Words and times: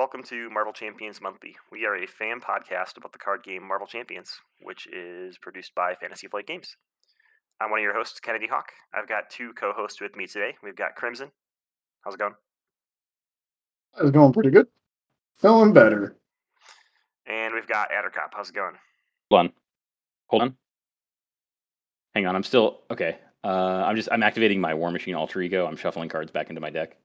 welcome 0.00 0.22
to 0.22 0.48
Marvel 0.48 0.72
Champions 0.72 1.20
Monthly. 1.20 1.56
We 1.70 1.84
are 1.84 1.94
a 1.94 2.06
fan 2.06 2.40
podcast 2.40 2.96
about 2.96 3.12
the 3.12 3.18
card 3.18 3.42
game 3.42 3.62
Marvel 3.62 3.86
Champions, 3.86 4.40
which 4.62 4.86
is 4.86 5.36
produced 5.36 5.74
by 5.74 5.94
Fantasy 5.94 6.26
Flight 6.26 6.46
Games. 6.46 6.74
I'm 7.60 7.70
one 7.70 7.80
of 7.80 7.82
your 7.82 7.92
hosts, 7.92 8.18
Kennedy 8.18 8.46
Hawk. 8.46 8.72
I've 8.94 9.06
got 9.06 9.28
two 9.28 9.52
co 9.52 9.74
hosts 9.74 10.00
with 10.00 10.16
me 10.16 10.26
today. 10.26 10.56
We've 10.62 10.74
got 10.74 10.94
Crimson. 10.94 11.30
How's 12.00 12.14
it 12.14 12.18
going? 12.18 12.32
It's 14.00 14.10
going 14.10 14.32
pretty 14.32 14.48
good. 14.48 14.68
Feeling 15.36 15.74
better. 15.74 16.16
And 17.26 17.52
we've 17.52 17.68
got 17.68 17.90
Addercop. 17.90 18.30
How's 18.32 18.48
it 18.48 18.54
going? 18.54 18.76
Hold 19.30 19.40
on. 19.40 19.52
Hold 20.28 20.42
on. 20.44 20.56
Hang 22.14 22.26
on. 22.26 22.36
I'm 22.36 22.42
still 22.42 22.80
okay. 22.90 23.18
Uh, 23.44 23.84
I'm 23.84 23.96
just 23.96 24.08
I'm 24.10 24.22
activating 24.22 24.62
my 24.62 24.72
War 24.72 24.90
Machine 24.90 25.14
alter 25.14 25.42
ego. 25.42 25.66
I'm 25.66 25.76
shuffling 25.76 26.08
cards 26.08 26.30
back 26.30 26.48
into 26.48 26.62
my 26.62 26.70
deck. 26.70 26.96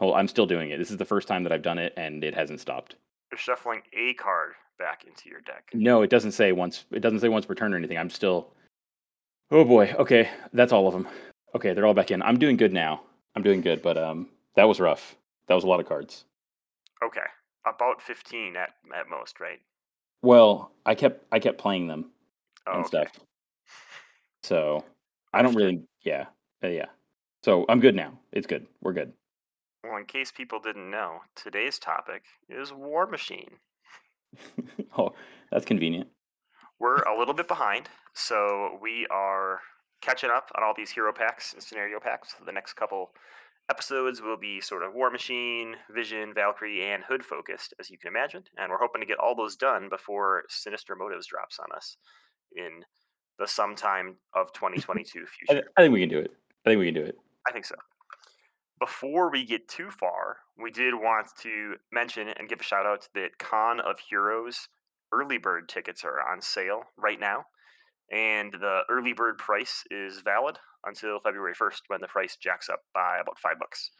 Hold, 0.00 0.14
I'm 0.14 0.28
still 0.28 0.46
doing 0.46 0.70
it. 0.70 0.78
This 0.78 0.90
is 0.90 0.96
the 0.96 1.04
first 1.04 1.26
time 1.28 1.42
that 1.42 1.52
I've 1.52 1.62
done 1.62 1.78
it, 1.78 1.92
and 1.96 2.22
it 2.22 2.34
hasn't 2.34 2.60
stopped. 2.60 2.96
You're 3.32 3.38
shuffling 3.38 3.82
a 3.92 4.14
card 4.14 4.52
back 4.78 5.04
into 5.04 5.28
your 5.28 5.40
deck. 5.40 5.70
No, 5.74 6.02
it 6.02 6.10
doesn't 6.10 6.32
say 6.32 6.52
once. 6.52 6.84
It 6.92 7.00
doesn't 7.00 7.20
say 7.20 7.28
once 7.28 7.46
per 7.46 7.54
turn 7.54 7.74
or 7.74 7.76
anything. 7.76 7.98
I'm 7.98 8.10
still. 8.10 8.52
Oh 9.50 9.64
boy. 9.64 9.92
Okay, 9.98 10.28
that's 10.52 10.72
all 10.72 10.86
of 10.86 10.94
them. 10.94 11.08
Okay, 11.54 11.72
they're 11.72 11.86
all 11.86 11.94
back 11.94 12.10
in. 12.10 12.22
I'm 12.22 12.38
doing 12.38 12.56
good 12.56 12.72
now. 12.72 13.02
I'm 13.34 13.42
doing 13.42 13.60
good, 13.60 13.82
but 13.82 13.96
um, 13.98 14.28
that 14.54 14.64
was 14.68 14.78
rough. 14.80 15.16
That 15.48 15.54
was 15.54 15.64
a 15.64 15.66
lot 15.66 15.80
of 15.80 15.86
cards. 15.88 16.24
Okay, 17.04 17.20
about 17.66 18.00
15 18.02 18.56
at 18.56 18.70
at 18.94 19.08
most, 19.08 19.40
right? 19.40 19.58
Well, 20.22 20.72
I 20.86 20.94
kept 20.94 21.24
I 21.32 21.38
kept 21.40 21.58
playing 21.58 21.86
them 21.88 22.10
Oh, 22.66 22.72
and 22.72 22.80
okay. 22.84 22.88
stuff. 22.88 23.24
So 24.42 24.84
I 25.34 25.42
don't 25.42 25.54
really. 25.54 25.82
Yeah, 26.02 26.26
uh, 26.62 26.68
yeah. 26.68 26.86
So 27.42 27.64
I'm 27.68 27.80
good 27.80 27.94
now. 27.94 28.12
It's 28.32 28.46
good. 28.46 28.66
We're 28.82 28.92
good. 28.92 29.12
Well, 29.84 29.96
in 29.96 30.06
case 30.06 30.32
people 30.32 30.58
didn't 30.60 30.90
know, 30.90 31.18
today's 31.36 31.78
topic 31.78 32.22
is 32.48 32.72
War 32.72 33.06
Machine. 33.06 33.58
oh, 34.98 35.12
that's 35.50 35.64
convenient. 35.64 36.08
We're 36.80 37.02
a 37.02 37.16
little 37.16 37.34
bit 37.34 37.48
behind, 37.48 37.88
so 38.14 38.78
we 38.82 39.06
are 39.10 39.60
catching 40.00 40.30
up 40.30 40.50
on 40.56 40.62
all 40.62 40.74
these 40.76 40.90
hero 40.90 41.12
packs 41.12 41.52
and 41.52 41.62
scenario 41.62 42.00
packs. 42.00 42.34
The 42.44 42.52
next 42.52 42.74
couple 42.74 43.10
episodes 43.70 44.20
will 44.20 44.36
be 44.36 44.60
sort 44.60 44.82
of 44.82 44.94
War 44.94 45.10
Machine, 45.10 45.76
Vision, 45.90 46.32
Valkyrie, 46.34 46.90
and 46.90 47.04
Hood 47.04 47.24
focused, 47.24 47.74
as 47.78 47.90
you 47.90 47.98
can 47.98 48.08
imagine. 48.08 48.42
And 48.56 48.70
we're 48.70 48.78
hoping 48.78 49.00
to 49.00 49.06
get 49.06 49.18
all 49.18 49.34
those 49.34 49.56
done 49.56 49.88
before 49.88 50.44
Sinister 50.48 50.96
Motives 50.96 51.26
drops 51.26 51.58
on 51.58 51.66
us 51.76 51.96
in 52.54 52.82
the 53.38 53.46
sometime 53.46 54.16
of 54.34 54.52
2022 54.54 55.20
I, 55.20 55.54
future. 55.54 55.68
I 55.76 55.82
think 55.82 55.92
we 55.92 56.00
can 56.00 56.08
do 56.08 56.18
it. 56.18 56.32
I 56.64 56.70
think 56.70 56.80
we 56.80 56.86
can 56.86 56.94
do 56.94 57.04
it. 57.04 57.16
I 57.46 57.52
think 57.52 57.64
so. 57.64 57.76
Before 58.78 59.30
we 59.30 59.44
get 59.44 59.66
too 59.66 59.90
far, 59.90 60.38
we 60.56 60.70
did 60.70 60.94
want 60.94 61.28
to 61.42 61.74
mention 61.90 62.28
and 62.28 62.48
give 62.48 62.60
a 62.60 62.64
shout 62.64 62.86
out 62.86 63.08
that 63.14 63.38
Con 63.38 63.80
of 63.80 63.98
Heroes 63.98 64.68
early 65.12 65.38
bird 65.38 65.68
tickets 65.68 66.04
are 66.04 66.20
on 66.20 66.40
sale 66.40 66.82
right 66.96 67.18
now. 67.18 67.46
And 68.12 68.52
the 68.52 68.82
early 68.88 69.12
bird 69.12 69.38
price 69.38 69.84
is 69.90 70.20
valid 70.20 70.58
until 70.84 71.18
February 71.20 71.54
1st 71.54 71.80
when 71.88 72.00
the 72.00 72.06
price 72.06 72.36
jacks 72.36 72.68
up 72.68 72.80
by 72.94 73.18
about 73.18 73.38
five 73.38 73.58
bucks. 73.58 73.90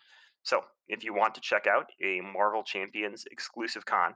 So 0.45 0.63
if 0.87 1.03
you 1.03 1.13
want 1.13 1.35
to 1.35 1.41
check 1.41 1.67
out 1.67 1.91
a 2.03 2.21
Marvel 2.21 2.63
Champions 2.63 3.25
exclusive 3.31 3.85
con, 3.85 4.15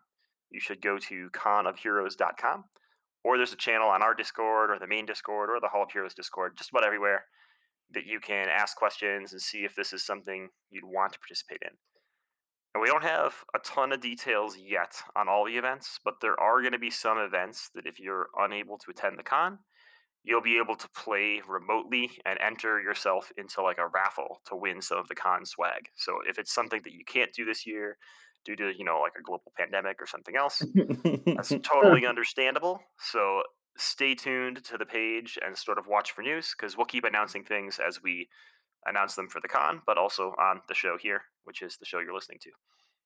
you 0.50 0.60
should 0.60 0.80
go 0.80 0.98
to 0.98 1.28
conofheroes.com 1.30 2.64
or 3.24 3.36
there's 3.36 3.52
a 3.52 3.56
channel 3.56 3.88
on 3.88 4.02
our 4.02 4.14
Discord 4.14 4.70
or 4.70 4.78
the 4.78 4.86
main 4.86 5.06
Discord 5.06 5.50
or 5.50 5.60
the 5.60 5.68
Hall 5.68 5.82
of 5.82 5.90
Heroes 5.92 6.14
Discord, 6.14 6.56
just 6.56 6.70
about 6.70 6.84
everywhere 6.84 7.24
that 7.94 8.06
you 8.06 8.20
can 8.20 8.48
ask 8.48 8.76
questions 8.76 9.32
and 9.32 9.40
see 9.40 9.64
if 9.64 9.74
this 9.74 9.92
is 9.92 10.04
something 10.04 10.48
you'd 10.70 10.84
want 10.84 11.12
to 11.12 11.18
participate 11.18 11.60
in. 11.62 11.76
And 12.74 12.80
we 12.80 12.88
don't 12.88 13.02
have 13.02 13.34
a 13.54 13.58
ton 13.58 13.92
of 13.92 14.00
details 14.00 14.56
yet 14.56 14.94
on 15.14 15.28
all 15.28 15.44
the 15.44 15.56
events, 15.56 15.98
but 16.04 16.14
there 16.20 16.38
are 16.40 16.60
going 16.60 16.72
to 16.72 16.78
be 16.78 16.90
some 16.90 17.18
events 17.18 17.70
that 17.74 17.86
if 17.86 18.00
you're 18.00 18.28
unable 18.38 18.78
to 18.78 18.90
attend 18.90 19.18
the 19.18 19.22
con, 19.22 19.58
you'll 20.24 20.40
be 20.40 20.58
able 20.58 20.76
to 20.76 20.88
play 20.96 21.42
remotely 21.46 22.10
and 22.24 22.38
enter 22.40 22.80
yourself 22.80 23.30
into 23.36 23.60
like 23.60 23.78
a 23.78 23.88
raffle 23.88 24.40
to 24.46 24.56
win 24.56 24.80
some 24.80 24.98
of 24.98 25.08
the 25.08 25.14
con 25.14 25.44
swag. 25.44 25.88
So 25.96 26.18
if 26.28 26.38
it's 26.38 26.54
something 26.54 26.80
that 26.84 26.92
you 26.92 27.04
can't 27.04 27.32
do 27.32 27.44
this 27.44 27.66
year 27.66 27.98
due 28.44 28.56
to, 28.56 28.72
you 28.76 28.84
know, 28.84 29.00
like 29.00 29.12
a 29.18 29.22
global 29.22 29.52
pandemic 29.58 30.00
or 30.00 30.06
something 30.06 30.36
else, 30.36 30.62
that's 31.26 31.52
totally 31.62 32.06
understandable. 32.06 32.80
So 32.98 33.42
stay 33.76 34.14
tuned 34.14 34.62
to 34.64 34.76
the 34.78 34.84
page 34.86 35.38
and 35.44 35.56
sort 35.56 35.78
of 35.78 35.86
watch 35.86 36.12
for 36.12 36.22
news 36.22 36.54
because 36.56 36.76
we'll 36.76 36.86
keep 36.86 37.04
announcing 37.04 37.44
things 37.44 37.78
as 37.86 38.02
we 38.02 38.28
announce 38.86 39.14
them 39.14 39.28
for 39.28 39.40
the 39.40 39.48
con, 39.48 39.80
but 39.86 39.96
also 39.98 40.34
on 40.38 40.60
the 40.68 40.74
show 40.74 40.96
here, 41.00 41.22
which 41.44 41.62
is 41.62 41.76
the 41.76 41.84
show 41.86 41.98
you're 42.00 42.14
listening 42.14 42.38
to. 42.42 42.50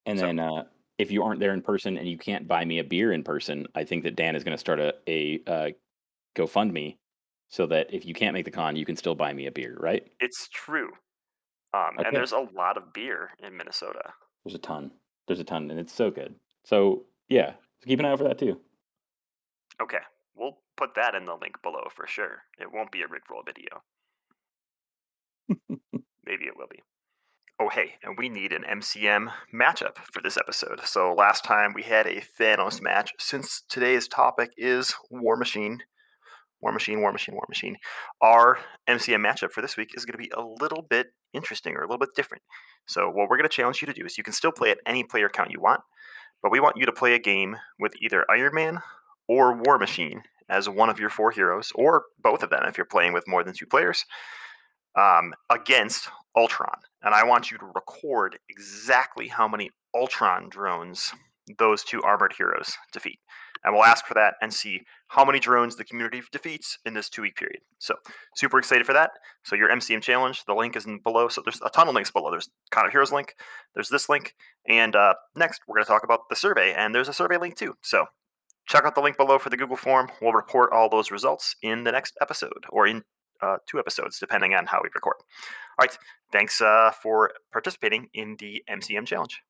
and 0.06 0.19
So- 0.19 0.26
then 0.26 0.38
uh, 0.41 0.65
if 0.99 1.10
you 1.10 1.22
aren't 1.22 1.41
there 1.41 1.53
in 1.53 1.60
person 1.62 1.99
and 1.99 2.09
you 2.09 2.16
can't 2.16 2.49
buy 2.49 2.65
me 2.65 2.78
a 2.78 2.84
beer 2.84 3.12
in 3.12 3.22
person, 3.22 3.66
I 3.75 3.84
think 3.84 4.03
that 4.05 4.16
Dan 4.16 4.34
is 4.34 4.43
going 4.44 4.55
to 4.55 4.59
start 4.59 4.81
a, 4.81 4.94
a 5.06 5.41
uh, 5.47 5.71
GoFundMe 6.34 6.97
so 7.49 7.66
that 7.66 7.93
if 7.93 8.06
you 8.06 8.15
can't 8.15 8.32
make 8.32 8.44
the 8.47 8.50
con, 8.50 8.76
you 8.76 8.87
can 8.87 8.97
still 8.97 9.15
buy 9.15 9.32
me 9.32 9.47
a 9.47 9.53
beer. 9.53 9.76
Right? 9.78 10.05
It's 10.21 10.49
true. 10.49 10.88
Um, 11.75 11.97
Okay. 11.99 12.09
And 12.09 12.16
there's 12.16 12.32
a 12.32 12.49
lot 12.55 12.76
of 12.78 12.93
beer 12.94 13.31
in 13.43 13.56
Minnesota. 13.56 14.12
There's 14.44 14.55
a 14.55 14.59
ton. 14.59 14.91
There's 15.26 15.41
a 15.41 15.44
ton, 15.44 15.71
and 15.71 15.78
it's 15.78 15.93
so 15.93 16.10
good. 16.10 16.34
So 16.65 17.05
yeah, 17.28 17.50
so 17.81 17.87
keep 17.87 17.99
an 18.00 18.06
eye 18.06 18.12
out 18.12 18.19
for 18.19 18.25
that 18.25 18.38
too. 18.38 18.59
Okay, 19.82 19.99
we'll 20.37 20.59
put 20.77 20.95
that 20.95 21.15
in 21.15 21.25
the 21.25 21.35
link 21.35 21.63
below 21.63 21.89
for 21.95 22.07
sure. 22.07 22.43
It 22.61 22.73
won't 22.73 22.93
be 22.93 23.03
a 23.03 23.07
Rickroll 23.07 23.45
video. 23.45 23.83
Maybe 26.27 26.45
it 26.45 26.57
will 26.57 26.69
be. 26.71 26.83
Oh, 27.59 27.71
hey, 27.71 27.95
and 28.03 28.19
we 28.19 28.29
need 28.29 28.53
an 28.53 28.65
MCM 28.71 29.33
matchup 29.55 29.97
for 30.13 30.21
this 30.23 30.37
episode. 30.37 30.81
So 30.85 31.15
last 31.15 31.43
time 31.43 31.73
we 31.75 31.83
had 31.83 32.07
a 32.07 32.21
Thanos 32.39 32.83
match. 32.83 33.13
Since 33.19 33.63
today's 33.69 34.09
topic 34.09 34.51
is 34.59 34.95
War 35.11 35.37
Machine, 35.37 35.83
War 36.61 36.73
Machine, 36.73 37.01
War 37.01 37.13
Machine, 37.13 37.35
War 37.35 37.47
Machine, 37.49 37.77
our 38.21 38.59
MCM 38.87 39.25
matchup 39.25 39.53
for 39.53 39.63
this 39.63 39.79
week 39.79 39.93
is 39.95 40.05
going 40.05 40.13
to 40.13 40.19
be 40.19 40.31
a 40.37 40.45
little 40.61 40.83
bit 40.83 41.07
interesting 41.33 41.75
or 41.77 41.81
a 41.81 41.87
little 41.87 41.99
bit 41.99 42.15
different. 42.15 42.43
So 42.87 43.07
what 43.07 43.31
we're 43.31 43.39
going 43.39 43.49
to 43.49 43.57
challenge 43.57 43.81
you 43.81 43.87
to 43.87 43.95
do 43.95 44.05
is 44.05 44.19
you 44.19 44.25
can 44.25 44.35
still 44.35 44.53
play 44.53 44.71
at 44.71 44.79
any 44.85 45.03
player 45.03 45.31
count 45.31 45.51
you 45.51 45.61
want, 45.61 45.81
but 46.43 46.53
we 46.53 46.61
want 46.61 46.77
you 46.77 46.85
to 46.85 46.93
play 46.93 47.15
a 47.15 47.19
game 47.19 47.57
with 47.79 47.95
either 48.03 48.31
Iron 48.31 48.55
Man 48.55 48.81
or 49.28 49.56
War 49.56 49.78
Machine 49.78 50.22
as 50.48 50.69
one 50.69 50.88
of 50.88 51.00
your 51.00 51.10
four 51.10 51.31
heroes, 51.31 51.72
or 51.75 52.04
both 52.22 52.42
of 52.42 52.50
them 52.50 52.64
if 52.66 52.76
you're 52.76 52.84
playing 52.84 53.12
with 53.12 53.26
more 53.26 53.42
than 53.42 53.54
two 53.54 53.66
players, 53.66 54.04
um, 54.97 55.34
against 55.50 56.09
Ultron. 56.37 56.78
And 57.03 57.14
I 57.14 57.25
want 57.25 57.50
you 57.50 57.59
to 57.59 57.66
record 57.75 58.38
exactly 58.48 59.28
how 59.28 59.48
many 59.48 59.70
Ultron 59.94 60.48
drones 60.48 61.12
those 61.59 61.84
two 61.84 62.03
armored 62.03 62.34
heroes 62.37 62.76
defeat. 62.92 63.19
And 63.64 63.75
we'll 63.75 63.84
ask 63.84 64.06
for 64.06 64.14
that 64.14 64.34
and 64.41 64.53
see 64.53 64.82
how 65.09 65.25
many 65.25 65.41
drones 65.41 65.76
the 65.76 65.84
community 65.84 66.22
defeats 66.31 66.78
in 66.84 66.94
this 66.94 67.08
two 67.08 67.22
week 67.22 67.37
period. 67.37 67.60
So, 67.78 67.94
super 68.37 68.58
excited 68.58 68.87
for 68.87 68.93
that. 68.93 69.10
So, 69.44 69.56
your 69.56 69.70
MCM 69.70 70.03
challenge, 70.03 70.44
the 70.44 70.54
link 70.54 70.76
is 70.76 70.87
in 70.87 71.00
below. 71.03 71.28
So, 71.28 71.43
there's 71.44 71.60
a 71.64 71.70
ton 71.70 71.88
of 71.88 71.94
links 71.94 72.10
below. 72.10 72.31
There's 72.31 72.48
Con 72.70 72.87
of 72.87 72.93
Heroes 72.93 73.12
link, 73.12 73.34
there's 73.75 73.88
this 73.88 74.08
link. 74.08 74.34
And 74.69 74.94
uh, 74.94 75.14
next, 75.34 75.62
we're 75.66 75.76
going 75.76 75.84
to 75.84 75.91
talk 75.91 76.04
about 76.04 76.28
the 76.28 76.37
survey. 76.37 76.75
And 76.75 76.94
there's 76.94 77.08
a 77.08 77.12
survey 77.12 77.38
link 77.38 77.56
too. 77.56 77.75
So, 77.82 78.06
check 78.67 78.85
out 78.85 78.95
the 78.95 79.01
link 79.01 79.17
below 79.17 79.39
for 79.39 79.51
the 79.51 79.57
Google 79.57 79.77
form. 79.77 80.11
We'll 80.21 80.33
report 80.33 80.73
all 80.73 80.89
those 80.89 81.11
results 81.11 81.57
in 81.63 81.85
the 81.85 81.93
next 81.93 82.17
episode 82.21 82.67
or 82.69 82.87
in 82.87 83.05
uh, 83.41 83.59
two 83.67 83.79
episodes, 83.79 84.19
depending 84.19 84.55
on 84.55 84.67
how 84.67 84.81
we 84.83 84.89
record. 84.95 85.17
All 85.19 85.87
right. 85.87 85.97
Thanks 86.33 86.61
uh, 86.61 86.91
for 87.03 87.33
participating 87.53 88.09
in 88.15 88.37
the 88.39 88.63
MCM 88.69 89.07
challenge. 89.07 89.43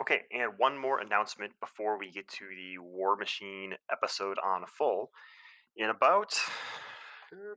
Okay, 0.00 0.22
and 0.32 0.52
one 0.56 0.76
more 0.76 0.98
announcement 0.98 1.52
before 1.60 1.96
we 1.98 2.10
get 2.10 2.26
to 2.26 2.44
the 2.48 2.78
War 2.78 3.14
Machine 3.14 3.74
episode 3.92 4.38
on 4.44 4.64
full. 4.66 5.10
In 5.76 5.88
about 5.88 6.34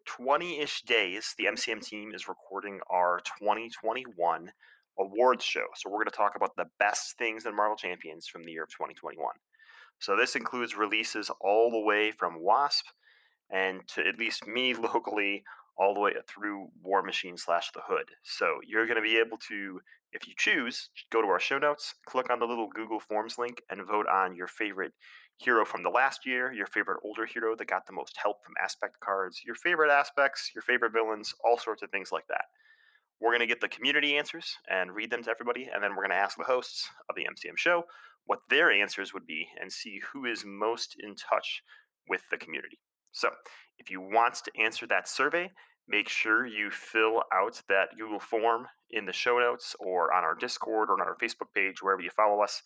20 0.06 0.60
ish 0.60 0.84
days, 0.84 1.34
the 1.40 1.46
MCM 1.46 1.84
team 1.84 2.14
is 2.14 2.28
recording 2.28 2.80
our 2.92 3.22
2021 3.40 4.52
awards 5.00 5.44
show. 5.44 5.66
So, 5.76 5.90
we're 5.90 5.98
going 5.98 6.06
to 6.06 6.12
talk 6.12 6.36
about 6.36 6.56
the 6.56 6.68
best 6.78 7.18
things 7.18 7.48
in 7.48 7.56
Marvel 7.56 7.76
Champions 7.76 8.28
from 8.28 8.44
the 8.44 8.52
year 8.52 8.64
of 8.64 8.70
2021. 8.70 9.18
So, 10.00 10.16
this 10.16 10.36
includes 10.36 10.76
releases 10.76 11.30
all 11.42 11.72
the 11.72 11.80
way 11.80 12.12
from 12.12 12.42
Wasp 12.42 12.86
and 13.50 13.88
to 13.90 14.06
at 14.06 14.20
least 14.20 14.48
me 14.48 14.74
locally, 14.94 15.44
all 15.78 15.94
the 15.94 16.00
way 16.00 16.14
through 16.28 16.70
War 16.82 17.04
Machine 17.04 17.38
slash 17.38 17.72
The 17.72 17.82
Hood. 17.88 18.10
So, 18.24 18.60
you're 18.66 18.86
going 18.86 18.98
to 18.98 19.02
be 19.02 19.18
able 19.18 19.38
to 19.50 19.82
if 20.14 20.28
you 20.28 20.34
choose, 20.38 20.90
go 21.12 21.22
to 21.22 21.28
our 21.28 21.40
show 21.40 21.58
notes, 21.58 21.96
click 22.06 22.30
on 22.30 22.40
the 22.40 22.46
little 22.46 22.70
Google 22.70 23.00
Forms 23.00 23.38
link, 23.38 23.62
and 23.70 23.86
vote 23.86 24.08
on 24.08 24.36
your 24.36 24.48
favorite 24.48 24.94
hero 25.38 25.66
from 25.66 25.84
the 25.84 25.90
last 25.90 26.26
year, 26.26 26.52
your 26.52 26.66
favorite 26.66 27.00
older 27.04 27.26
hero 27.26 27.56
that 27.56 27.68
got 27.68 27.86
the 27.86 27.94
most 27.94 28.18
help 28.18 28.44
from 28.44 28.56
aspect 28.62 29.00
cards, 29.00 29.42
your 29.46 29.56
favorite 29.56 29.92
aspects, 29.92 30.52
your 30.56 30.62
favorite 30.62 30.94
villains, 30.94 31.34
all 31.44 31.58
sorts 31.58 31.84
of 31.84 31.92
things 31.92 32.12
like 32.12 32.28
that. 32.28 32.46
We're 33.20 33.32
going 33.32 33.42
to 33.42 33.48
get 33.48 33.62
the 33.62 33.68
community 33.68 34.16
answers 34.18 34.56
and 34.70 34.94
read 34.96 35.12
them 35.12 35.24
to 35.24 35.30
everybody, 35.30 35.70
and 35.72 35.84
then 35.84 35.92
we're 35.92 36.04
going 36.04 36.12
to 36.12 36.16
ask 36.16 36.38
the 36.38 36.44
hosts 36.44 36.90
of 37.10 37.16
the 37.16 37.24
MCM 37.24 37.58
show 37.58 37.84
what 38.28 38.40
their 38.50 38.72
answers 38.72 39.14
would 39.14 39.26
be 39.26 39.48
and 39.60 39.72
see 39.72 40.00
who 40.14 40.26
is 40.26 40.44
most 40.46 40.96
in 41.00 41.16
touch 41.16 41.64
with 42.08 42.22
the 42.30 42.38
community. 42.38 42.80
So, 43.12 43.30
if 43.80 43.90
you 43.90 44.00
want 44.02 44.36
to 44.36 44.52
answer 44.62 44.86
that 44.88 45.08
survey, 45.10 45.52
make 45.88 46.10
sure 46.10 46.46
you 46.46 46.70
fill 46.70 47.24
out 47.34 47.62
that 47.70 47.98
Google 47.98 48.20
form 48.20 48.68
in 48.92 49.06
the 49.06 49.14
show 49.14 49.40
notes 49.40 49.76
or 49.80 50.14
on 50.14 50.24
our 50.24 50.36
Discord 50.36 50.90
or 50.90 50.94
on 50.94 51.08
our 51.08 51.18
Facebook 51.18 51.54
page, 51.56 51.82
wherever 51.82 52.02
you 52.02 52.12
follow 52.12 52.42
us. 52.42 52.62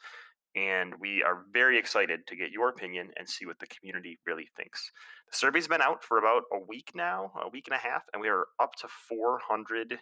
and 0.55 0.93
we 0.99 1.23
are 1.23 1.45
very 1.53 1.77
excited 1.79 2.27
to 2.27 2.35
get 2.35 2.51
your 2.51 2.69
opinion 2.69 3.09
and 3.17 3.29
see 3.29 3.45
what 3.45 3.57
the 3.59 3.67
community 3.67 4.19
really 4.25 4.49
thinks. 4.57 4.91
The 5.31 5.37
survey's 5.37 5.67
been 5.67 5.81
out 5.81 6.03
for 6.03 6.17
about 6.17 6.43
a 6.53 6.59
week 6.67 6.91
now, 6.93 7.31
a 7.41 7.47
week 7.49 7.67
and 7.67 7.75
a 7.75 7.79
half, 7.79 8.03
and 8.11 8.21
we 8.21 8.27
are 8.27 8.45
up 8.59 8.75
to 8.81 8.87
400 9.07 9.99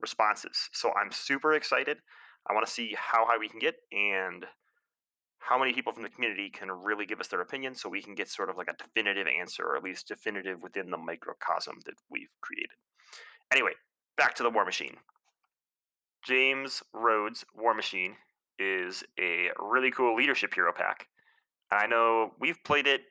responses. 0.00 0.70
So 0.72 0.92
I'm 0.94 1.12
super 1.12 1.52
excited. 1.52 1.98
I 2.48 2.54
want 2.54 2.66
to 2.66 2.72
see 2.72 2.94
how 2.96 3.26
high 3.26 3.38
we 3.38 3.48
can 3.48 3.58
get 3.58 3.76
and 3.92 4.46
how 5.38 5.58
many 5.58 5.72
people 5.72 5.92
from 5.92 6.02
the 6.02 6.08
community 6.08 6.50
can 6.50 6.70
really 6.70 7.06
give 7.06 7.20
us 7.20 7.28
their 7.28 7.40
opinion 7.40 7.74
so 7.74 7.88
we 7.88 8.02
can 8.02 8.14
get 8.14 8.28
sort 8.28 8.50
of 8.50 8.56
like 8.56 8.68
a 8.68 8.76
definitive 8.76 9.26
answer 9.26 9.64
or 9.64 9.76
at 9.76 9.82
least 9.82 10.08
definitive 10.08 10.62
within 10.62 10.90
the 10.90 10.96
microcosm 10.96 11.76
that 11.86 11.94
we've 12.10 12.28
created. 12.40 12.76
Anyway, 13.52 13.72
back 14.16 14.34
to 14.34 14.42
the 14.42 14.50
War 14.50 14.64
Machine. 14.64 14.96
James 16.24 16.82
Rhodes 16.92 17.44
War 17.54 17.74
Machine 17.74 18.16
is 18.58 19.04
a 19.18 19.48
really 19.58 19.90
cool 19.90 20.16
leadership 20.16 20.52
hero 20.52 20.72
pack. 20.76 21.06
I 21.70 21.86
know 21.86 22.32
we've 22.40 22.62
played 22.64 22.86
it 22.86 23.02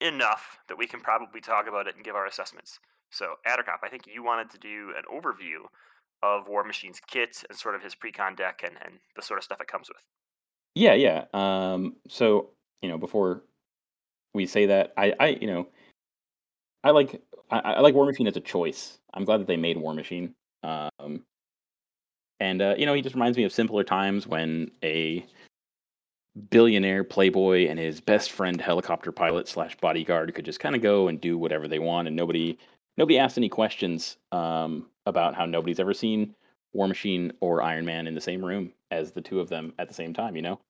enough 0.00 0.58
that 0.68 0.78
we 0.78 0.86
can 0.86 1.00
probably 1.00 1.40
talk 1.40 1.66
about 1.66 1.86
it 1.86 1.96
and 1.96 2.04
give 2.04 2.14
our 2.14 2.26
assessments. 2.26 2.78
So, 3.10 3.34
Addercop, 3.46 3.78
I 3.82 3.88
think 3.88 4.02
you 4.06 4.22
wanted 4.22 4.50
to 4.50 4.58
do 4.58 4.92
an 4.96 5.04
overview 5.12 5.64
of 6.22 6.48
War 6.48 6.64
Machine's 6.64 7.00
kit 7.06 7.42
and 7.48 7.58
sort 7.58 7.74
of 7.74 7.82
his 7.82 7.94
precon 7.94 8.36
deck 8.36 8.62
and, 8.64 8.76
and 8.84 8.94
the 9.16 9.22
sort 9.22 9.38
of 9.38 9.44
stuff 9.44 9.60
it 9.60 9.68
comes 9.68 9.88
with. 9.88 10.02
Yeah, 10.74 10.94
yeah. 10.94 11.24
Um, 11.34 11.96
so 12.08 12.50
you 12.82 12.88
know, 12.88 12.98
before 12.98 13.42
we 14.34 14.46
say 14.46 14.66
that, 14.66 14.92
I, 14.96 15.14
I, 15.18 15.26
you 15.40 15.46
know, 15.46 15.68
I 16.84 16.90
like, 16.90 17.20
I, 17.50 17.58
I 17.58 17.80
like 17.80 17.94
War 17.94 18.06
Machine 18.06 18.26
as 18.26 18.36
a 18.36 18.40
choice. 18.40 18.98
I'm 19.14 19.24
glad 19.24 19.40
that 19.40 19.46
they 19.46 19.56
made 19.56 19.76
War 19.78 19.94
Machine. 19.94 20.34
Um, 20.62 21.24
and 22.40 22.62
uh, 22.62 22.74
you 22.78 22.86
know, 22.86 22.94
he 22.94 23.02
just 23.02 23.14
reminds 23.14 23.36
me 23.36 23.44
of 23.44 23.52
simpler 23.52 23.82
times 23.82 24.26
when 24.26 24.70
a 24.84 25.24
billionaire 26.50 27.02
playboy 27.02 27.66
and 27.68 27.78
his 27.78 28.00
best 28.00 28.30
friend 28.30 28.60
helicopter 28.60 29.10
pilot 29.10 29.48
slash 29.48 29.76
bodyguard 29.76 30.32
could 30.34 30.44
just 30.44 30.60
kind 30.60 30.76
of 30.76 30.82
go 30.82 31.08
and 31.08 31.20
do 31.20 31.36
whatever 31.36 31.66
they 31.66 31.80
want, 31.80 32.06
and 32.06 32.16
nobody 32.16 32.56
nobody 32.96 33.18
asked 33.18 33.38
any 33.38 33.48
questions 33.48 34.16
um, 34.30 34.86
about 35.08 35.34
how 35.34 35.46
nobody's 35.46 35.80
ever 35.80 35.94
seen 35.94 36.34
War 36.72 36.88
Machine 36.88 37.32
or 37.40 37.62
Iron 37.62 37.84
Man 37.84 38.06
in 38.06 38.14
the 38.14 38.20
same 38.20 38.44
room 38.44 38.72
as 38.90 39.12
the 39.12 39.20
two 39.20 39.40
of 39.40 39.48
them 39.48 39.72
at 39.78 39.88
the 39.88 39.94
same 39.94 40.14
time. 40.14 40.36
You 40.36 40.42
know, 40.42 40.60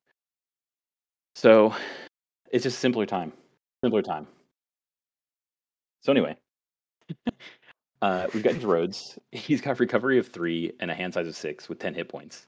so 1.34 1.74
it's 2.50 2.64
just 2.64 2.78
simpler 2.78 3.06
time, 3.06 3.32
simpler 3.82 4.02
time. 4.02 4.26
So 6.02 6.12
anyway. 6.12 6.36
Uh, 8.00 8.28
we've 8.32 8.44
got 8.44 8.52
James 8.52 8.64
Rhodes. 8.64 9.18
He's 9.32 9.60
got 9.60 9.80
recovery 9.80 10.18
of 10.18 10.28
three 10.28 10.72
and 10.80 10.90
a 10.90 10.94
hand 10.94 11.14
size 11.14 11.26
of 11.26 11.36
six 11.36 11.68
with 11.68 11.78
10 11.78 11.94
hit 11.94 12.08
points. 12.08 12.46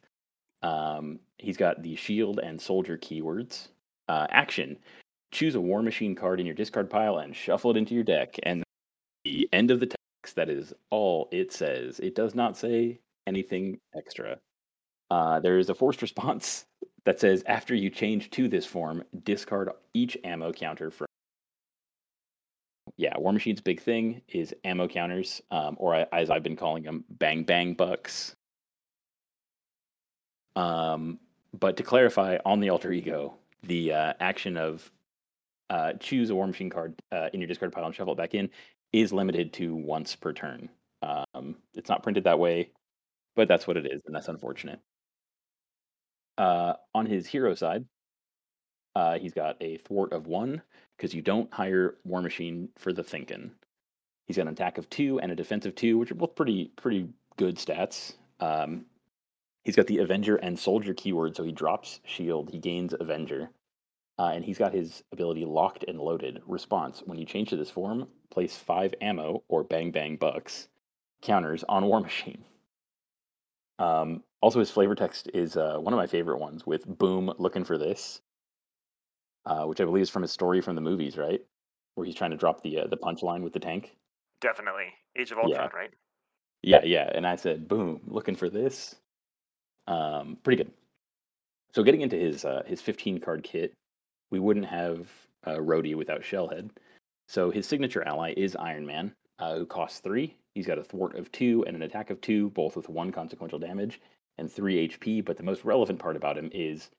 Um, 0.62 1.18
he's 1.38 1.56
got 1.56 1.82
the 1.82 1.96
shield 1.96 2.38
and 2.38 2.60
soldier 2.60 2.96
keywords. 2.96 3.68
Uh, 4.08 4.26
action 4.30 4.78
choose 5.32 5.54
a 5.54 5.60
war 5.60 5.82
machine 5.82 6.14
card 6.14 6.40
in 6.40 6.46
your 6.46 6.54
discard 6.54 6.90
pile 6.90 7.18
and 7.18 7.34
shuffle 7.34 7.70
it 7.70 7.76
into 7.76 7.94
your 7.94 8.04
deck. 8.04 8.36
And 8.42 8.62
the 9.24 9.48
end 9.52 9.70
of 9.70 9.80
the 9.80 9.92
that 10.34 10.48
is 10.48 10.72
all 10.90 11.28
it 11.32 11.52
says. 11.52 12.00
It 12.00 12.14
does 12.14 12.34
not 12.34 12.56
say 12.56 13.00
anything 13.26 13.78
extra. 13.96 14.38
Uh, 15.10 15.40
there 15.40 15.58
is 15.58 15.70
a 15.70 15.74
forced 15.74 16.02
response 16.02 16.66
that 17.04 17.20
says 17.20 17.42
after 17.46 17.74
you 17.74 17.90
change 17.90 18.30
to 18.30 18.48
this 18.48 18.66
form, 18.66 19.02
discard 19.24 19.70
each 19.94 20.16
ammo 20.24 20.52
counter 20.52 20.90
from 20.90 21.06
yeah, 22.96 23.16
War 23.16 23.32
Machine's 23.32 23.60
big 23.60 23.80
thing 23.80 24.20
is 24.28 24.54
ammo 24.64 24.86
counters, 24.86 25.40
um, 25.50 25.76
or 25.78 26.06
as 26.12 26.28
I've 26.28 26.42
been 26.42 26.56
calling 26.56 26.82
them, 26.82 27.04
bang 27.08 27.44
bang 27.44 27.72
bucks. 27.72 28.34
Um, 30.56 31.18
but 31.58 31.76
to 31.78 31.82
clarify, 31.82 32.38
on 32.44 32.60
the 32.60 32.68
alter 32.68 32.92
ego, 32.92 33.34
the 33.62 33.92
uh, 33.94 34.12
action 34.20 34.56
of 34.56 34.90
uh, 35.70 35.94
choose 35.94 36.30
a 36.30 36.34
War 36.34 36.46
Machine 36.46 36.68
card 36.68 36.94
uh, 37.12 37.28
in 37.32 37.40
your 37.40 37.48
discard 37.48 37.72
pile 37.72 37.86
and 37.86 37.94
shuffle 37.94 38.12
it 38.12 38.16
back 38.16 38.34
in 38.34 38.50
is 38.92 39.12
limited 39.12 39.52
to 39.54 39.74
once 39.74 40.16
per 40.16 40.32
turn. 40.32 40.68
Um, 41.02 41.56
it's 41.74 41.88
not 41.88 42.02
printed 42.02 42.24
that 42.24 42.38
way, 42.38 42.70
but 43.36 43.48
that's 43.48 43.66
what 43.66 43.76
it 43.76 43.86
is, 43.86 44.02
and 44.06 44.14
that's 44.14 44.28
unfortunate. 44.28 44.80
Uh, 46.36 46.74
on 46.94 47.06
his 47.06 47.26
hero 47.26 47.54
side, 47.54 47.84
uh, 48.96 49.18
he's 49.18 49.32
got 49.32 49.56
a 49.60 49.76
thwart 49.78 50.12
of 50.12 50.26
one 50.26 50.62
because 50.96 51.14
you 51.14 51.22
don't 51.22 51.52
hire 51.52 51.96
War 52.04 52.22
Machine 52.22 52.68
for 52.76 52.92
the 52.92 53.04
thinking. 53.04 53.52
He's 54.26 54.36
got 54.36 54.46
an 54.46 54.52
attack 54.52 54.78
of 54.78 54.88
two 54.90 55.20
and 55.20 55.32
a 55.32 55.36
defense 55.36 55.66
of 55.66 55.74
two, 55.74 55.98
which 55.98 56.10
are 56.10 56.16
both 56.16 56.34
pretty 56.34 56.72
pretty 56.76 57.08
good 57.36 57.56
stats. 57.56 58.14
Um, 58.40 58.86
he's 59.64 59.76
got 59.76 59.86
the 59.86 59.98
Avenger 59.98 60.36
and 60.36 60.58
Soldier 60.58 60.94
keyword, 60.94 61.36
so 61.36 61.42
he 61.42 61.52
drops 61.52 62.00
Shield, 62.04 62.50
he 62.50 62.58
gains 62.58 62.94
Avenger, 62.98 63.50
uh, 64.20 64.32
and 64.34 64.44
he's 64.44 64.58
got 64.58 64.74
his 64.74 65.02
ability 65.12 65.46
Locked 65.46 65.84
and 65.88 65.98
Loaded. 65.98 66.42
Response: 66.46 67.02
When 67.06 67.18
you 67.18 67.24
change 67.24 67.48
to 67.50 67.56
this 67.56 67.70
form, 67.70 68.06
place 68.30 68.54
five 68.56 68.94
ammo 69.00 69.42
or 69.48 69.64
Bang 69.64 69.90
Bang 69.90 70.16
Bucks 70.16 70.68
counters 71.22 71.64
on 71.68 71.86
War 71.86 72.00
Machine. 72.08 72.44
Um, 73.78 74.22
also, 74.42 74.58
his 74.58 74.70
flavor 74.70 74.94
text 74.94 75.30
is 75.32 75.56
uh, 75.56 75.78
one 75.78 75.94
of 75.94 75.98
my 75.98 76.06
favorite 76.06 76.38
ones 76.38 76.66
with 76.66 76.86
"Boom, 76.86 77.32
looking 77.38 77.64
for 77.64 77.78
this." 77.78 78.20
uh, 79.46 79.64
which 79.64 79.80
I 79.80 79.84
believe 79.84 80.02
is 80.02 80.10
from 80.10 80.22
his 80.22 80.30
story 80.32 80.60
from 80.60 80.74
the 80.74 80.82
movies, 80.82 81.16
right? 81.16 81.40
Where 81.94 82.04
he's 82.04 82.14
trying 82.14 82.30
to 82.32 82.36
drop 82.36 82.62
the 82.62 82.80
uh, 82.80 82.86
the 82.88 82.96
punchline 82.98 83.42
with 83.42 83.54
the 83.54 83.58
tank. 83.58 83.96
Definitely, 84.42 84.86
Age 85.18 85.30
of 85.32 85.38
Ultron, 85.38 85.70
Yeah. 85.72 85.78
right? 85.78 85.90
Yeah, 86.62 86.84
yeah. 86.84 87.10
And 87.14 87.26
I 87.26 87.36
said, 87.36 87.66
boom, 87.68 88.02
looking 88.06 88.36
for 88.36 88.50
this. 88.50 88.96
Um, 89.86 90.36
pretty 90.42 90.62
good. 90.62 90.72
So 91.74 91.82
getting 91.82 92.02
into 92.02 92.16
his 92.16 92.44
uh, 92.44 92.62
his 92.66 92.82
15 92.82 93.18
card 93.20 93.42
kit, 93.42 93.72
we 94.30 94.40
wouldn't 94.40 94.66
have 94.66 95.08
uh, 95.46 95.56
Rhodey 95.56 95.94
without 95.94 96.22
Shellhead. 96.22 96.70
So 97.28 97.50
his 97.50 97.66
signature 97.66 98.06
ally 98.06 98.34
is 98.36 98.56
Iron 98.56 98.86
Man, 98.86 99.14
uh, 99.38 99.56
who 99.56 99.66
costs 99.66 100.00
three. 100.00 100.36
He's 100.54 100.66
got 100.66 100.78
a 100.78 100.84
thwart 100.84 101.16
of 101.16 101.30
two 101.30 101.64
and 101.66 101.76
an 101.76 101.82
attack 101.82 102.10
of 102.10 102.20
two, 102.20 102.50
both 102.50 102.76
with 102.76 102.88
one 102.88 103.12
consequential 103.12 103.58
damage 103.58 104.00
and 104.38 104.50
three 104.50 104.88
HP. 104.88 105.24
But 105.24 105.36
the 105.36 105.42
most 105.42 105.64
relevant 105.64 105.98
part 105.98 106.16
about 106.16 106.36
him 106.36 106.50
is 106.52 106.90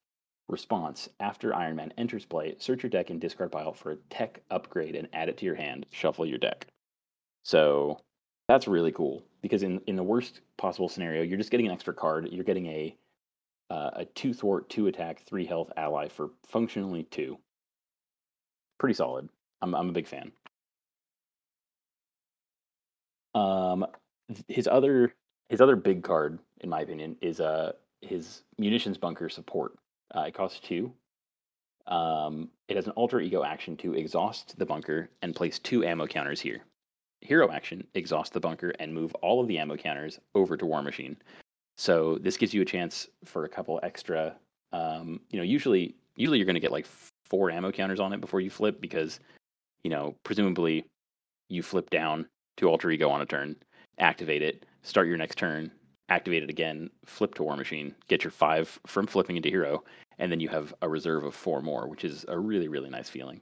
response. 0.47 1.09
After 1.19 1.53
Iron 1.53 1.75
Man 1.75 1.93
enters 1.97 2.25
play, 2.25 2.55
search 2.59 2.83
your 2.83 2.89
deck 2.89 3.09
and 3.09 3.19
discard 3.19 3.51
pile 3.51 3.73
for 3.73 3.91
a 3.91 3.97
tech 4.09 4.41
upgrade 4.51 4.95
and 4.95 5.07
add 5.13 5.29
it 5.29 5.37
to 5.39 5.45
your 5.45 5.55
hand. 5.55 5.85
Shuffle 5.91 6.25
your 6.25 6.37
deck. 6.37 6.67
So 7.43 7.99
that's 8.47 8.67
really 8.67 8.91
cool 8.91 9.23
because 9.41 9.63
in 9.63 9.81
in 9.87 9.95
the 9.95 10.03
worst 10.03 10.41
possible 10.57 10.89
scenario, 10.89 11.23
you're 11.23 11.37
just 11.37 11.51
getting 11.51 11.67
an 11.67 11.73
extra 11.73 11.93
card. 11.93 12.29
You're 12.31 12.43
getting 12.43 12.67
a 12.67 12.95
uh, 13.71 13.91
a 13.93 14.05
two 14.05 14.33
thwart, 14.33 14.69
two 14.69 14.87
attack, 14.87 15.23
three 15.25 15.45
health 15.45 15.71
ally 15.77 16.09
for 16.09 16.31
functionally 16.45 17.03
two. 17.03 17.37
Pretty 18.77 18.95
solid. 18.95 19.29
I'm 19.61 19.73
I'm 19.73 19.89
a 19.89 19.93
big 19.93 20.07
fan. 20.07 20.33
Um, 23.33 23.85
his 24.49 24.67
other 24.67 25.13
his 25.47 25.61
other 25.61 25.77
big 25.77 26.03
card, 26.03 26.39
in 26.59 26.69
my 26.69 26.81
opinion, 26.81 27.15
is 27.21 27.39
uh 27.39 27.71
his 28.01 28.43
munitions 28.57 28.97
bunker 28.97 29.29
support. 29.29 29.77
Uh, 30.13 30.25
it 30.27 30.33
costs 30.33 30.59
two. 30.59 30.91
Um, 31.87 32.49
it 32.67 32.75
has 32.75 32.87
an 32.87 32.93
alter 32.93 33.21
ego 33.21 33.43
action 33.43 33.77
to 33.77 33.93
exhaust 33.93 34.57
the 34.59 34.65
bunker 34.65 35.09
and 35.21 35.33
place 35.33 35.59
two 35.59 35.85
ammo 35.85 36.07
counters 36.07 36.41
here. 36.41 36.61
Hero 37.21 37.49
action, 37.51 37.87
exhaust 37.93 38.33
the 38.33 38.39
bunker 38.39 38.73
and 38.79 38.93
move 38.93 39.13
all 39.15 39.39
of 39.39 39.47
the 39.47 39.59
ammo 39.59 39.77
counters 39.77 40.19
over 40.35 40.57
to 40.57 40.65
War 40.65 40.81
Machine. 40.81 41.15
So 41.77 42.17
this 42.21 42.37
gives 42.37 42.53
you 42.53 42.61
a 42.61 42.65
chance 42.65 43.07
for 43.25 43.45
a 43.45 43.49
couple 43.49 43.79
extra. 43.83 44.35
Um, 44.71 45.21
you 45.29 45.37
know, 45.37 45.43
usually 45.43 45.95
usually 46.15 46.37
you're 46.37 46.45
going 46.45 46.55
to 46.55 46.59
get 46.59 46.71
like 46.71 46.87
four 47.25 47.49
ammo 47.49 47.71
counters 47.71 47.99
on 47.99 48.13
it 48.13 48.21
before 48.21 48.41
you 48.41 48.49
flip 48.49 48.81
because, 48.81 49.19
you 49.83 49.89
know, 49.89 50.15
presumably 50.23 50.85
you 51.49 51.63
flip 51.63 51.89
down 51.89 52.27
to 52.57 52.69
alter 52.69 52.91
ego 52.91 53.09
on 53.09 53.21
a 53.21 53.25
turn, 53.25 53.55
activate 53.99 54.41
it, 54.41 54.65
start 54.83 55.07
your 55.07 55.17
next 55.17 55.37
turn, 55.37 55.71
activate 56.09 56.43
it 56.43 56.49
again, 56.49 56.89
flip 57.05 57.33
to 57.35 57.43
War 57.43 57.55
Machine, 57.55 57.95
get 58.07 58.23
your 58.23 58.31
five 58.31 58.79
from 58.85 59.07
flipping 59.07 59.37
into 59.37 59.49
hero, 59.49 59.83
and 60.19 60.31
then 60.31 60.39
you 60.39 60.49
have 60.49 60.73
a 60.81 60.89
reserve 60.89 61.23
of 61.23 61.33
four 61.33 61.61
more, 61.61 61.87
which 61.87 62.03
is 62.03 62.25
a 62.27 62.37
really 62.37 62.67
really 62.67 62.89
nice 62.89 63.09
feeling. 63.09 63.41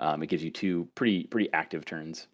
Um, 0.00 0.22
it 0.22 0.26
gives 0.26 0.42
you 0.42 0.50
two 0.50 0.88
pretty 0.94 1.24
pretty 1.24 1.52
active 1.52 1.84
turns. 1.84 2.26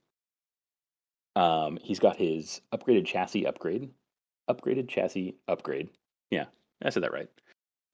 Um, 1.36 1.78
he's 1.82 2.00
got 2.00 2.16
his 2.16 2.60
upgraded 2.72 3.06
chassis 3.06 3.46
upgrade, 3.46 3.90
upgraded 4.54 4.88
chassis 4.88 5.36
upgrade. 5.48 5.88
Yeah, 6.30 6.46
I 6.82 6.90
said 6.90 7.02
that 7.02 7.12
right. 7.12 7.28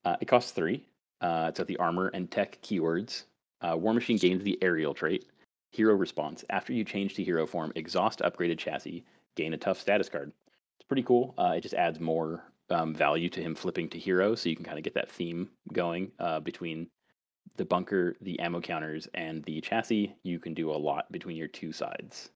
Uh, 0.04 0.16
it 0.20 0.28
costs 0.28 0.52
three. 0.52 0.84
Uh, 1.20 1.46
it's 1.48 1.58
got 1.58 1.66
the 1.66 1.76
armor 1.78 2.08
and 2.08 2.30
tech 2.30 2.58
keywords. 2.62 3.24
Uh, 3.60 3.76
War 3.76 3.94
Machine 3.94 4.18
gains 4.18 4.44
the 4.44 4.58
aerial 4.62 4.94
trait. 4.94 5.24
Hero 5.72 5.94
response. 5.94 6.44
After 6.50 6.72
you 6.72 6.84
change 6.84 7.14
to 7.14 7.24
hero 7.24 7.46
form, 7.46 7.72
exhaust 7.74 8.20
upgraded 8.20 8.58
chassis, 8.58 9.04
gain 9.34 9.52
a 9.52 9.58
tough 9.58 9.80
status 9.80 10.08
card. 10.08 10.32
It's 10.78 10.86
pretty 10.86 11.02
cool. 11.02 11.34
Uh, 11.36 11.54
it 11.56 11.62
just 11.62 11.74
adds 11.74 12.00
more 12.00 12.44
um, 12.70 12.94
value 12.94 13.28
to 13.30 13.40
him 13.40 13.54
flipping 13.54 13.88
to 13.90 13.98
hero, 13.98 14.34
so 14.34 14.48
you 14.48 14.56
can 14.56 14.64
kind 14.64 14.78
of 14.78 14.84
get 14.84 14.94
that 14.94 15.10
theme 15.10 15.50
going 15.72 16.12
uh, 16.18 16.40
between 16.40 16.88
the 17.56 17.64
bunker, 17.64 18.16
the 18.20 18.38
ammo 18.40 18.60
counters, 18.60 19.08
and 19.14 19.42
the 19.44 19.60
chassis. 19.60 20.14
You 20.22 20.38
can 20.38 20.54
do 20.54 20.70
a 20.70 20.76
lot 20.76 21.10
between 21.10 21.36
your 21.36 21.48
two 21.48 21.72
sides. 21.72 22.30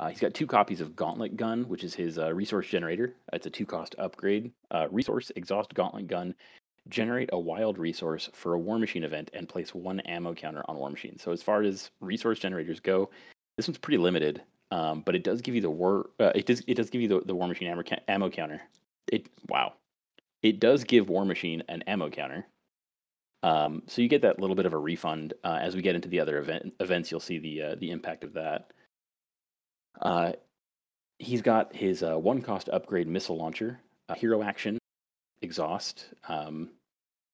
Uh, 0.00 0.08
he's 0.08 0.18
got 0.18 0.32
two 0.32 0.46
copies 0.46 0.80
of 0.80 0.96
Gauntlet 0.96 1.36
Gun, 1.36 1.64
which 1.64 1.84
is 1.84 1.94
his 1.94 2.18
uh, 2.18 2.32
resource 2.32 2.66
generator. 2.66 3.14
It's 3.34 3.44
a 3.44 3.50
two 3.50 3.66
cost 3.66 3.94
upgrade. 3.98 4.50
Uh, 4.70 4.88
resource 4.90 5.30
exhaust 5.36 5.74
Gauntlet 5.74 6.08
Gun 6.08 6.34
generate 6.88 7.28
a 7.34 7.38
wild 7.38 7.78
resource 7.78 8.30
for 8.32 8.54
a 8.54 8.58
War 8.58 8.78
Machine 8.78 9.04
event 9.04 9.30
and 9.34 9.46
place 9.46 9.74
one 9.74 10.00
ammo 10.00 10.32
counter 10.32 10.64
on 10.68 10.78
War 10.78 10.88
Machine. 10.88 11.18
So 11.18 11.32
as 11.32 11.42
far 11.42 11.62
as 11.62 11.90
resource 12.00 12.38
generators 12.38 12.80
go, 12.80 13.10
this 13.58 13.68
one's 13.68 13.76
pretty 13.76 13.98
limited, 13.98 14.40
um, 14.70 15.02
but 15.04 15.14
it 15.14 15.22
does 15.22 15.42
give 15.42 15.54
you 15.54 15.60
the 15.60 15.70
war. 15.70 16.08
Uh, 16.18 16.32
it 16.34 16.46
does 16.46 16.62
it 16.66 16.74
does 16.76 16.88
give 16.88 17.02
you 17.02 17.08
the, 17.08 17.20
the 17.26 17.34
War 17.34 17.46
Machine 17.46 17.68
ammo, 17.68 17.82
ammo 18.08 18.30
counter. 18.30 18.62
It 19.12 19.28
wow, 19.50 19.74
it 20.42 20.60
does 20.60 20.82
give 20.82 21.10
War 21.10 21.26
Machine 21.26 21.62
an 21.68 21.82
ammo 21.82 22.08
counter. 22.08 22.46
Um, 23.42 23.82
so 23.86 24.00
you 24.00 24.08
get 24.08 24.22
that 24.22 24.38
little 24.38 24.56
bit 24.56 24.64
of 24.64 24.72
a 24.72 24.78
refund 24.78 25.34
uh, 25.44 25.58
as 25.60 25.76
we 25.76 25.82
get 25.82 25.94
into 25.94 26.08
the 26.08 26.20
other 26.20 26.38
event, 26.38 26.72
events. 26.80 27.10
You'll 27.10 27.20
see 27.20 27.38
the 27.38 27.62
uh, 27.62 27.74
the 27.74 27.90
impact 27.90 28.24
of 28.24 28.32
that. 28.32 28.70
Uh, 30.00 30.32
he's 31.18 31.42
got 31.42 31.74
his 31.74 32.02
uh, 32.02 32.18
one 32.18 32.42
cost 32.42 32.68
upgrade 32.68 33.08
missile 33.08 33.36
launcher, 33.36 33.80
hero 34.16 34.42
action, 34.42 34.78
exhaust, 35.42 36.06
um, 36.28 36.70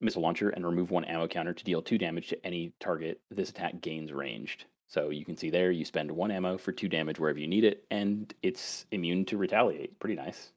missile 0.00 0.22
launcher, 0.22 0.50
and 0.50 0.66
remove 0.66 0.90
one 0.90 1.04
ammo 1.04 1.26
counter 1.26 1.54
to 1.54 1.64
deal 1.64 1.82
two 1.82 1.98
damage 1.98 2.28
to 2.28 2.46
any 2.46 2.72
target 2.80 3.20
this 3.30 3.50
attack 3.50 3.80
gains 3.80 4.12
ranged. 4.12 4.64
So 4.88 5.10
you 5.10 5.24
can 5.24 5.36
see 5.36 5.50
there, 5.50 5.70
you 5.70 5.84
spend 5.84 6.10
one 6.10 6.30
ammo 6.30 6.58
for 6.58 6.70
two 6.72 6.88
damage 6.88 7.18
wherever 7.18 7.38
you 7.38 7.48
need 7.48 7.64
it, 7.64 7.84
and 7.90 8.32
it's 8.42 8.86
immune 8.92 9.24
to 9.26 9.36
retaliate. 9.36 9.98
Pretty 9.98 10.14
nice. 10.14 10.52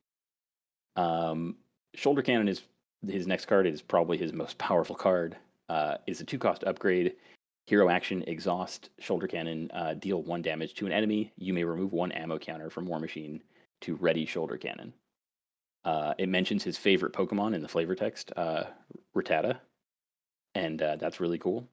Um, 0.95 1.55
shoulder 1.95 2.21
cannon 2.21 2.47
is 2.47 2.61
his 3.07 3.27
next 3.27 3.45
card 3.45 3.65
is 3.65 3.81
probably 3.81 4.17
his 4.17 4.33
most 4.33 4.57
powerful 4.57 4.95
card. 4.95 5.35
Uh, 5.67 5.97
is 6.07 6.19
a 6.19 6.25
two 6.25 6.39
cost 6.39 6.63
upgrade. 6.63 7.13
Hero 7.69 7.87
action, 7.87 8.23
exhaust, 8.25 8.89
shoulder 8.97 9.27
cannon, 9.27 9.69
uh, 9.75 9.93
deal 9.93 10.23
one 10.23 10.41
damage 10.41 10.73
to 10.73 10.87
an 10.87 10.91
enemy. 10.91 11.31
You 11.37 11.53
may 11.53 11.63
remove 11.63 11.93
one 11.93 12.11
ammo 12.11 12.39
counter 12.39 12.71
from 12.71 12.87
War 12.87 12.99
Machine 12.99 13.43
to 13.81 13.93
ready 13.97 14.25
shoulder 14.25 14.57
cannon. 14.57 14.91
Uh, 15.85 16.15
it 16.17 16.29
mentions 16.29 16.63
his 16.63 16.79
favorite 16.79 17.13
Pokemon 17.13 17.53
in 17.53 17.61
the 17.61 17.67
flavor 17.67 17.93
text, 17.93 18.31
uh, 18.35 18.63
Rattata, 19.15 19.59
and 20.55 20.81
uh, 20.81 20.95
that's 20.95 21.19
really 21.19 21.37
cool. 21.37 21.69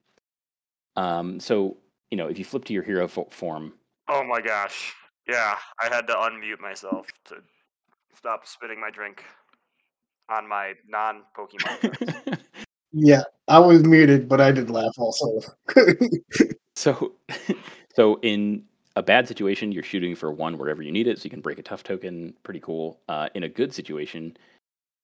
Um, 0.97 1.41
so 1.41 1.79
you 2.11 2.19
know, 2.19 2.27
if 2.27 2.39
you 2.39 2.45
flip 2.45 2.67
to 2.67 2.75
your 2.75 2.83
hero 2.83 3.09
fo- 3.09 3.29
form, 3.31 3.73
Oh 4.07 4.23
my 4.23 4.43
gosh. 4.43 4.93
Yeah, 5.27 5.57
I 5.83 5.89
had 5.89 6.07
to 6.09 6.13
unmute 6.13 6.61
myself 6.61 7.07
to 7.29 7.37
stop 8.15 8.47
spitting 8.47 8.79
my 8.79 8.91
drink 8.91 9.25
on 10.29 10.47
my 10.47 10.75
non 10.87 11.23
Pokemon. 11.35 12.39
Yeah, 12.99 13.25
I 13.47 13.59
was 13.59 13.85
muted, 13.85 14.27
but 14.27 14.41
I 14.41 14.53
did 14.53 14.71
laugh 14.71 14.95
also. 14.97 15.41
so 16.75 17.13
so 17.95 18.19
in 18.23 18.65
a 18.97 19.03
bad 19.03 19.29
situation, 19.29 19.71
you're 19.71 19.83
shooting 19.83 20.15
for 20.15 20.33
one 20.33 20.57
wherever 20.57 20.83
you 20.83 20.91
need 20.91 21.07
it, 21.07 21.19
so 21.19 21.25
you 21.25 21.31
can 21.31 21.43
break 21.43 21.59
a 21.59 21.63
tough 21.63 21.83
token. 21.83 22.35
Pretty 22.43 22.61
cool. 22.61 22.99
Uh, 23.07 23.29
in 23.35 23.43
a 23.43 23.51
good 23.51 23.75
situation, 23.75 24.35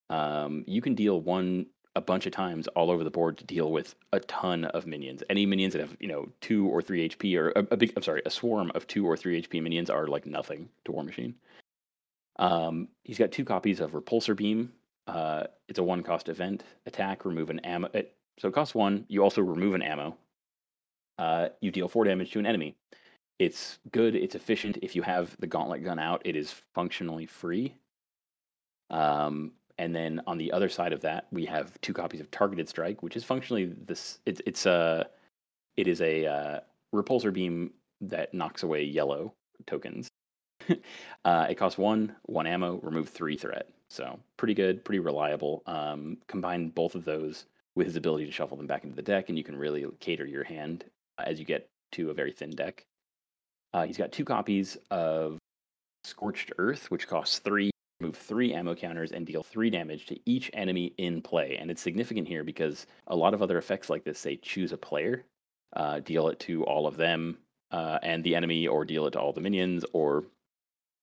um, 0.09 0.65
you 0.67 0.81
can 0.81 0.95
deal 0.95 1.21
one 1.21 1.67
a 1.95 2.01
bunch 2.01 2.25
of 2.25 2.33
times 2.33 2.67
all 2.69 2.91
over 2.91 3.05
the 3.05 3.11
board 3.11 3.37
to 3.37 3.45
deal 3.45 3.71
with 3.71 3.95
a 4.15 4.21
ton 4.21 4.65
of 4.65 4.87
minions. 4.87 5.23
Any 5.29 5.45
minions 5.45 5.75
that 5.75 5.81
have 5.81 5.95
you 6.01 6.09
know 6.09 6.31
two 6.41 6.69
or 6.69 6.81
three 6.81 7.07
HP, 7.11 7.37
or 7.37 7.51
a, 7.51 7.67
a 7.73 7.77
big 7.77 7.93
I'm 7.95 8.03
sorry, 8.03 8.23
a 8.25 8.31
swarm 8.31 8.73
of 8.75 8.87
two 8.87 9.07
or 9.07 9.19
three 9.19 9.43
HP 9.43 9.63
minions 9.63 9.91
are 9.91 10.07
like 10.07 10.25
nothing 10.25 10.71
to 10.87 10.93
War 10.93 11.05
Machine. 11.05 11.35
Um, 12.37 12.89
he's 13.05 13.19
got 13.19 13.33
two 13.33 13.45
copies 13.45 13.81
of 13.81 13.93
Repulsor 13.93 14.35
Beam. 14.35 14.73
Uh, 15.07 15.45
it's 15.69 15.79
a 15.79 15.83
one 15.83 16.03
cost 16.03 16.29
event 16.29 16.65
attack. 16.87 17.25
Remove 17.25 17.51
an 17.51 17.59
ammo. 17.61 17.89
It, 17.93 18.15
so 18.39 18.49
it 18.49 18.55
costs 18.55 18.75
one. 18.75 19.05
You 19.09 19.23
also 19.23 19.43
remove 19.43 19.75
an 19.75 19.83
ammo. 19.83 20.17
Uh, 21.19 21.49
you 21.61 21.71
deal 21.71 21.89
four 21.89 22.05
damage 22.05 22.31
to 22.33 22.39
an 22.39 22.47
enemy. 22.47 22.77
It's 23.39 23.79
good. 23.91 24.15
It's 24.15 24.35
efficient. 24.35 24.79
If 24.83 24.95
you 24.95 25.03
have 25.03 25.37
the 25.39 25.47
gauntlet 25.47 25.85
gun 25.85 25.99
out, 25.99 26.23
it 26.25 26.37
is 26.37 26.53
functionally 26.75 27.27
free. 27.27 27.75
Um, 28.91 29.53
and 29.79 29.95
then 29.95 30.21
on 30.27 30.39
the 30.39 30.53
other 30.53 30.69
side 30.69 30.93
of 30.93 31.01
that, 31.03 31.27
we 31.33 31.45
have 31.47 31.81
two 31.81 31.93
copies 31.93 32.21
of 32.21 32.31
Targeted 32.31 32.69
Strike, 32.69 33.03
which 33.03 33.17
is 33.17 33.25
functionally 33.25 33.73
this. 33.87 34.19
It's 34.27 34.41
it's 34.47 34.67
a 34.67 35.09
it 35.77 35.89
is 35.89 36.01
a 36.01 36.27
uh, 36.27 36.61
repulsor 36.95 37.33
beam 37.33 37.73
that 38.03 38.35
knocks 38.35 38.63
away 38.63 38.85
yellow 38.85 39.35
tokens. 39.67 40.09
uh, 41.25 41.47
it 41.49 41.57
costs 41.57 41.79
one, 41.79 42.15
one 42.27 42.47
ammo, 42.47 42.79
remove 42.83 43.09
three 43.09 43.37
threat. 43.37 43.69
So 43.93 44.19
pretty 44.39 44.55
good, 44.55 44.87
pretty 44.87 45.01
reliable. 45.01 45.63
Um, 45.67 46.17
combine 46.27 46.71
both 46.71 46.95
of 46.95 47.05
those 47.05 47.45
with 47.75 47.87
his 47.87 47.97
ability 47.97 48.25
to 48.25 48.33
shuffle 48.33 48.57
them 48.57 48.67
back 48.67 48.85
into 48.85 48.97
the 48.97 49.03
deck, 49.03 49.29
and 49.29 49.37
you 49.37 49.45
can 49.45 49.55
really 49.55 49.85
cater 50.01 50.25
your 50.25 50.45
hand 50.45 50.87
as 51.19 51.39
you 51.39 51.45
get 51.45 51.69
to 51.93 52.09
a 52.09 52.15
very 52.15 52.33
thin 52.33 52.49
deck. 52.51 52.87
Uh, 53.75 53.85
he's 53.85 53.99
got 53.99 54.11
two 54.11 54.25
copies 54.25 54.79
of 54.91 55.37
Scorched 56.05 56.53
Earth, 56.57 56.91
which 56.91 57.07
costs 57.07 57.39
three. 57.41 57.71
Move 58.01 58.17
three 58.17 58.55
ammo 58.55 58.75
counters 58.75 59.13
and 59.13 59.27
deal 59.27 59.43
three 59.43 59.69
damage 59.69 60.07
to 60.07 60.19
each 60.25 60.51
enemy 60.55 60.95
in 60.97 61.21
play. 61.21 61.59
And 61.59 61.71
it's 61.71 61.83
significant 61.83 62.27
here 62.27 62.45
because 62.45 62.87
a 63.09 63.15
lot 63.15 63.35
of 63.35 63.43
other 63.43 63.59
effects 63.59 63.91
like 63.91 64.05
this 64.05 64.19
say 64.19 64.37
choose 64.37 64.73
a 64.73 64.79
player, 64.79 65.27
uh, 65.77 66.01
deal 66.01 66.29
it 66.29 66.41
to 66.41 66.65
all 66.65 66.87
of 66.87 66.97
them 66.97 67.37
uh, 67.71 67.99
and 68.03 68.25
the 68.25 68.35
enemy, 68.35 68.67
or 68.67 68.87
deal 68.87 69.07
it 69.07 69.13
to 69.13 69.21
all 69.21 69.35
the 69.35 69.43
minions, 69.43 69.85
or 69.93 70.25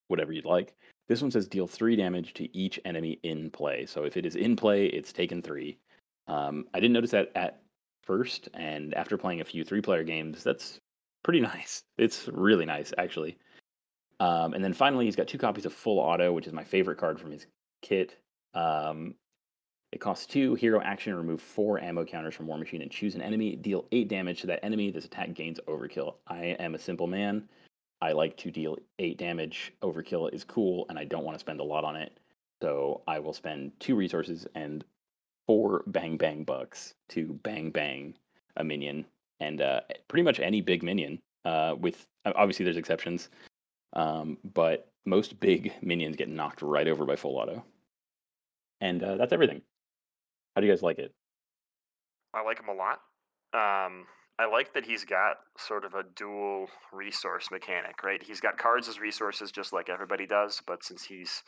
whatever 0.07 0.33
you'd 0.33 0.43
like. 0.43 0.73
This 1.09 1.23
one 1.23 1.31
says 1.31 1.47
deal 1.47 1.67
three 1.67 1.95
damage 1.95 2.35
to 2.35 2.55
each 2.55 2.79
enemy 2.85 3.19
in 3.23 3.49
play. 3.49 3.87
So 3.87 4.03
if 4.03 4.15
it 4.15 4.27
is 4.27 4.35
in 4.35 4.55
play, 4.55 4.85
it's 4.85 5.11
taken 5.11 5.41
three. 5.41 5.79
Um, 6.27 6.67
I 6.73 6.79
didn't 6.79 6.93
notice 6.93 7.11
that 7.11 7.31
at 7.35 7.63
first, 8.03 8.47
and 8.53 8.93
after 8.93 9.17
playing 9.17 9.41
a 9.41 9.45
few 9.45 9.65
three 9.65 9.81
player 9.81 10.03
games, 10.03 10.43
that's 10.43 10.79
pretty 11.23 11.41
nice. 11.53 11.83
It's 11.97 12.29
really 12.31 12.65
nice, 12.65 12.93
actually. 12.97 13.39
Um, 14.19 14.53
and 14.53 14.63
then 14.63 14.73
finally, 14.73 15.05
he's 15.05 15.15
got 15.15 15.27
two 15.27 15.37
copies 15.39 15.65
of 15.65 15.73
Full 15.73 15.97
Auto, 15.97 16.31
which 16.31 16.45
is 16.45 16.53
my 16.53 16.63
favorite 16.63 16.99
card 16.99 17.19
from 17.19 17.31
his 17.31 17.47
kit. 17.81 18.17
Um, 18.53 19.15
it 19.91 19.99
costs 19.99 20.27
two 20.27 20.53
hero 20.53 20.79
action, 20.81 21.15
remove 21.15 21.41
four 21.41 21.79
ammo 21.79 22.05
counters 22.05 22.35
from 22.35 22.45
War 22.45 22.59
Machine 22.59 22.83
and 22.83 22.91
choose 22.91 23.15
an 23.15 23.21
enemy. 23.23 23.55
Deal 23.55 23.85
eight 23.91 24.09
damage 24.09 24.41
to 24.41 24.47
that 24.47 24.63
enemy. 24.63 24.91
This 24.91 25.05
attack 25.05 25.33
gains 25.33 25.59
overkill. 25.67 26.15
I 26.27 26.55
am 26.59 26.75
a 26.75 26.79
simple 26.79 27.07
man. 27.07 27.49
I 28.01 28.13
like 28.13 28.37
to 28.37 28.51
deal 28.51 28.77
eight 28.97 29.17
damage. 29.17 29.73
Overkill 29.81 30.33
is 30.33 30.43
cool, 30.43 30.85
and 30.89 30.97
I 30.97 31.03
don't 31.03 31.25
want 31.25 31.35
to 31.35 31.39
spend 31.39 31.59
a 31.59 31.63
lot 31.63 31.83
on 31.83 31.95
it. 31.95 32.17
So 32.61 33.01
I 33.07 33.19
will 33.19 33.33
spend 33.33 33.71
two 33.79 33.95
resources 33.95 34.47
and 34.55 34.83
four 35.47 35.83
bang 35.87 36.17
bang 36.17 36.43
bucks 36.43 36.93
to 37.09 37.39
bang 37.43 37.71
bang 37.71 38.13
a 38.57 38.63
minion, 38.63 39.05
and 39.39 39.61
uh, 39.61 39.81
pretty 40.07 40.23
much 40.23 40.39
any 40.39 40.61
big 40.61 40.83
minion. 40.83 41.19
Uh, 41.45 41.75
with 41.79 42.07
obviously 42.25 42.65
there's 42.65 42.77
exceptions, 42.77 43.29
um, 43.93 44.37
but 44.53 44.91
most 45.05 45.39
big 45.39 45.73
minions 45.81 46.15
get 46.15 46.29
knocked 46.29 46.61
right 46.61 46.87
over 46.87 47.05
by 47.05 47.15
full 47.15 47.37
auto, 47.37 47.63
and 48.81 49.01
uh, 49.03 49.15
that's 49.15 49.33
everything. 49.33 49.61
How 50.55 50.61
do 50.61 50.67
you 50.67 50.73
guys 50.73 50.83
like 50.83 50.99
it? 50.99 51.13
I 52.33 52.43
like 52.43 52.59
him 52.59 52.69
a 52.69 52.73
lot. 52.73 53.01
Um, 53.53 54.05
I 54.39 54.45
like 54.45 54.73
that 54.73 54.85
he's 54.85 55.03
got 55.03 55.35
sort 55.57 55.83
of 55.83 55.95
a 55.95 56.03
dual 56.15 56.67
resource 56.93 57.51
mechanic, 57.51 58.03
right? 58.03 58.23
He's 58.23 58.39
got 58.39 58.57
cards 58.57 58.87
as 58.87 58.97
resources 58.97 59.51
just 59.51 59.73
like 59.73 59.89
everybody 59.89 60.25
does, 60.25 60.61
but 60.65 60.81
since 60.81 61.03
he's 61.03 61.43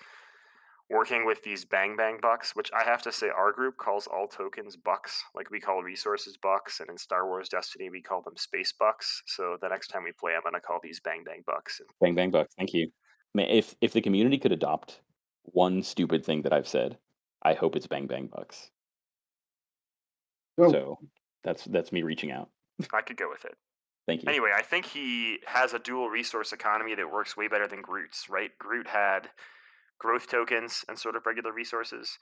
working 0.89 1.25
with 1.25 1.41
these 1.41 1.63
bang 1.63 1.95
bang 1.95 2.19
bucks, 2.21 2.53
which 2.53 2.69
I 2.77 2.83
have 2.83 3.01
to 3.03 3.11
say 3.13 3.29
our 3.29 3.53
group 3.53 3.77
calls 3.77 4.07
all 4.07 4.27
tokens 4.27 4.75
bucks, 4.75 5.23
like 5.33 5.49
we 5.49 5.61
call 5.61 5.81
resources 5.81 6.35
bucks, 6.35 6.81
and 6.81 6.89
in 6.89 6.97
Star 6.97 7.25
Wars 7.27 7.47
Destiny 7.47 7.89
we 7.89 8.01
call 8.01 8.21
them 8.21 8.35
space 8.35 8.73
bucks. 8.77 9.23
So 9.25 9.55
the 9.61 9.69
next 9.69 9.87
time 9.87 10.03
we 10.03 10.11
play, 10.11 10.33
I'm 10.35 10.41
gonna 10.43 10.59
call 10.59 10.81
these 10.83 10.99
bang 10.99 11.23
bang 11.25 11.43
bucks. 11.47 11.79
Bang 12.01 12.13
bang 12.13 12.29
bucks. 12.29 12.53
Thank 12.57 12.73
you. 12.73 12.91
If 13.35 13.73
if 13.79 13.93
the 13.93 14.01
community 14.01 14.37
could 14.37 14.51
adopt 14.51 14.99
one 15.43 15.81
stupid 15.81 16.25
thing 16.25 16.41
that 16.41 16.51
I've 16.51 16.67
said, 16.67 16.97
I 17.41 17.53
hope 17.53 17.77
it's 17.77 17.87
bang 17.87 18.07
bang 18.07 18.27
bucks. 18.27 18.69
Oh. 20.57 20.69
So 20.69 20.99
that's 21.45 21.63
that's 21.63 21.93
me 21.93 22.03
reaching 22.03 22.33
out. 22.33 22.49
I 22.93 23.01
could 23.01 23.17
go 23.17 23.29
with 23.29 23.45
it. 23.45 23.55
Thank 24.07 24.23
you. 24.23 24.29
Anyway, 24.29 24.49
I 24.55 24.61
think 24.63 24.85
he 24.85 25.39
has 25.45 25.73
a 25.73 25.79
dual 25.79 26.09
resource 26.09 26.53
economy 26.53 26.95
that 26.95 27.11
works 27.11 27.37
way 27.37 27.47
better 27.47 27.67
than 27.67 27.81
Groot's, 27.81 28.29
right? 28.29 28.51
Groot 28.59 28.87
had 28.87 29.29
growth 29.99 30.27
tokens 30.27 30.83
and 30.89 30.97
sort 30.97 31.15
of 31.15 31.25
regular 31.25 31.53
resources. 31.53 32.17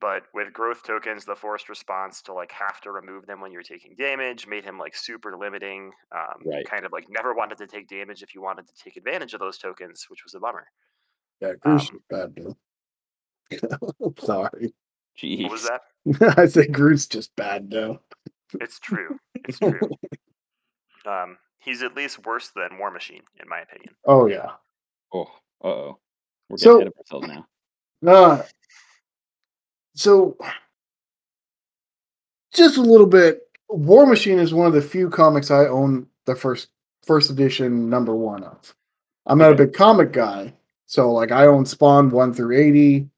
But 0.00 0.22
with 0.32 0.52
growth 0.52 0.84
tokens, 0.84 1.24
the 1.24 1.34
forced 1.34 1.68
response 1.68 2.22
to 2.22 2.32
like 2.32 2.52
have 2.52 2.80
to 2.82 2.92
remove 2.92 3.26
them 3.26 3.40
when 3.40 3.50
you're 3.50 3.64
taking 3.64 3.96
damage 3.98 4.46
made 4.46 4.62
him 4.64 4.78
like 4.78 4.94
super 4.94 5.36
limiting. 5.36 5.90
Um, 6.14 6.42
Right. 6.46 6.64
Kind 6.64 6.86
of 6.86 6.92
like 6.92 7.06
never 7.10 7.34
wanted 7.34 7.58
to 7.58 7.66
take 7.66 7.88
damage 7.88 8.22
if 8.22 8.32
you 8.32 8.40
wanted 8.40 8.68
to 8.68 8.72
take 8.80 8.96
advantage 8.96 9.34
of 9.34 9.40
those 9.40 9.58
tokens, 9.58 10.06
which 10.08 10.22
was 10.22 10.34
a 10.34 10.38
bummer. 10.40 10.68
yeah, 11.40 11.54
Groot's 11.60 11.90
Um, 11.90 12.00
bad, 12.08 12.34
dude. 12.36 12.54
I'm 14.04 14.14
sorry. 14.18 14.72
Jeez. 15.20 15.42
What 15.42 15.52
was 15.52 15.68
that? 15.68 15.80
I 16.38 16.46
said 16.46 16.72
Groot's 16.72 17.08
just 17.08 17.34
bad, 17.34 17.68
though. 17.70 18.00
It's 18.60 18.78
true. 18.78 19.18
It's 19.46 19.58
true. 19.58 19.78
um, 21.06 21.36
he's 21.58 21.82
at 21.82 21.94
least 21.94 22.24
worse 22.24 22.50
than 22.54 22.78
War 22.78 22.90
Machine, 22.90 23.22
in 23.42 23.48
my 23.48 23.60
opinion. 23.60 23.94
Oh 24.04 24.26
yeah. 24.26 24.52
Oh, 25.12 25.22
uh 25.64 25.68
oh. 25.68 25.98
We're 26.48 26.56
getting 26.56 26.64
So- 26.64 26.76
ahead 26.76 26.86
of 26.88 26.94
ourselves 26.98 27.28
now. 27.28 27.46
Uh, 28.06 28.42
so, 29.94 30.36
just 32.54 32.76
a 32.76 32.82
little 32.82 33.06
bit. 33.06 33.42
War 33.68 34.06
Machine 34.06 34.38
is 34.38 34.54
one 34.54 34.66
of 34.66 34.72
the 34.72 34.80
few 34.80 35.10
comics 35.10 35.50
I 35.50 35.66
own 35.66 36.06
the 36.24 36.36
first 36.36 36.68
first 37.04 37.30
edition 37.30 37.90
number 37.90 38.14
one 38.14 38.44
of. 38.44 38.74
I'm 39.26 39.38
not 39.38 39.52
a 39.52 39.56
big 39.56 39.72
comic 39.74 40.12
guy, 40.12 40.54
so 40.86 41.12
like 41.12 41.32
I 41.32 41.46
own 41.46 41.66
Spawn 41.66 42.10
one 42.10 42.32
through 42.32 42.56
eighty, 42.56 43.08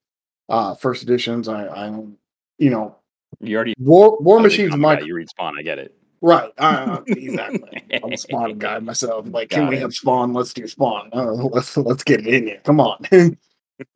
uh, 0.48 0.74
first 0.74 1.02
editions. 1.02 1.46
I, 1.46 1.66
I 1.66 1.86
own, 1.88 2.16
you 2.58 2.70
know, 2.70 2.96
You 3.38 3.56
already 3.56 3.74
War 3.78 4.18
War 4.20 4.40
Machine's 4.40 4.76
my 4.76 4.98
you 5.00 5.14
read 5.14 5.28
Spawn. 5.30 5.54
I 5.58 5.62
get 5.62 5.78
it. 5.78 5.94
right. 6.20 6.50
Uh, 6.58 7.00
exactly. 7.06 7.82
I'm 8.02 8.12
a 8.12 8.16
Spawn 8.18 8.58
guy 8.58 8.78
myself. 8.80 9.26
Like, 9.28 9.50
can 9.50 9.62
Got 9.64 9.70
we 9.70 9.76
it. 9.76 9.82
have 9.82 9.94
Spawn? 9.94 10.32
Let's 10.32 10.52
do 10.52 10.66
Spawn. 10.66 11.10
Uh, 11.12 11.32
let's 11.32 11.76
let's 11.76 12.04
get 12.04 12.20
it 12.20 12.26
in 12.26 12.46
here. 12.46 12.60
Come 12.64 12.80
on. 12.80 13.06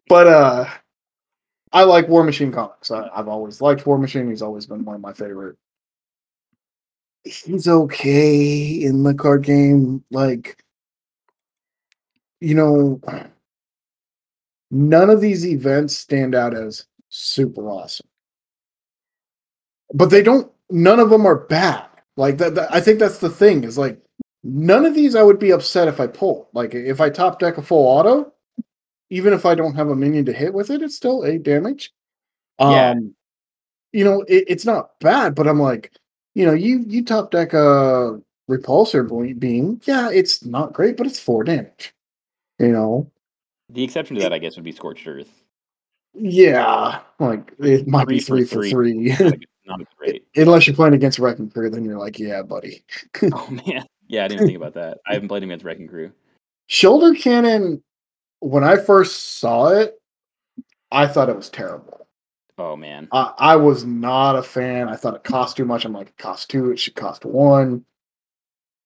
but 0.08 0.26
uh, 0.26 0.66
I 1.72 1.82
like 1.82 2.08
War 2.08 2.24
Machine 2.24 2.52
comics. 2.52 2.90
I, 2.90 3.08
I've 3.14 3.28
always 3.28 3.60
liked 3.60 3.86
War 3.86 3.98
Machine. 3.98 4.28
He's 4.30 4.42
always 4.42 4.66
been 4.66 4.84
one 4.84 4.94
of 4.94 5.02
my 5.02 5.12
favorite. 5.12 5.56
He's 7.24 7.66
okay 7.68 8.82
in 8.82 9.02
the 9.02 9.14
card 9.14 9.44
game. 9.44 10.04
Like, 10.10 10.62
you 12.40 12.54
know, 12.54 13.00
none 14.70 15.08
of 15.10 15.20
these 15.22 15.46
events 15.46 15.96
stand 15.96 16.34
out 16.34 16.54
as 16.54 16.86
super 17.08 17.68
awesome. 17.68 18.06
But 19.94 20.10
they 20.10 20.22
don't, 20.22 20.50
none 20.70 21.00
of 21.00 21.08
them 21.08 21.24
are 21.24 21.46
bad. 21.46 21.86
Like, 22.16 22.36
that, 22.38 22.54
that- 22.56 22.74
I 22.74 22.80
think 22.80 22.98
that's 22.98 23.18
the 23.18 23.30
thing 23.30 23.64
is 23.64 23.78
like, 23.78 23.98
none 24.42 24.84
of 24.84 24.94
these 24.94 25.14
I 25.14 25.22
would 25.22 25.38
be 25.38 25.52
upset 25.52 25.88
if 25.88 26.00
I 26.00 26.06
pull. 26.06 26.48
Like, 26.52 26.74
if 26.74 27.00
I 27.00 27.08
top 27.08 27.38
deck 27.38 27.56
a 27.56 27.62
full 27.62 27.86
auto, 27.86 28.32
even 29.10 29.32
if 29.32 29.46
I 29.46 29.54
don't 29.54 29.74
have 29.76 29.88
a 29.88 29.96
minion 29.96 30.24
to 30.26 30.32
hit 30.32 30.52
with 30.52 30.70
it, 30.70 30.82
it's 30.82 30.96
still 30.96 31.24
eight 31.24 31.42
damage. 31.44 31.92
Yeah. 32.58 32.90
Um, 32.90 33.14
you 33.92 34.04
know, 34.04 34.22
it, 34.22 34.44
it's 34.48 34.64
not 34.66 34.98
bad, 35.00 35.34
but 35.34 35.46
I'm 35.46 35.60
like, 35.60 35.92
you 36.34 36.44
know, 36.44 36.52
you 36.52 36.84
you 36.88 37.04
top 37.04 37.30
deck 37.30 37.52
a 37.52 38.20
repulsor 38.50 39.38
beam, 39.38 39.80
yeah, 39.84 40.10
it's 40.10 40.44
not 40.44 40.72
great, 40.72 40.96
but 40.96 41.06
it's 41.06 41.20
four 41.20 41.44
damage. 41.44 41.94
You 42.58 42.72
know, 42.72 43.10
The 43.70 43.84
exception 43.84 44.16
to 44.16 44.22
that, 44.22 44.32
I 44.32 44.38
guess, 44.38 44.56
would 44.56 44.64
be 44.64 44.72
Scorched 44.72 45.06
Earth. 45.06 45.30
yeah, 46.14 47.00
like 47.20 47.52
it 47.60 47.86
might 47.86 48.08
be 48.08 48.18
Three 48.18 48.44
three 48.44 48.44
for 48.44 48.54
for 48.54 48.68
three. 48.68 49.12
three. 49.14 49.46
Not, 49.66 49.80
great. 49.96 50.26
Unless 50.36 50.66
you're 50.66 50.76
playing 50.76 50.94
against 50.94 51.18
Wrecking 51.18 51.50
Crew, 51.50 51.70
then 51.70 51.84
you're 51.84 51.98
like, 51.98 52.18
yeah, 52.18 52.42
buddy. 52.42 52.84
Oh 53.32 53.48
man, 53.66 53.86
yeah, 54.08 54.24
I 54.24 54.28
didn't 54.28 54.46
think 54.46 54.58
about 54.58 54.74
that. 54.74 54.98
I 55.06 55.14
haven't 55.14 55.28
played 55.28 55.42
against 55.42 55.64
Wrecking 55.64 55.88
Crew. 55.88 56.12
Shoulder 56.66 57.14
cannon, 57.14 57.82
when 58.40 58.64
I 58.64 58.76
first 58.76 59.38
saw 59.38 59.68
it, 59.68 60.00
I 60.90 61.06
thought 61.06 61.28
it 61.28 61.36
was 61.36 61.48
terrible. 61.48 62.06
Oh 62.56 62.76
man, 62.76 63.08
I, 63.10 63.32
I 63.38 63.56
was 63.56 63.84
not 63.84 64.36
a 64.36 64.42
fan. 64.42 64.88
I 64.88 64.96
thought 64.96 65.16
it 65.16 65.24
cost 65.24 65.56
too 65.56 65.64
much. 65.64 65.84
I'm 65.84 65.92
like, 65.92 66.08
it 66.08 66.18
cost 66.18 66.50
two, 66.50 66.70
it 66.70 66.78
should 66.78 66.94
cost 66.94 67.24
one. 67.24 67.84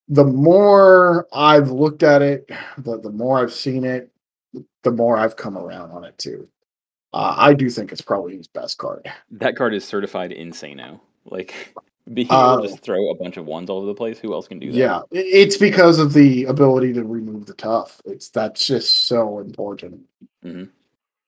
The 0.09 0.25
more 0.25 1.27
I've 1.33 1.71
looked 1.71 2.03
at 2.03 2.23
it, 2.23 2.51
the, 2.79 2.99
the 3.01 3.11
more 3.13 3.41
I've 3.41 3.53
seen 3.53 3.85
it, 3.85 4.11
the 4.85 4.91
more 4.91 5.19
I've 5.19 5.37
come 5.37 5.59
around 5.59 5.91
on 5.91 6.05
it 6.05 6.17
too. 6.19 6.49
Uh, 7.19 7.35
I 7.37 7.53
do 7.55 7.69
think 7.69 7.91
it's 7.91 8.01
probably 8.01 8.37
his 8.37 8.47
best 8.47 8.79
card. 8.79 9.11
that 9.33 9.57
card 9.57 9.75
is 9.75 9.85
certified 9.85 10.31
insano. 10.31 11.01
Like 11.25 11.75
being 12.15 12.29
Uh, 12.31 12.55
able 12.55 12.63
to 12.63 12.69
just 12.69 12.83
throw 12.83 13.11
a 13.11 13.15
bunch 13.15 13.37
of 13.37 13.45
ones 13.47 13.69
all 13.69 13.79
over 13.79 13.87
the 13.87 13.95
place. 13.95 14.19
Who 14.19 14.33
else 14.33 14.47
can 14.49 14.59
do 14.59 14.71
that? 14.73 14.79
Yeah, 14.79 15.01
it's 15.11 15.57
because 15.57 15.99
of 15.99 16.13
the 16.13 16.45
ability 16.45 16.93
to 16.95 17.05
remove 17.05 17.47
the 17.47 17.55
tough. 17.55 18.01
It's 18.05 18.29
that's 18.29 18.67
just 18.67 19.07
so 19.09 19.41
important. 19.41 20.01
Mhm. 20.45 20.71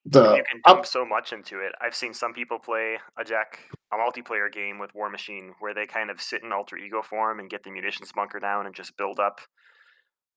The 0.06 0.36
you 0.36 0.44
can 0.50 0.60
up- 0.64 0.76
dump 0.76 0.86
so 0.86 1.04
much 1.04 1.32
into 1.32 1.60
it. 1.60 1.72
I've 1.80 1.94
seen 1.94 2.14
some 2.14 2.32
people 2.32 2.58
play 2.58 2.98
a 3.18 3.24
deck, 3.24 3.58
a 3.92 3.96
multiplayer 3.96 4.50
game 4.50 4.78
with 4.78 4.94
War 4.94 5.10
Machine, 5.10 5.54
where 5.58 5.74
they 5.74 5.86
kind 5.86 6.08
of 6.10 6.22
sit 6.22 6.42
in 6.42 6.52
alter 6.52 6.76
ego 6.78 7.02
form 7.02 7.38
and 7.40 7.50
get 7.50 7.64
the 7.64 7.70
munitions 7.70 8.10
bunker 8.12 8.40
down 8.40 8.64
and 8.66 8.74
just 8.74 8.96
build 8.96 9.20
up 9.20 9.40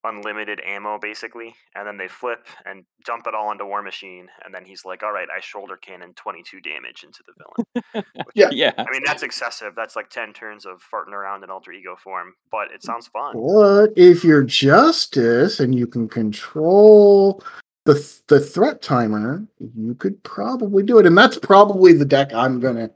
unlimited 0.03 0.61
ammo, 0.65 0.97
basically. 0.99 1.55
And 1.75 1.87
then 1.87 1.97
they 1.97 2.07
flip 2.07 2.47
and 2.65 2.83
dump 3.05 3.25
it 3.27 3.33
all 3.33 3.51
into 3.51 3.65
War 3.65 3.81
Machine. 3.81 4.27
And 4.45 4.53
then 4.53 4.65
he's 4.65 4.85
like, 4.85 5.03
"All 5.03 5.11
right, 5.11 5.27
I 5.35 5.39
shoulder 5.39 5.77
cannon 5.77 6.13
22 6.15 6.61
damage 6.61 7.03
into 7.03 7.23
the 7.25 7.33
villain." 7.37 8.05
Yeah. 8.35 8.49
yeah. 8.51 8.73
I 8.77 8.85
mean, 8.91 9.03
that's 9.05 9.21
excessive. 9.21 9.73
That's 9.75 9.95
like 9.95 10.09
10 10.09 10.33
turns 10.33 10.65
of 10.65 10.81
farting 10.91 11.13
around 11.13 11.43
in 11.43 11.51
alter 11.51 11.71
ego 11.71 11.95
form, 12.03 12.33
but 12.51 12.71
it 12.71 12.81
sounds 12.81 13.07
fun. 13.07 13.33
But 13.35 13.93
if 13.95 14.23
you're 14.23 14.43
justice 14.43 15.59
and 15.59 15.75
you 15.75 15.85
can 15.85 16.09
control 16.09 17.43
the 17.85 17.93
th- 17.93 18.25
the 18.27 18.39
threat 18.39 18.81
timer, 18.81 19.45
you 19.59 19.93
could 19.95 20.21
probably 20.23 20.83
do 20.83 20.97
it. 20.97 21.05
And 21.05 21.17
that's 21.17 21.37
probably 21.37 21.93
the 21.93 22.05
deck 22.05 22.33
I'm 22.33 22.59
gonna 22.59 22.89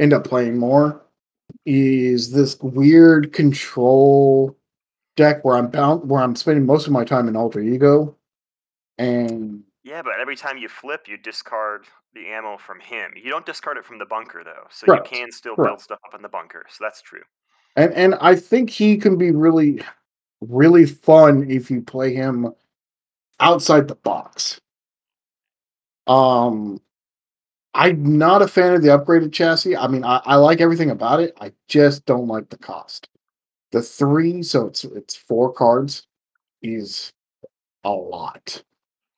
end 0.00 0.12
up 0.12 0.24
playing 0.24 0.58
more. 0.58 1.00
Is 1.66 2.32
this 2.32 2.58
weird 2.60 3.32
control 3.32 4.56
deck 5.16 5.44
where 5.44 5.56
I'm 5.56 5.70
bound 5.70 6.08
where 6.08 6.22
I'm 6.22 6.36
spending 6.36 6.66
most 6.66 6.86
of 6.86 6.92
my 6.92 7.04
time 7.04 7.28
in 7.28 7.36
alter 7.36 7.60
ego, 7.60 8.16
and 8.98 9.64
Yeah, 9.82 10.02
but 10.02 10.18
every 10.20 10.36
time 10.36 10.58
you 10.58 10.68
flip, 10.68 11.06
you 11.08 11.16
discard 11.18 11.86
the 12.14 12.26
ammo 12.28 12.56
from 12.58 12.80
him. 12.80 13.12
You 13.16 13.30
don't 13.30 13.46
discard 13.46 13.76
it 13.76 13.84
from 13.84 13.98
the 13.98 14.06
bunker 14.06 14.42
though, 14.44 14.66
so 14.70 14.86
Correct. 14.86 15.00
you 15.02 15.02
can 15.02 15.30
still 15.32 15.56
Correct. 15.56 15.68
build 15.68 15.80
stuff 15.80 16.00
up 16.06 16.14
in 16.14 16.22
the 16.22 16.28
bunker. 16.28 16.66
So 16.70 16.84
that's 16.84 17.02
true. 17.02 17.22
and 17.76 17.92
and 17.94 18.14
I 18.20 18.36
think 18.36 18.70
he 18.70 18.96
can 18.96 19.16
be 19.16 19.30
really 19.30 19.82
really 20.40 20.86
fun 20.86 21.50
if 21.50 21.70
you 21.70 21.82
play 21.82 22.14
him 22.14 22.52
outside 23.40 23.88
the 23.88 23.96
box. 23.96 24.60
Um 26.06 26.80
I'm 27.74 28.18
not 28.18 28.42
a 28.42 28.48
fan 28.48 28.74
of 28.74 28.82
the 28.82 28.88
upgraded 28.88 29.32
chassis. 29.32 29.76
I 29.76 29.86
mean, 29.88 30.04
I, 30.04 30.20
I 30.24 30.36
like 30.36 30.60
everything 30.60 30.90
about 30.90 31.20
it. 31.20 31.36
I 31.40 31.52
just 31.68 32.04
don't 32.06 32.26
like 32.28 32.48
the 32.50 32.58
cost. 32.58 33.08
The 33.72 33.82
three, 33.82 34.42
so 34.42 34.66
it's 34.66 34.84
it's 34.84 35.14
four 35.14 35.52
cards, 35.52 36.06
is 36.62 37.12
a 37.84 37.90
lot. 37.90 38.62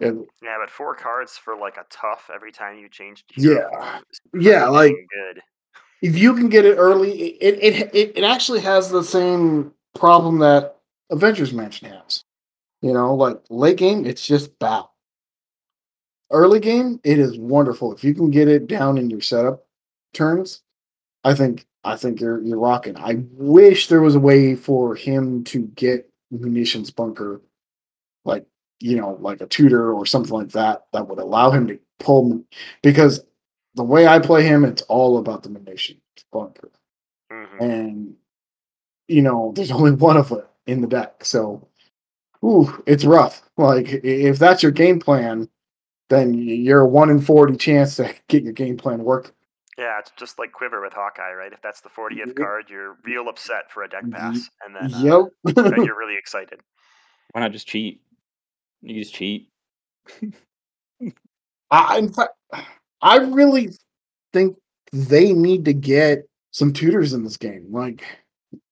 And 0.01 0.27
Yeah, 0.43 0.57
but 0.61 0.71
four 0.71 0.95
cards 0.95 1.39
for 1.39 1.57
like 1.57 1.77
a 1.77 1.87
tough 1.91 2.31
every 2.33 2.53
time 2.53 2.79
you 2.79 2.89
change. 2.89 3.25
Yeah. 3.37 4.01
yeah, 4.35 4.69
like 4.69 4.93
good. 4.93 5.41
if 6.03 6.19
you 6.19 6.35
can 6.35 6.49
get 6.49 6.65
it 6.65 6.77
early, 6.77 7.35
it 7.35 7.59
it 7.63 7.95
it, 7.95 8.13
it 8.17 8.25
actually 8.25 8.61
has 8.61 8.91
the 8.91 9.05
same 9.05 9.73
problem 9.95 10.39
that 10.41 10.77
Avengers 11.11 11.53
Mansion 11.53 11.91
has. 11.91 12.25
You 12.81 12.93
know, 12.93 13.15
like 13.15 13.41
late 13.49 13.77
game, 13.77 14.05
it's 14.05 14.27
just 14.27 14.59
bad. 14.59 14.85
Early 16.31 16.61
game, 16.61 16.99
it 17.05 17.19
is 17.19 17.39
wonderful. 17.39 17.93
If 17.93 18.03
you 18.03 18.15
can 18.15 18.31
get 18.31 18.49
it 18.49 18.67
down 18.67 18.99
in 18.99 19.09
your 19.09 19.21
setup 19.21 19.65
turns, 20.13 20.63
I 21.25 21.35
think 21.35 21.67
I 21.85 21.97
think 21.97 22.21
you're 22.21 22.41
you're 22.43 22.59
rocking. 22.59 22.97
I 22.97 23.25
wish 23.33 23.89
there 23.89 24.01
was 24.03 24.15
a 24.15 24.21
way 24.21 24.55
for 24.55 24.95
him 24.95 25.45
to 25.45 25.63
get 25.75 26.09
munitions 26.31 26.91
bunker, 26.91 27.41
like 28.25 28.47
you 28.81 28.97
know, 28.97 29.17
like 29.21 29.41
a 29.41 29.47
tutor 29.47 29.93
or 29.93 30.07
something 30.07 30.33
like 30.33 30.51
that, 30.51 30.87
that 30.93 31.09
would 31.09 31.19
allow 31.19 31.51
him 31.51 31.67
to 31.69 31.79
pull. 32.01 32.45
Because 32.83 33.25
the 33.75 33.85
way 33.85 34.07
I 34.07 34.19
play 34.19 34.43
him, 34.45 34.65
it's 34.65 34.83
all 34.83 35.19
about 35.19 35.43
the 35.43 35.49
munitions 35.51 36.01
bunker, 36.33 36.71
Mhm. 37.33 37.61
and 37.61 38.17
you 39.09 39.23
know, 39.23 39.53
there's 39.55 39.71
only 39.73 39.93
one 39.93 40.17
of 40.17 40.31
it 40.33 40.47
in 40.67 40.81
the 40.81 40.87
deck, 40.87 41.25
so 41.25 41.67
ooh, 42.45 42.83
it's 42.87 43.05
rough. 43.05 43.43
Like 43.57 43.89
if 44.05 44.39
that's 44.39 44.63
your 44.63 44.73
game 44.73 45.01
plan, 45.01 45.49
then 46.11 46.35
you're 46.35 46.83
a 46.83 46.87
one 46.89 47.11
in 47.11 47.21
forty 47.21 47.57
chance 47.57 47.97
to 47.97 48.15
get 48.29 48.45
your 48.45 48.53
game 48.53 48.77
plan 48.77 49.03
working. 49.05 49.33
Yeah, 49.83 49.99
it's 49.99 50.13
just 50.17 50.39
like 50.39 50.53
Quiver 50.53 50.81
with 50.81 50.93
Hawkeye, 50.93 51.33
right? 51.33 51.53
If 51.53 51.61
that's 51.61 51.81
the 51.81 51.89
40th 51.89 52.27
Yep. 52.29 52.37
card, 52.37 52.71
you're 52.71 52.99
real 53.03 53.29
upset 53.29 53.69
for 53.69 53.83
a 53.83 53.89
deck 53.89 54.09
pass, 54.13 54.49
and 54.65 54.77
then 54.77 54.95
uh, 54.95 55.27
Yep. 55.45 55.55
then 55.57 55.85
you're 55.85 55.99
really 55.99 56.17
excited. 56.17 56.61
Why 57.33 57.41
not 57.41 57.51
just 57.51 57.67
cheat? 57.67 58.01
You 58.81 59.03
just 59.03 59.13
cheat. 59.13 59.49
I, 61.73 61.99
in 61.99 62.13
fact, 62.13 62.35
I 63.01 63.17
really 63.17 63.71
think 64.33 64.57
they 64.93 65.33
need 65.33 65.65
to 65.65 65.73
get 65.73 66.29
some 66.53 66.73
tutors 66.73 67.13
in 67.13 67.25
this 67.25 67.37
game, 67.37 67.67
like 67.73 68.05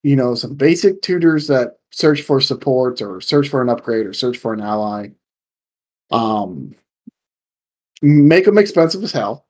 you 0.05 0.15
know, 0.15 0.37
some 0.37 0.55
basic 0.55 1.03
tutors 1.03 1.49
that 1.49 1.79
search 1.91 2.23
for 2.23 2.41
support 2.41 3.03
or 3.03 3.21
search 3.21 3.49
for 3.49 3.63
an 3.63 3.69
upgrade 3.69 4.07
or 4.07 4.13
search 4.13 4.39
for 4.39 4.53
an 4.53 4.61
ally. 4.61 5.09
Um, 6.13 6.73
make 8.01 8.45
them 8.45 8.59
expensive 8.59 9.03
as 9.03 9.11
hell. 9.11 9.49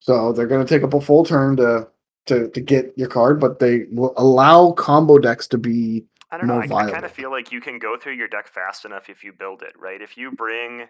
So 0.00 0.32
they're 0.32 0.46
going 0.46 0.64
to 0.64 0.68
take 0.74 0.82
up 0.84 0.94
a 0.94 1.00
full 1.00 1.24
turn 1.24 1.56
to 1.56 1.88
to 2.26 2.48
to 2.50 2.60
get 2.60 2.92
your 2.96 3.08
card, 3.08 3.40
but 3.40 3.58
they 3.58 3.86
will 3.90 4.14
allow 4.16 4.72
combo 4.72 5.18
decks 5.18 5.46
to 5.48 5.58
be 5.58 6.04
I 6.30 6.36
don't 6.36 6.46
know. 6.46 6.60
I, 6.60 6.64
I 6.86 6.90
kind 6.90 7.04
of 7.04 7.12
feel 7.12 7.30
like 7.30 7.52
you 7.52 7.60
can 7.60 7.78
go 7.78 7.96
through 7.96 8.14
your 8.14 8.28
deck 8.28 8.48
fast 8.48 8.84
enough 8.84 9.08
if 9.08 9.24
you 9.24 9.32
build 9.32 9.62
it, 9.62 9.72
right? 9.78 10.00
If 10.00 10.16
you 10.16 10.30
bring 10.30 10.82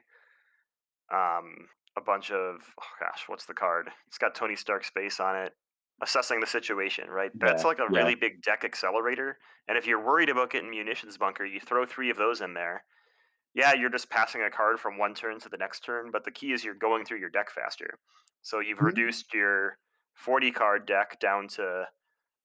um, 1.12 1.68
a 1.96 2.00
bunch 2.04 2.30
of, 2.30 2.56
oh 2.80 2.94
gosh, 3.00 3.24
what's 3.28 3.46
the 3.46 3.54
card? 3.54 3.88
It's 4.08 4.18
got 4.18 4.34
Tony 4.34 4.56
Stark's 4.56 4.90
face 4.90 5.20
on 5.20 5.36
it. 5.36 5.54
Assessing 6.00 6.38
the 6.38 6.46
situation, 6.46 7.08
right? 7.08 7.30
That's 7.34 7.62
Yeah, 7.62 7.68
like 7.68 7.78
a 7.80 7.86
yeah. 7.90 7.98
really 7.98 8.14
big 8.14 8.42
deck 8.42 8.62
accelerator. 8.64 9.38
And 9.66 9.76
if 9.76 9.86
you're 9.86 10.04
worried 10.04 10.28
about 10.28 10.50
getting 10.50 10.70
munitions 10.70 11.18
bunker, 11.18 11.44
you 11.44 11.60
throw 11.60 11.84
three 11.86 12.10
of 12.10 12.16
those 12.16 12.40
in 12.40 12.54
there. 12.54 12.84
Yeah, 13.54 13.74
you're 13.74 13.90
just 13.90 14.08
passing 14.08 14.42
a 14.42 14.50
card 14.50 14.78
from 14.78 14.98
one 14.98 15.14
turn 15.14 15.40
to 15.40 15.48
the 15.48 15.56
next 15.56 15.80
turn, 15.80 16.10
but 16.12 16.24
the 16.24 16.30
key 16.30 16.52
is 16.52 16.62
you're 16.62 16.74
going 16.74 17.04
through 17.04 17.18
your 17.18 17.30
deck 17.30 17.50
faster. 17.50 17.98
So 18.42 18.60
you've 18.60 18.80
Mhm. 18.80 18.86
reduced 18.86 19.34
your 19.34 19.78
40 20.14 20.50
card 20.52 20.86
deck 20.86 21.18
down 21.20 21.48
to 21.48 21.88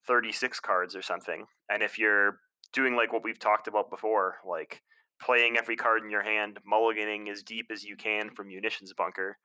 36 0.05 0.59
cards 0.59 0.95
or 0.95 1.01
something. 1.01 1.47
And 1.69 1.83
if 1.83 1.97
you're 1.99 2.39
doing 2.73 2.95
like 2.95 3.13
what 3.13 3.23
we've 3.23 3.39
talked 3.39 3.67
about 3.67 3.89
before, 3.89 4.39
like 4.45 4.83
playing 5.21 5.57
every 5.57 5.75
card 5.77 6.03
in 6.03 6.09
your 6.09 6.23
hand, 6.23 6.59
mulliganing 6.69 7.29
as 7.29 7.43
deep 7.43 7.67
as 7.71 7.83
you 7.83 7.95
can 7.95 8.29
from 8.35 8.47
munitions 8.49 8.93
bunker, 8.93 9.37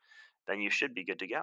then 0.47 0.61
you 0.61 0.71
should 0.71 0.95
be 0.95 1.05
good 1.05 1.19
to 1.21 1.27
go, 1.29 1.43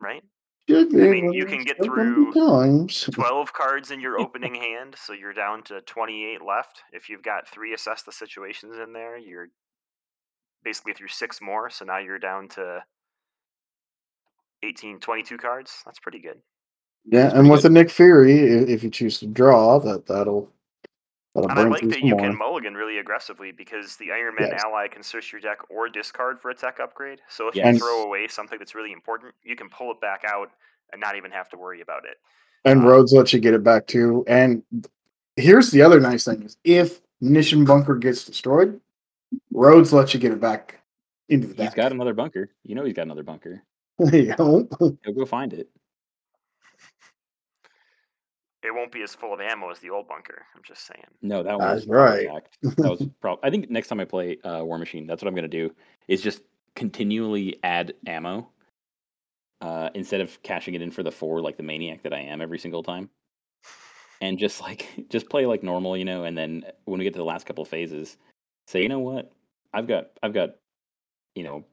right? 0.00 0.22
Should 0.68 0.94
I 0.94 1.08
mean, 1.08 1.32
you 1.32 1.44
can 1.46 1.64
get 1.64 1.82
through 1.82 2.32
times. 2.32 3.06
12 3.12 3.52
cards 3.52 3.90
in 3.90 4.00
your 4.00 4.18
opening 4.18 4.54
hand, 4.54 4.96
so 4.98 5.12
you're 5.12 5.32
down 5.34 5.62
to 5.64 5.82
28 5.82 6.42
left. 6.42 6.82
If 6.92 7.08
you've 7.08 7.22
got 7.22 7.48
three 7.48 7.74
assess 7.74 8.02
the 8.02 8.12
situations 8.12 8.78
in 8.78 8.92
there, 8.92 9.16
you're 9.18 9.48
basically 10.62 10.94
through 10.94 11.08
six 11.08 11.40
more, 11.40 11.70
so 11.70 11.84
now 11.84 11.98
you're 11.98 12.18
down 12.18 12.48
to 12.48 12.84
18, 14.64 15.00
22 15.00 15.36
cards. 15.38 15.82
That's 15.84 15.98
pretty 15.98 16.18
good. 16.20 16.40
Yeah, 17.06 17.24
That's 17.24 17.34
and 17.34 17.50
with 17.50 17.62
good. 17.62 17.70
the 17.70 17.74
Nick 17.74 17.90
Fury, 17.90 18.34
if 18.38 18.82
you 18.82 18.90
choose 18.90 19.18
to 19.20 19.26
draw, 19.26 19.78
that 19.80 20.06
that'll 20.06 20.50
that'll 21.34 21.50
And 21.50 21.58
I 21.58 21.62
bring 21.62 21.72
like 21.72 21.80
through 21.82 21.90
that 21.90 22.02
you 22.02 22.12
more. 22.16 22.20
can 22.20 22.38
mulligan 22.38 22.74
really 22.74 22.98
aggressively 22.98 23.52
because 23.52 23.96
the 23.96 24.10
Iron 24.12 24.36
Man 24.36 24.48
Yes. 24.52 24.62
ally 24.64 24.88
can 24.88 25.02
search 25.02 25.30
your 25.32 25.40
deck 25.40 25.58
or 25.68 25.88
discard 25.88 26.40
for 26.40 26.50
a 26.50 26.54
tech 26.54 26.80
upgrade. 26.80 27.20
So 27.28 27.48
if 27.48 27.54
Yes. 27.54 27.74
you 27.74 27.80
throw 27.80 28.04
away 28.04 28.26
something 28.28 28.58
that's 28.58 28.74
really 28.74 28.92
important, 28.92 29.34
you 29.42 29.54
can 29.56 29.68
pull 29.68 29.90
it 29.92 30.00
back 30.00 30.22
out 30.26 30.50
and 30.92 31.00
not 31.00 31.16
even 31.16 31.30
have 31.30 31.48
to 31.50 31.58
worry 31.58 31.80
about 31.82 32.04
it. 32.06 32.16
And 32.64 32.80
Um, 32.80 32.86
Rhodes 32.86 33.12
lets 33.12 33.32
you 33.34 33.40
get 33.40 33.52
it 33.52 33.62
back 33.62 33.86
too. 33.86 34.24
And 34.26 34.62
here's 35.36 35.70
the 35.70 35.82
other 35.82 36.00
nice 36.00 36.24
thing: 36.24 36.42
is 36.44 36.56
if 36.64 37.02
Munitions 37.20 37.66
Bunker 37.68 37.96
gets 37.96 38.24
destroyed, 38.24 38.80
Rhodes 39.52 39.92
lets 39.92 40.14
you 40.14 40.20
get 40.20 40.32
it 40.32 40.40
back 40.40 40.80
into 41.28 41.46
the 41.48 41.54
deck. 41.54 41.68
He's 41.70 41.74
got 41.74 41.92
another 41.92 42.14
bunker. 42.14 42.48
You 42.62 42.74
know 42.74 42.84
he's 42.84 42.94
got 42.94 43.02
another 43.02 43.22
bunker. 43.22 43.62
You 43.98 44.34
know? 44.38 44.68
He'll 44.78 45.14
go 45.14 45.24
find 45.24 45.52
it. 45.52 45.68
It 48.64 48.74
won't 48.74 48.90
be 48.90 49.02
as 49.02 49.14
full 49.14 49.34
of 49.34 49.40
ammo 49.40 49.70
as 49.70 49.78
the 49.80 49.90
old 49.90 50.08
bunker. 50.08 50.46
I'm 50.56 50.62
just 50.62 50.86
saying. 50.86 51.04
No, 51.20 51.42
that 51.42 51.58
That's 51.58 51.86
was 51.86 51.86
right. 51.86 52.26
Fact. 52.26 52.56
That 52.62 52.90
was 52.90 53.06
prob- 53.20 53.40
I 53.42 53.50
think 53.50 53.68
next 53.70 53.88
time 53.88 54.00
I 54.00 54.06
play 54.06 54.38
uh, 54.42 54.64
War 54.64 54.78
Machine, 54.78 55.06
that's 55.06 55.22
what 55.22 55.28
I'm 55.28 55.34
gonna 55.34 55.48
do. 55.48 55.70
Is 56.08 56.22
just 56.22 56.40
continually 56.74 57.60
add 57.62 57.92
ammo 58.06 58.48
uh, 59.60 59.90
instead 59.94 60.22
of 60.22 60.42
cashing 60.42 60.74
it 60.74 60.80
in 60.80 60.90
for 60.90 61.02
the 61.02 61.12
four 61.12 61.42
like 61.42 61.58
the 61.58 61.62
maniac 61.62 62.02
that 62.04 62.14
I 62.14 62.20
am 62.20 62.40
every 62.40 62.58
single 62.58 62.82
time, 62.82 63.10
and 64.22 64.38
just 64.38 64.62
like 64.62 64.88
just 65.10 65.28
play 65.28 65.44
like 65.44 65.62
normal, 65.62 65.94
you 65.94 66.06
know. 66.06 66.24
And 66.24 66.36
then 66.36 66.64
when 66.86 66.98
we 66.98 67.04
get 67.04 67.12
to 67.12 67.18
the 67.18 67.24
last 67.24 67.46
couple 67.46 67.62
of 67.62 67.68
phases, 67.68 68.16
say, 68.66 68.82
you 68.82 68.88
know 68.88 69.00
what, 69.00 69.30
I've 69.74 69.86
got 69.86 70.06
I've 70.22 70.32
got 70.32 70.56
you 71.34 71.44
know 71.44 71.64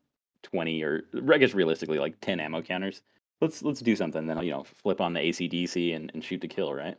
twenty 0.43 0.83
or 0.83 1.03
I 1.31 1.37
guess 1.37 1.53
realistically 1.53 1.99
like 1.99 2.19
ten 2.21 2.39
ammo 2.39 2.61
counters. 2.61 3.01
Let's 3.41 3.63
let's 3.63 3.81
do 3.81 3.95
something. 3.95 4.27
Then 4.27 4.41
you 4.43 4.51
know 4.51 4.63
flip 4.63 5.01
on 5.01 5.13
the 5.13 5.19
ACDC 5.19 5.95
and, 5.95 6.11
and 6.13 6.23
shoot 6.23 6.41
to 6.41 6.47
kill, 6.47 6.73
right? 6.73 6.97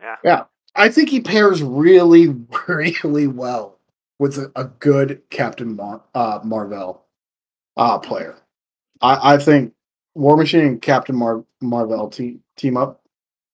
Yeah. 0.00 0.16
Yeah. 0.24 0.44
I 0.76 0.88
think 0.88 1.08
he 1.08 1.20
pairs 1.20 1.62
really, 1.62 2.28
really 2.68 3.26
well 3.26 3.78
with 4.18 4.38
a, 4.38 4.50
a 4.56 4.64
good 4.64 5.22
Captain 5.30 5.74
Mar- 5.76 6.02
uh, 6.14 6.40
Marvel 6.44 7.04
uh, 7.76 7.98
player. 7.98 8.36
I, 9.00 9.34
I 9.34 9.38
think 9.38 9.72
War 10.14 10.36
Machine 10.36 10.64
and 10.64 10.82
Captain 10.82 11.16
Mar- 11.16 11.44
Marvel 11.60 12.08
te- 12.08 12.40
team 12.56 12.76
up. 12.76 13.02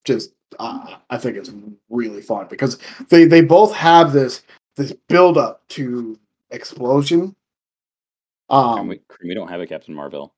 Just, 0.04 0.32
uh, 0.58 0.96
I 1.10 1.16
think 1.18 1.36
it's 1.36 1.50
really 1.88 2.20
fun 2.20 2.46
because 2.48 2.78
they 3.08 3.24
they 3.24 3.40
both 3.40 3.74
have 3.74 4.12
this 4.12 4.42
this 4.76 4.92
build 5.08 5.38
up 5.38 5.66
to 5.68 6.18
explosion. 6.50 7.34
And 8.50 8.80
Um, 8.80 8.88
we, 8.88 9.00
we 9.22 9.34
don't 9.34 9.48
have 9.48 9.60
a 9.60 9.66
Captain 9.66 9.94
Marvel. 9.94 10.34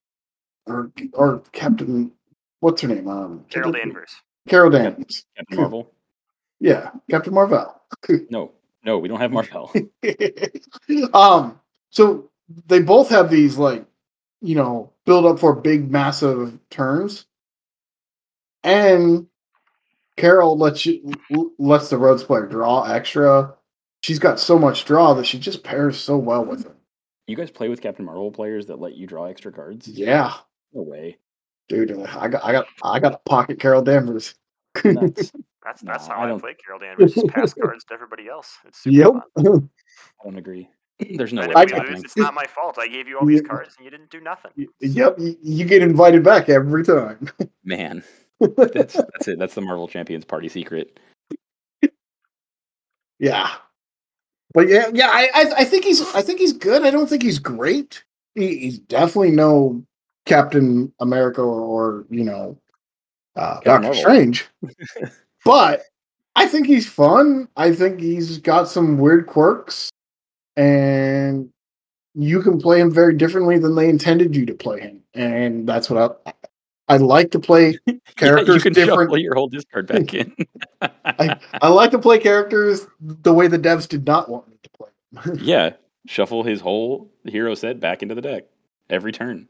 or 0.67 0.93
or 1.13 1.41
Captain, 1.53 2.13
what's 2.61 2.83
her 2.83 2.89
name? 2.89 3.09
Um, 3.09 3.45
Carol 3.51 3.73
Danvers. 3.73 4.15
Carol 4.49 4.71
Danvers. 4.71 5.25
Captain 5.37 5.57
Marvel? 5.59 5.93
Yeah, 6.61 6.91
Captain 7.11 7.35
Marvel. 7.35 7.73
No, 8.31 8.53
no, 8.85 8.99
we 8.99 9.09
don't 9.09 9.21
have 9.21 9.31
Marvel. 9.33 9.73
um, 11.15 11.59
so 11.91 12.31
they 12.67 12.81
both 12.81 13.09
have 13.09 13.31
these 13.31 13.57
like, 13.57 13.85
you 14.41 14.55
know, 14.55 14.93
build 15.05 15.25
up 15.27 15.39
for 15.39 15.55
big, 15.55 15.91
massive 15.91 16.59
turns, 16.71 17.27
and 18.65 19.27
Carol 20.17 20.57
lets 20.59 20.85
you 20.87 21.13
lets 21.59 21.89
the 21.91 21.97
Rhodes 21.99 22.25
player 22.25 22.47
draw 22.47 22.85
extra. 22.85 23.55
She's 24.03 24.19
got 24.19 24.39
so 24.39 24.59
much 24.59 24.85
draw 24.85 25.15
that 25.15 25.27
she 25.27 25.39
just 25.39 25.65
pairs 25.65 25.99
so 25.99 26.17
well 26.17 26.45
with 26.45 26.67
it. 26.67 26.76
You 27.27 27.37
guys 27.37 27.51
play 27.51 27.69
with 27.69 27.81
Captain 27.81 28.05
Marvel 28.05 28.31
players 28.31 28.67
that 28.67 28.81
let 28.81 28.95
you 28.95 29.07
draw 29.07 29.25
extra 29.25 29.51
cards? 29.53 29.89
Yeah, 29.89 30.33
No 30.73 30.83
way. 30.83 31.19
dude, 31.69 31.91
I 31.93 32.29
got, 32.29 32.45
I 32.45 32.53
got, 32.53 32.67
I 32.85 33.01
got 33.01 33.15
a 33.15 33.19
pocket 33.29 33.59
Carol 33.59 33.83
Danvers. 33.83 34.35
Nuts. 34.85 35.33
That's 35.65 35.81
that's 35.83 35.83
No, 35.83 36.15
how 36.15 36.21
I 36.21 36.25
I, 36.25 36.27
don't- 36.29 36.41
play 36.41 36.55
Carol 36.65 36.79
Danvers. 36.81 37.15
Just 37.15 37.27
pass 37.29 37.55
cards 37.61 37.85
to 37.87 37.95
everybody 37.95 38.29
else. 38.29 38.57
It's 38.67 38.79
super 38.79 38.97
Yep. 38.97 39.13
fun. 39.45 39.71
I 40.21 40.25
don't 40.25 40.39
agree. 40.39 40.69
There's 41.17 41.33
no 41.33 41.43
and 41.43 41.53
way 41.55 41.63
if 41.65 41.71
that's 41.73 41.91
lose, 41.91 42.05
it's 42.05 42.17
not 42.17 42.33
my 42.33 42.45
fault. 42.47 42.79
I 42.79 42.87
gave 42.89 43.07
you 43.09 43.19
all 43.19 43.27
these 43.27 43.43
Yeah. 43.43 43.49
cards 43.49 43.75
and 43.77 43.85
you 43.85 43.91
didn't 43.91 44.09
do 44.11 44.21
nothing. 44.21 44.53
yep, 44.81 45.17
you, 45.19 45.37
you 45.43 45.65
get 45.67 45.83
invited 45.83 46.23
back 46.23 46.49
every 46.49 46.85
time. 46.85 47.29
Man, 47.65 48.03
that's 48.41 48.95
that's 48.95 49.29
it. 49.29 49.39
That's 49.39 49.55
the 49.55 49.61
Marvel 49.61 49.89
Champions 49.89 50.25
party 50.25 50.49
secret. 50.49 50.99
Yeah, 53.19 53.51
but 54.57 54.69
yeah, 54.69 54.87
yeah, 54.95 55.11
I, 55.13 55.29
I, 55.35 55.53
I 55.59 55.65
think 55.67 55.85
he's, 55.85 56.01
I 56.15 56.23
think 56.23 56.41
he's 56.41 56.55
good. 56.55 56.83
I 56.83 56.91
don't 56.91 57.07
think 57.07 57.23
he's 57.23 57.39
great. 57.39 58.03
He, 58.35 58.57
he's 58.57 58.79
definitely 58.79 59.33
no 59.33 59.85
Captain 60.25 60.91
America 60.99 61.43
or, 61.43 61.61
or 61.61 62.07
you 62.09 62.25
know, 62.25 62.59
uh, 63.37 63.61
Doctor. 63.61 63.93
Strange. 63.93 64.47
but 65.45 65.83
I 66.37 66.47
think 66.47 66.67
he's 66.67 66.89
fun. 66.89 67.49
I 67.59 67.75
think 67.75 68.01
he's 68.01 68.39
got 68.39 68.67
some 68.67 68.97
weird 68.97 69.27
quirks, 69.27 69.91
and 70.57 71.51
you 72.15 72.41
can 72.41 72.59
play 72.59 72.81
him 72.81 72.91
very 72.91 73.15
differently 73.15 73.59
than 73.59 73.75
they 73.75 73.91
intended 73.91 74.35
you 74.35 74.47
to 74.47 74.55
play 74.55 74.81
him, 74.81 75.03
and 75.13 75.69
that's 75.69 75.91
what 75.91 76.19
I. 76.25 76.33
I 76.89 76.97
like 76.99 77.31
to 77.33 77.41
play 77.41 77.79
Yeah, 77.87 77.95
characters 78.17 78.57
you 78.57 78.61
can 78.63 78.73
different. 78.73 79.09
shuffle 79.09 79.19
your 79.19 79.35
whole 79.35 79.49
discard 79.49 79.87
back 79.89 80.15
in. 80.15 80.35
I, 80.81 81.39
I 81.61 81.69
like 81.69 81.91
to 81.91 81.99
play 81.99 82.19
characters 82.19 82.87
the 83.01 83.33
way 83.35 83.47
the 83.49 83.59
devs 83.59 83.89
did 83.89 84.07
not 84.07 84.29
want 84.31 84.49
me 84.49 84.57
to 84.63 84.71
play. 84.71 85.35
yeah, 85.43 85.71
shuffle 86.07 86.43
his 86.45 86.61
whole 86.61 87.13
hero 87.25 87.55
set 87.55 87.81
back 87.81 88.03
into 88.03 88.15
the 88.15 88.23
deck 88.23 88.45
every 88.89 89.13
turn. 89.13 89.49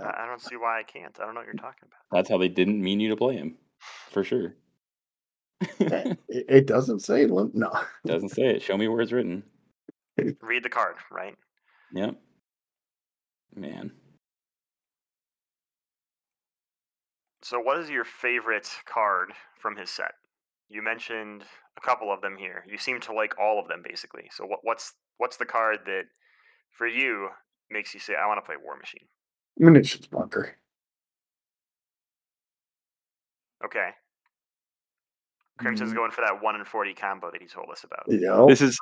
I 0.00 0.22
I 0.22 0.26
don't 0.26 0.40
see 0.40 0.56
why 0.56 0.78
I 0.80 0.82
can't. 0.82 1.16
I 1.20 1.24
don't 1.24 1.34
know 1.34 1.40
what 1.40 1.46
you're 1.46 1.54
talking 1.54 1.82
about. 1.88 2.16
That's 2.16 2.28
how 2.30 2.38
they 2.38 2.48
didn't 2.48 2.80
mean 2.82 3.00
you 3.00 3.10
to 3.10 3.16
play 3.16 3.36
him, 3.36 3.56
for 4.10 4.24
sure. 4.24 4.54
Eh, 5.80 6.14
it, 6.28 6.46
it 6.48 6.66
doesn't 6.66 7.00
say 7.00 7.26
lim- 7.26 7.50
no. 7.54 7.70
It 8.04 8.08
doesn't 8.08 8.30
say 8.30 8.44
it. 8.46 8.62
Show 8.62 8.76
me 8.78 8.88
where 8.88 9.00
it's 9.02 9.12
written. 9.12 9.42
Read 10.40 10.62
the 10.62 10.68
card, 10.70 10.96
right? 11.10 11.36
Yep. 11.92 12.16
Man. 13.54 13.92
So, 17.50 17.58
what 17.58 17.80
is 17.80 17.90
your 17.90 18.04
favorite 18.04 18.70
card 18.86 19.32
from 19.58 19.76
his 19.76 19.90
set? 19.90 20.12
You 20.68 20.82
mentioned 20.82 21.42
a 21.76 21.80
couple 21.80 22.12
of 22.12 22.20
them 22.20 22.36
here. 22.36 22.62
You 22.64 22.78
seem 22.78 23.00
to 23.00 23.12
like 23.12 23.36
all 23.40 23.58
of 23.58 23.66
them, 23.66 23.82
basically. 23.82 24.30
So, 24.30 24.46
what, 24.46 24.60
what's 24.62 24.94
what's 25.18 25.36
the 25.36 25.46
card 25.46 25.80
that, 25.86 26.04
for 26.70 26.86
you, 26.86 27.30
makes 27.68 27.92
you 27.92 27.98
say, 27.98 28.14
"I 28.14 28.28
want 28.28 28.38
to 28.38 28.46
play 28.46 28.54
War 28.62 28.76
Machine"? 28.76 29.08
Munitions 29.58 30.06
bunker. 30.06 30.58
Okay. 33.64 33.90
Crimson's 35.58 35.90
Mhm. 35.90 35.96
going 35.96 36.10
for 36.12 36.20
that 36.20 36.40
one 36.40 36.54
in 36.54 36.64
forty 36.64 36.94
combo 36.94 37.32
that 37.32 37.42
he 37.42 37.48
told 37.48 37.68
us 37.72 37.82
about. 37.82 38.04
Yeah. 38.06 38.44
This 38.46 38.60
is 38.60 38.78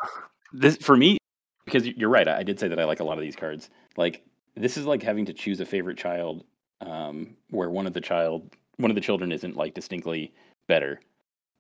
this 0.53 0.77
for 0.77 0.95
me 0.95 1.17
because 1.65 1.87
you're 1.87 2.11
right. 2.11 2.29
I 2.29 2.41
I 2.41 2.43
did 2.43 2.61
say 2.61 2.69
that 2.69 2.79
I 2.79 2.85
like 2.85 3.01
a 3.01 3.05
lot 3.05 3.17
of 3.17 3.23
these 3.23 3.35
cards. 3.35 3.71
Like 3.97 4.27
this 4.57 4.77
is 4.77 4.85
like 4.85 5.03
having 5.03 5.25
to 5.25 5.33
choose 5.33 5.59
a 5.61 5.65
favorite 5.65 5.97
child, 5.97 6.45
um, 6.81 7.37
where 7.51 7.71
one 7.71 7.87
of 7.87 7.93
the 7.93 8.01
child, 8.01 8.55
one 8.77 8.91
of 8.91 8.95
the 8.95 9.01
children 9.01 9.33
isn't 9.33 9.57
like 9.57 9.75
distinctly 9.75 10.33
better, 10.67 11.01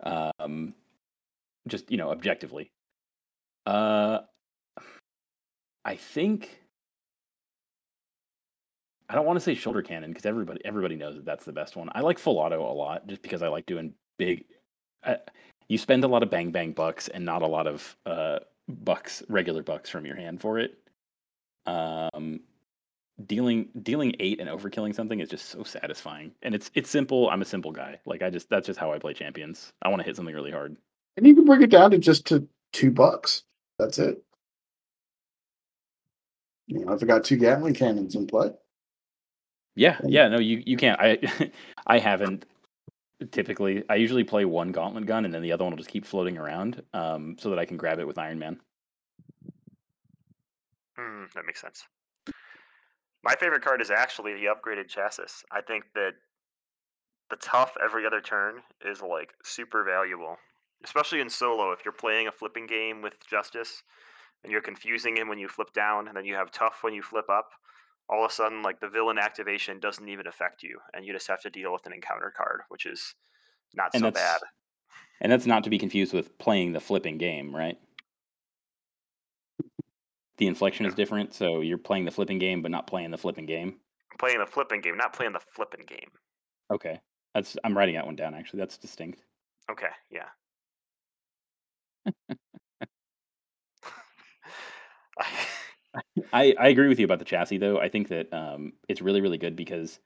um, 0.02 0.74
just 1.66 1.90
you 1.90 1.96
know 1.96 2.10
objectively. 2.10 2.70
Uh, 3.66 4.20
I 5.84 5.96
think 5.96 6.60
I 9.08 9.14
don't 9.14 9.26
want 9.26 9.38
to 9.38 9.44
say 9.44 9.54
shoulder 9.54 9.82
cannon 9.82 10.10
because 10.10 10.26
everybody 10.26 10.60
everybody 10.64 10.96
knows 10.96 11.16
that 11.16 11.24
that's 11.24 11.44
the 11.44 11.52
best 11.52 11.76
one. 11.76 11.88
I 11.94 12.00
like 12.00 12.18
full 12.18 12.38
auto 12.38 12.60
a 12.60 12.72
lot 12.72 13.06
just 13.06 13.22
because 13.22 13.42
I 13.42 13.48
like 13.48 13.66
doing 13.66 13.94
big. 14.18 14.44
I, 15.04 15.18
you 15.68 15.78
spend 15.78 16.04
a 16.04 16.08
lot 16.08 16.22
of 16.22 16.30
bang 16.30 16.50
bang 16.50 16.72
bucks 16.72 17.08
and 17.08 17.24
not 17.24 17.42
a 17.42 17.46
lot 17.46 17.66
of 17.66 17.96
uh, 18.06 18.40
bucks, 18.68 19.22
regular 19.28 19.62
bucks 19.62 19.88
from 19.88 20.04
your 20.04 20.16
hand 20.16 20.40
for 20.40 20.58
it. 20.58 20.78
Um, 21.66 22.40
dealing 23.26 23.68
dealing 23.82 24.14
eight 24.20 24.40
and 24.40 24.48
overkilling 24.48 24.94
something 24.94 25.20
is 25.20 25.28
just 25.28 25.46
so 25.46 25.62
satisfying, 25.62 26.32
and 26.42 26.54
it's 26.54 26.70
it's 26.74 26.90
simple. 26.90 27.30
I'm 27.30 27.42
a 27.42 27.46
simple 27.46 27.72
guy. 27.72 27.98
Like 28.06 28.22
I 28.22 28.30
just 28.30 28.48
that's 28.48 28.66
just 28.66 28.78
how 28.78 28.92
I 28.92 28.98
play 28.98 29.14
champions. 29.14 29.72
I 29.82 29.88
want 29.88 30.00
to 30.00 30.06
hit 30.06 30.16
something 30.16 30.34
really 30.34 30.52
hard. 30.52 30.76
And 31.16 31.26
you 31.26 31.34
can 31.34 31.44
bring 31.44 31.62
it 31.62 31.70
down 31.70 31.90
to 31.90 31.98
just 31.98 32.26
to 32.26 32.46
two 32.72 32.90
bucks. 32.90 33.42
That's 33.78 33.98
it. 33.98 34.22
You 36.66 36.84
know, 36.84 36.92
if 36.92 37.02
I 37.02 37.06
got 37.06 37.24
two 37.24 37.36
Gatling 37.36 37.74
cannons 37.74 38.14
in 38.14 38.26
play. 38.26 38.50
Yeah, 39.74 39.98
yeah, 40.04 40.28
no, 40.28 40.38
you 40.38 40.62
you 40.64 40.76
can't. 40.76 41.00
I 41.00 41.18
I 41.86 41.98
haven't 41.98 42.44
typically. 43.32 43.84
I 43.88 43.96
usually 43.96 44.24
play 44.24 44.44
one 44.44 44.72
gauntlet 44.72 45.06
gun, 45.06 45.24
and 45.24 45.32
then 45.32 45.42
the 45.42 45.52
other 45.52 45.64
one 45.64 45.72
will 45.72 45.78
just 45.78 45.90
keep 45.90 46.04
floating 46.04 46.38
around, 46.38 46.82
um, 46.92 47.36
so 47.38 47.50
that 47.50 47.58
I 47.58 47.64
can 47.64 47.76
grab 47.76 47.98
it 47.98 48.06
with 48.06 48.18
Iron 48.18 48.38
Man. 48.38 48.60
Hmm, 50.96 51.24
that 51.34 51.46
makes 51.46 51.60
sense. 51.60 51.84
My 53.24 53.34
favorite 53.34 53.62
card 53.62 53.80
is 53.80 53.90
actually 53.90 54.34
the 54.34 54.46
upgraded 54.46 54.88
chassis. 54.88 55.44
I 55.50 55.60
think 55.60 55.84
that 55.94 56.12
the 57.30 57.36
tough 57.36 57.76
every 57.82 58.06
other 58.06 58.20
turn 58.20 58.62
is 58.84 59.02
like 59.02 59.34
super 59.42 59.84
valuable, 59.84 60.36
especially 60.84 61.20
in 61.20 61.28
solo. 61.28 61.72
If 61.72 61.84
you're 61.84 61.92
playing 61.92 62.28
a 62.28 62.32
flipping 62.32 62.66
game 62.66 63.02
with 63.02 63.18
Justice 63.28 63.82
and 64.44 64.52
you're 64.52 64.62
confusing 64.62 65.16
him 65.16 65.28
when 65.28 65.38
you 65.38 65.48
flip 65.48 65.72
down, 65.72 66.08
and 66.08 66.16
then 66.16 66.24
you 66.24 66.34
have 66.36 66.52
tough 66.52 66.78
when 66.82 66.94
you 66.94 67.02
flip 67.02 67.28
up, 67.28 67.50
all 68.08 68.24
of 68.24 68.30
a 68.30 68.34
sudden, 68.34 68.62
like 68.62 68.80
the 68.80 68.88
villain 68.88 69.18
activation 69.18 69.80
doesn't 69.80 70.08
even 70.08 70.26
affect 70.26 70.62
you, 70.62 70.78
and 70.94 71.04
you 71.04 71.12
just 71.12 71.28
have 71.28 71.42
to 71.42 71.50
deal 71.50 71.72
with 71.72 71.84
an 71.86 71.92
encounter 71.92 72.32
card, 72.34 72.60
which 72.68 72.86
is 72.86 73.14
not 73.74 73.90
and 73.94 74.00
so 74.00 74.10
bad. 74.10 74.40
and 75.20 75.30
that's 75.30 75.44
not 75.44 75.64
to 75.64 75.70
be 75.70 75.78
confused 75.78 76.14
with 76.14 76.38
playing 76.38 76.72
the 76.72 76.80
flipping 76.80 77.18
game, 77.18 77.54
right? 77.54 77.78
The 80.38 80.46
inflection 80.46 80.86
is 80.86 80.94
different, 80.94 81.34
so 81.34 81.60
you're 81.60 81.78
playing 81.78 82.04
the 82.04 82.10
flipping 82.10 82.38
game, 82.38 82.62
but 82.62 82.70
not 82.70 82.86
playing 82.86 83.10
the 83.10 83.18
flipping 83.18 83.46
game. 83.46 83.76
Playing 84.18 84.38
the 84.38 84.46
flipping 84.46 84.80
game, 84.80 84.96
not 84.96 85.12
playing 85.12 85.32
the 85.32 85.40
flipping 85.54 85.84
game. 85.86 86.10
Okay, 86.72 87.00
that's 87.34 87.56
I'm 87.64 87.76
writing 87.76 87.96
that 87.96 88.06
one 88.06 88.16
down. 88.16 88.34
Actually, 88.34 88.60
that's 88.60 88.78
distinct. 88.78 89.24
Okay, 89.70 89.88
yeah. 90.10 90.28
I, 96.32 96.54
I 96.58 96.68
agree 96.68 96.88
with 96.88 96.98
you 96.98 97.04
about 97.04 97.18
the 97.18 97.24
chassis 97.24 97.58
though. 97.58 97.78
I 97.78 97.88
think 97.88 98.08
that 98.08 98.32
um, 98.32 98.72
it's 98.88 99.02
really 99.02 99.20
really 99.20 99.38
good 99.38 99.56
because 99.56 99.98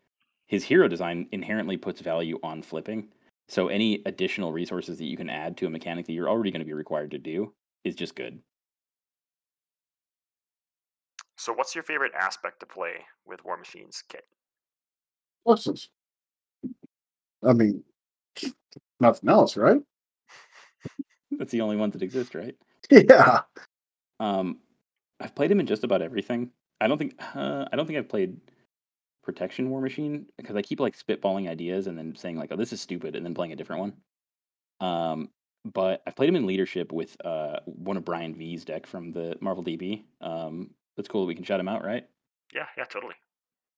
his 0.47 0.64
hero 0.64 0.88
design 0.88 1.29
inherently 1.33 1.77
puts 1.77 2.01
value 2.01 2.38
on 2.42 2.62
flipping. 2.62 3.09
So 3.49 3.68
any 3.68 4.03
additional 4.07 4.53
resources 4.53 4.99
that 4.99 5.05
you 5.05 5.16
can 5.16 5.29
add 5.29 5.57
to 5.59 5.66
a 5.66 5.71
mechanic 5.71 6.07
that 6.07 6.12
you're 6.12 6.29
already 6.29 6.51
going 6.51 6.61
to 6.61 6.66
be 6.66 6.73
required 6.73 7.11
to 7.11 7.18
do 7.18 7.53
is 7.85 7.95
just 7.95 8.14
good. 8.14 8.40
So, 11.42 11.52
what's 11.52 11.74
your 11.74 11.83
favorite 11.83 12.12
aspect 12.14 12.61
to 12.61 12.66
play 12.66 12.92
with 13.26 13.44
War 13.44 13.57
Machine's 13.57 14.05
kit? 14.09 14.24
Pluses. 15.44 15.88
I 17.44 17.52
mean, 17.52 17.83
nothing 19.00 19.28
else, 19.28 19.57
right? 19.57 19.81
That's 21.33 21.50
the 21.50 21.62
only 21.62 21.76
ones 21.76 21.94
that 21.94 22.02
exist, 22.02 22.37
right? 22.37 22.55
Yeah. 22.90 23.40
Um, 24.20 24.59
I've 25.18 25.35
played 25.35 25.50
him 25.50 25.59
in 25.59 25.66
just 25.66 25.83
about 25.83 26.00
everything. 26.00 26.50
I 26.81 26.87
don't 26.87 26.98
think 26.98 27.20
uh, 27.35 27.66
I 27.72 27.76
don't 27.76 27.87
think 27.87 27.98
I've 27.98 28.09
played 28.09 28.37
Protection 29.24 29.68
War 29.68 29.81
Machine 29.81 30.26
because 30.37 30.55
I 30.55 30.62
keep 30.62 30.78
like 30.78 30.96
spitballing 30.96 31.48
ideas 31.48 31.88
and 31.88 31.98
then 31.98 32.14
saying 32.14 32.37
like, 32.37 32.52
"Oh, 32.52 32.57
this 32.57 32.72
is 32.72 32.81
stupid," 32.81 33.16
and 33.16 33.26
then 33.26 33.35
playing 33.35 33.52
a 33.52 33.57
different 33.57 33.81
one. 33.81 34.88
Um, 34.88 35.31
but 35.64 36.02
I've 36.07 36.14
played 36.14 36.28
him 36.28 36.37
in 36.37 36.46
leadership 36.46 36.92
with 36.92 37.16
uh, 37.24 37.59
one 37.64 37.96
of 37.96 38.05
Brian 38.05 38.35
V's 38.35 38.64
deck 38.64 38.87
from 38.87 39.11
the 39.11 39.37
Marvel 39.40 39.64
DB. 39.64 40.05
Um, 40.20 40.70
that's 40.96 41.09
cool 41.09 41.22
that 41.22 41.28
we 41.28 41.35
can 41.35 41.44
shout 41.44 41.61
him 41.61 41.68
out, 41.68 41.85
right? 41.85 42.07
Yeah, 42.55 42.66
yeah, 42.76 42.85
totally. 42.85 43.14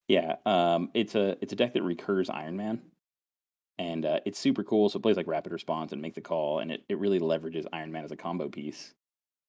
Yeah, 0.09 0.37
um, 0.44 0.90
it's 0.94 1.14
a 1.14 1.37
it's 1.40 1.53
a 1.53 1.57
deck 1.57 1.72
that 1.74 1.83
recurs 1.83 2.29
Iron 2.29 2.57
Man, 2.57 2.83
and 3.79 4.05
uh, 4.05 4.20
it's 4.27 4.38
super 4.38 4.62
cool. 4.62 4.88
So 4.88 4.98
it 4.98 5.03
plays 5.03 5.16
like 5.16 5.27
rapid 5.27 5.53
response 5.53 5.92
and 5.92 6.03
make 6.03 6.14
the 6.14 6.20
call, 6.20 6.59
and 6.59 6.70
it, 6.70 6.83
it 6.88 6.98
really 6.98 7.20
leverages 7.20 7.64
Iron 7.72 7.92
Man 7.92 8.05
as 8.05 8.12
a 8.12 8.16
combo 8.16 8.48
piece. 8.48 8.92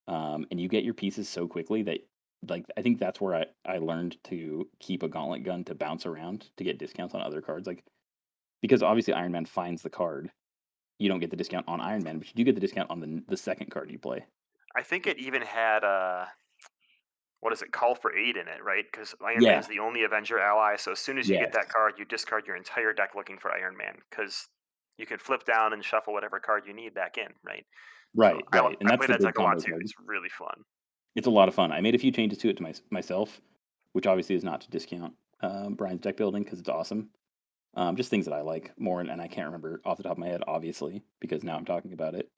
Um, 0.08 0.46
and 0.52 0.60
you 0.60 0.68
get 0.68 0.84
your 0.84 0.94
pieces 0.94 1.28
so 1.28 1.48
quickly 1.48 1.82
that 1.84 2.00
like 2.48 2.66
I 2.78 2.82
think 2.82 3.00
that's 3.00 3.20
where 3.20 3.36
I, 3.36 3.46
I 3.66 3.78
learned 3.80 4.18
to 4.26 4.68
keep 4.80 5.04
a 5.04 5.08
gauntlet 5.08 5.44
gun 5.44 5.64
to 5.66 5.76
bounce 5.76 6.06
around 6.06 6.50
to 6.58 6.64
get 6.64 6.78
discounts 6.78 7.16
on 7.16 7.22
other 7.22 7.42
cards. 7.42 7.68
Like 7.68 7.84
because 8.62 8.84
obviously 8.84 9.14
Iron 9.14 9.32
Man 9.32 9.46
finds 9.46 9.82
the 9.82 9.90
card, 9.90 10.32
you 11.00 11.10
don't 11.10 11.20
get 11.20 11.32
the 11.32 11.36
discount 11.36 11.68
on 11.68 11.82
Iron 11.82 12.04
Man, 12.04 12.20
but 12.20 12.28
you 12.28 12.34
do 12.36 12.44
get 12.44 12.56
the 12.56 12.62
discount 12.62 12.90
on 12.92 13.00
the 13.00 13.24
the 13.28 13.38
second 13.38 13.72
card 13.72 13.92
you 13.92 14.00
play. 14.00 14.26
I 14.76 14.84
think 14.84 15.08
it 15.08 15.18
even 15.20 15.42
had 15.42 15.84
uh 15.84 16.26
what 17.46 17.54
is 17.54 17.62
it, 17.62 17.72
call 17.72 17.94
for 17.94 18.12
aid 18.18 18.38
in 18.38 18.48
it, 18.48 18.64
right? 18.64 18.86
Because 18.92 19.14
Iron 19.24 19.44
Yeah. 19.44 19.60
is 19.60 19.68
the 19.68 19.78
only 19.78 20.04
Avenger 20.04 20.40
ally. 20.40 20.78
So 20.78 20.94
as 20.94 21.00
soon 21.00 21.20
as 21.20 21.30
you 21.30 21.38
get 21.38 21.54
that 21.54 21.70
card, 21.70 21.94
you 22.00 22.04
discard 22.04 22.48
your 22.48 22.56
entire 22.56 22.92
deck 22.92 23.12
looking 23.16 23.38
for 23.38 23.52
Iron 23.52 23.78
Man. 23.78 24.00
Because 24.10 24.50
you 24.98 25.06
can 25.06 25.20
flip 25.20 25.46
down 25.46 25.72
and 25.72 25.86
shuffle 25.86 26.12
whatever 26.12 26.40
card 26.40 26.64
you 26.66 26.74
need 26.74 26.96
back 26.96 27.20
in, 27.20 27.28
right? 27.44 27.64
So 28.20 28.32
Right, 28.34 28.44
I, 28.52 28.58
and 28.80 28.90
I 28.90 28.94
that's 28.94 29.06
the 29.06 29.14
that 29.14 29.22
deck 29.22 29.38
a 29.38 29.44
lot 29.44 29.60
too. 29.60 29.74
card. 29.74 29.84
It's 29.84 29.94
really 30.04 30.30
fun. 30.30 30.64
It's 31.16 31.28
a 31.28 31.32
lot 31.32 31.48
of 31.48 31.54
fun. 31.54 31.72
I 31.72 31.82
made 31.82 31.94
a 31.94 32.00
few 32.00 32.12
changes 32.12 32.40
to 32.40 32.50
it 32.50 32.58
to 32.58 32.64
my, 32.64 32.74
myself, 32.90 33.40
which 33.94 34.08
obviously 34.08 34.36
is 34.36 34.44
not 34.44 34.62
to 34.62 34.70
discount 34.72 35.14
um, 35.42 35.76
Brian's 35.76 36.02
deck 36.02 36.18
building 36.18 36.44
because 36.44 36.60
it's 36.60 36.70
awesome. 36.70 37.12
Um, 37.76 37.96
just 37.96 38.10
things 38.10 38.26
that 38.26 38.34
I 38.34 38.42
like 38.42 38.72
more, 38.80 39.02
and, 39.02 39.10
and 39.12 39.22
I 39.22 39.28
can't 39.28 39.46
remember 39.46 39.82
off 39.86 39.98
the 39.98 40.04
top 40.04 40.14
of 40.14 40.18
my 40.18 40.28
head, 40.28 40.44
obviously, 40.48 41.04
because 41.20 41.44
now 41.44 41.58
I'm 41.58 41.66
talking 41.66 41.94
about 41.94 42.16
it. 42.16 42.32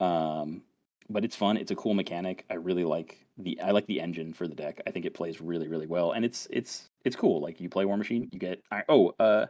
Um, 0.00 0.64
but 1.10 1.24
it's 1.24 1.36
fun. 1.36 1.56
It's 1.56 1.70
a 1.70 1.76
cool 1.76 1.94
mechanic. 1.94 2.44
I 2.50 2.54
really 2.54 2.84
like 2.84 3.26
the 3.38 3.60
I 3.60 3.70
like 3.70 3.86
the 3.86 4.00
engine 4.00 4.32
for 4.32 4.48
the 4.48 4.54
deck. 4.54 4.80
I 4.86 4.90
think 4.90 5.06
it 5.06 5.14
plays 5.14 5.40
really 5.40 5.68
really 5.68 5.86
well, 5.86 6.12
and 6.12 6.24
it's 6.24 6.46
it's 6.50 6.90
it's 7.04 7.16
cool. 7.16 7.40
Like 7.40 7.60
you 7.60 7.68
play 7.68 7.84
War 7.84 7.96
Machine, 7.96 8.28
you 8.32 8.38
get 8.38 8.62
I- 8.70 8.84
oh 8.88 9.14
uh, 9.18 9.46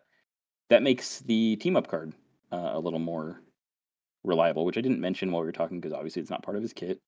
that 0.70 0.82
makes 0.82 1.20
the 1.20 1.56
team 1.56 1.76
up 1.76 1.88
card 1.88 2.14
uh, 2.52 2.70
a 2.74 2.80
little 2.80 2.98
more 3.00 3.40
reliable, 4.24 4.64
which 4.64 4.78
I 4.78 4.80
didn't 4.82 5.00
mention 5.00 5.30
while 5.32 5.42
we 5.42 5.46
were 5.46 5.52
talking 5.52 5.80
because 5.80 5.94
obviously 5.94 6.22
it's 6.22 6.30
not 6.30 6.42
part 6.42 6.56
of 6.56 6.62
his 6.62 6.72
kit. 6.72 7.00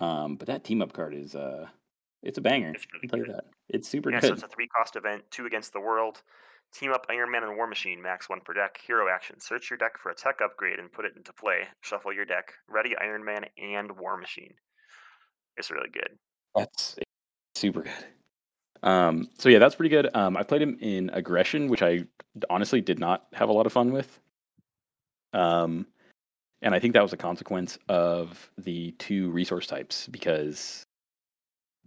Um, 0.00 0.36
but 0.36 0.48
that 0.48 0.64
team 0.64 0.82
up 0.82 0.92
card 0.92 1.14
is 1.14 1.34
uh, 1.34 1.68
it's 2.22 2.38
a 2.38 2.42
banger. 2.42 2.70
It's 2.70 2.86
really 2.92 3.08
Play 3.08 3.20
good. 3.20 3.36
that. 3.36 3.44
It's 3.68 3.88
super 3.88 4.10
Yeah, 4.10 4.20
so 4.20 4.28
good. 4.28 4.34
it's 4.34 4.42
a 4.42 4.48
three 4.48 4.68
cost 4.68 4.96
event, 4.96 5.24
two 5.30 5.46
against 5.46 5.72
the 5.72 5.80
world. 5.80 6.22
Team 6.74 6.92
up 6.92 7.06
Iron 7.10 7.30
Man 7.30 7.42
and 7.42 7.56
War 7.56 7.66
Machine, 7.66 8.00
max 8.00 8.28
one 8.28 8.40
per 8.40 8.54
deck. 8.54 8.80
Hero 8.86 9.06
action. 9.12 9.38
Search 9.40 9.70
your 9.70 9.76
deck 9.76 9.98
for 9.98 10.10
a 10.10 10.14
tech 10.14 10.40
upgrade 10.42 10.78
and 10.78 10.90
put 10.90 11.04
it 11.04 11.12
into 11.16 11.32
play. 11.32 11.64
Shuffle 11.82 12.12
your 12.12 12.24
deck. 12.24 12.52
Ready 12.68 12.96
Iron 12.98 13.24
Man 13.24 13.44
and 13.58 13.92
War 13.98 14.16
Machine. 14.16 14.54
It's 15.56 15.70
really 15.70 15.90
good. 15.90 16.16
That's 16.56 16.96
super 17.54 17.82
good. 17.82 17.92
Um, 18.82 19.28
so 19.38 19.48
yeah, 19.48 19.58
that's 19.58 19.74
pretty 19.74 19.90
good. 19.90 20.08
Um, 20.14 20.36
I 20.36 20.42
played 20.42 20.62
him 20.62 20.78
in 20.80 21.10
aggression, 21.10 21.68
which 21.68 21.82
I 21.82 22.04
honestly 22.48 22.80
did 22.80 22.98
not 22.98 23.26
have 23.32 23.48
a 23.48 23.52
lot 23.52 23.66
of 23.66 23.72
fun 23.72 23.92
with. 23.92 24.18
Um, 25.32 25.86
and 26.62 26.74
I 26.74 26.78
think 26.78 26.94
that 26.94 27.02
was 27.02 27.12
a 27.12 27.18
consequence 27.18 27.78
of 27.88 28.50
the 28.56 28.92
two 28.92 29.30
resource 29.30 29.66
types 29.66 30.08
because, 30.08 30.84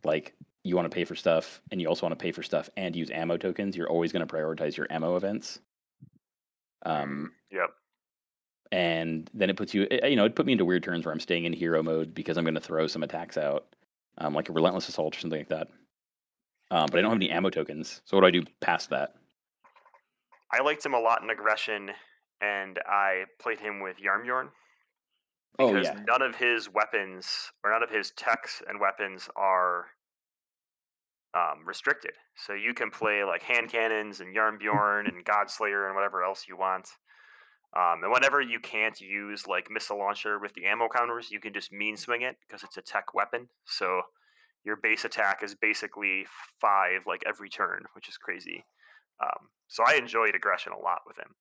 like, 0.04 0.36
you 0.66 0.76
want 0.76 0.90
to 0.90 0.94
pay 0.94 1.06
for 1.06 1.16
stuff, 1.16 1.62
and 1.72 1.80
you 1.80 1.88
also 1.88 2.06
want 2.06 2.18
to 2.18 2.22
pay 2.22 2.32
for 2.32 2.44
stuff 2.44 2.70
and 2.76 2.96
use 2.96 3.12
ammo 3.12 3.38
tokens. 3.38 3.78
You're 3.78 3.90
always 3.90 4.12
going 4.12 4.26
to 4.26 4.34
prioritize 4.34 4.76
your 4.76 4.88
ammo 4.90 5.16
events. 5.16 5.60
Um, 6.86 7.32
Yep. 7.52 7.70
and 8.72 9.30
then 9.34 9.50
it 9.50 9.56
puts 9.56 9.74
you 9.74 9.88
eh, 9.90 10.08
you 10.08 10.16
know 10.16 10.26
it 10.26 10.36
put 10.36 10.46
me 10.46 10.52
into 10.52 10.66
weird 10.66 10.84
turns 10.84 11.06
where 11.06 11.14
i'm 11.14 11.20
staying 11.20 11.46
in 11.46 11.54
hero 11.54 11.82
mode 11.82 12.14
because 12.14 12.38
i'm 12.38 12.44
going 12.44 12.54
to 12.56 12.60
throw 12.60 12.86
some 12.88 13.04
attacks 13.04 13.38
out 13.38 13.76
um, 14.18 14.34
like 14.34 14.50
a 14.50 14.52
relentless 14.52 14.90
assault 14.90 15.16
or 15.16 15.20
something 15.20 15.40
like 15.40 15.50
that 15.50 15.68
um, 16.72 16.88
but 16.92 16.98
i 16.98 17.02
don't 17.02 17.12
have 17.12 17.18
any 17.18 17.30
ammo 17.32 17.50
tokens 17.50 18.02
so 18.06 18.18
what 18.18 18.22
do 18.22 18.28
i 18.28 18.32
do 18.32 18.44
past 18.60 18.90
that 18.90 19.16
I 20.52 20.62
liked 20.62 20.86
him 20.86 20.94
a 20.94 21.00
lot 21.00 21.22
in 21.22 21.30
aggression, 21.30 21.92
and 22.40 22.80
I 22.88 23.26
played 23.40 23.60
him 23.60 23.82
with 23.82 23.98
Jarnbjorn 23.98 24.50
oh 25.60 25.68
because 25.68 25.86
yeah 25.86 26.00
none 26.08 26.22
of 26.22 26.36
his 26.36 26.70
weapons 26.70 27.52
or 27.64 27.72
none 27.72 27.84
of 27.84 27.90
his 27.90 28.12
techs 28.12 28.62
and 28.68 28.80
weapons 28.80 29.28
are 29.36 29.88
um, 31.36 31.66
restricted. 31.66 32.12
So 32.36 32.54
you 32.54 32.74
can 32.74 32.90
play 32.92 33.24
like 33.24 33.44
hand 33.44 33.70
cannons 33.70 34.22
and 34.22 34.36
Jarnbjorn 34.36 35.08
and 35.08 35.26
Godslayer 35.26 35.86
and 35.88 35.96
whatever 35.96 36.24
else 36.24 36.46
you 36.48 36.58
want. 36.58 36.88
Um, 37.76 38.04
and 38.04 38.12
whenever 38.12 38.40
you 38.42 38.60
can't 38.62 39.00
use 39.02 39.48
like 39.48 39.70
missile 39.70 39.98
launcher 39.98 40.40
with 40.40 40.54
the 40.54 40.66
ammo 40.66 40.88
counters, 40.88 41.30
you 41.30 41.42
can 41.42 41.54
just 41.54 41.74
mean 41.74 41.98
swing 41.98 42.22
it 42.22 42.38
because 42.48 42.64
it's 42.64 42.78
a 42.78 42.82
tech 42.82 43.14
weapon. 43.14 43.50
So 43.66 44.02
your 44.64 44.78
base 44.78 45.04
attack 45.04 45.44
is 45.44 45.56
basically 45.56 46.26
five 46.62 47.06
like 47.06 47.24
every 47.28 47.50
turn, 47.50 47.84
which 47.94 48.08
is 48.08 48.18
crazy. 48.18 48.64
Um, 49.22 49.50
so 49.68 49.84
I 49.86 49.96
enjoyed 49.96 50.36
aggression 50.36 50.72
a 50.74 50.80
lot 50.80 51.02
with 51.06 51.18
him. 51.18 51.36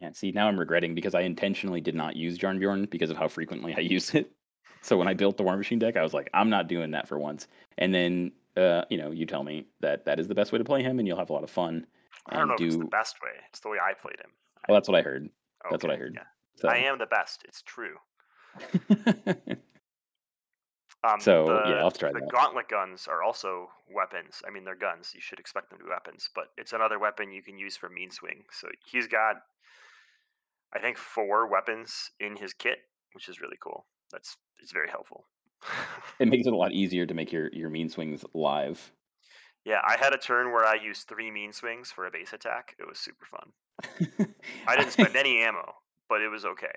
and 0.00 0.16
see 0.16 0.32
now 0.32 0.48
i'm 0.48 0.58
regretting 0.58 0.94
because 0.94 1.14
i 1.14 1.20
intentionally 1.20 1.80
did 1.80 1.94
not 1.94 2.16
use 2.16 2.38
jarnbjorn 2.38 2.90
because 2.90 3.10
of 3.10 3.16
how 3.16 3.28
frequently 3.28 3.74
i 3.76 3.80
use 3.96 4.14
it 4.14 4.32
so 4.80 4.96
when 4.96 5.08
i 5.08 5.14
built 5.14 5.36
the 5.36 5.42
war 5.42 5.56
machine 5.56 5.78
deck 5.78 5.96
i 5.96 6.02
was 6.02 6.14
like 6.14 6.28
i'm 6.34 6.50
not 6.50 6.68
doing 6.68 6.90
that 6.90 7.08
for 7.08 7.18
once 7.18 7.46
and 7.78 7.94
then 7.94 8.32
uh, 8.56 8.84
you 8.90 8.98
know 8.98 9.10
you 9.10 9.26
tell 9.26 9.42
me 9.44 9.66
that 9.80 10.04
that 10.04 10.18
is 10.20 10.28
the 10.28 10.34
best 10.34 10.52
way 10.52 10.58
to 10.58 10.64
play 10.64 10.82
him 10.82 10.98
and 10.98 11.06
you'll 11.08 11.18
have 11.18 11.30
a 11.30 11.32
lot 11.32 11.44
of 11.44 11.50
fun 11.50 11.86
I 12.28 12.36
don't 12.36 12.48
know 12.48 12.54
if 12.54 12.60
it's 12.60 12.76
the 12.76 12.84
best 12.84 13.16
way. 13.22 13.30
It's 13.50 13.60
the 13.60 13.68
way 13.68 13.78
I 13.82 13.94
played 13.94 14.20
him. 14.20 14.30
well 14.68 14.76
that's 14.76 14.88
what 14.88 14.98
i 14.98 15.02
heard 15.02 15.28
that's 15.70 15.82
what 15.82 15.92
i 15.92 15.96
heard 15.96 16.14
Yeah. 16.14 16.22
so, 16.56 16.68
I 16.68 16.76
am 16.78 16.98
the 16.98 17.06
best. 17.06 17.42
It's 17.48 17.62
true. 17.62 17.96
Um, 21.04 21.18
So, 21.18 21.46
the, 21.46 21.62
yeah, 21.70 21.74
I'll 21.82 21.90
try 21.90 22.12
the 22.12 22.20
that. 22.20 22.30
gauntlet 22.30 22.68
guns 22.68 23.08
are 23.08 23.24
also 23.24 23.68
weapons. 23.92 24.40
I 24.46 24.50
mean, 24.52 24.62
they're 24.64 24.76
guns. 24.76 25.10
You 25.14 25.20
should 25.20 25.40
expect 25.40 25.70
them 25.70 25.80
to 25.80 25.84
be 25.84 25.90
weapons, 25.90 26.30
but 26.32 26.48
it's 26.56 26.72
another 26.72 26.98
weapon 27.00 27.32
you 27.32 27.42
can 27.42 27.58
use 27.58 27.76
for 27.76 27.88
mean 27.88 28.12
swing. 28.12 28.44
So 28.52 28.68
he's 28.86 29.08
got, 29.08 29.36
I 30.72 30.78
think, 30.78 30.96
four 30.96 31.48
weapons 31.48 32.10
in 32.20 32.36
his 32.36 32.52
kit, 32.52 32.78
which 33.14 33.28
is 33.28 33.40
really 33.40 33.56
cool. 33.60 33.84
That's 34.12 34.36
it's 34.60 34.70
very 34.70 34.88
helpful. 34.88 35.24
It 36.18 36.28
makes 36.28 36.46
it 36.46 36.52
a 36.52 36.56
lot 36.56 36.72
easier 36.72 37.06
to 37.06 37.14
make 37.14 37.32
your 37.32 37.48
your 37.52 37.70
mean 37.70 37.88
swings 37.88 38.24
live 38.34 38.92
yeah, 39.64 39.80
I 39.86 39.96
had 39.96 40.12
a 40.12 40.18
turn 40.18 40.52
where 40.52 40.64
I 40.64 40.74
used 40.74 41.06
three 41.06 41.30
mean 41.30 41.52
swings 41.52 41.90
for 41.92 42.06
a 42.06 42.10
base 42.10 42.32
attack. 42.32 42.74
It 42.78 42.86
was 42.86 42.98
super 42.98 43.26
fun. 43.26 44.28
I 44.66 44.76
didn't 44.76 44.92
spend 44.92 45.14
any 45.16 45.40
ammo, 45.40 45.72
but 46.08 46.20
it 46.20 46.28
was 46.28 46.44
okay. 46.44 46.74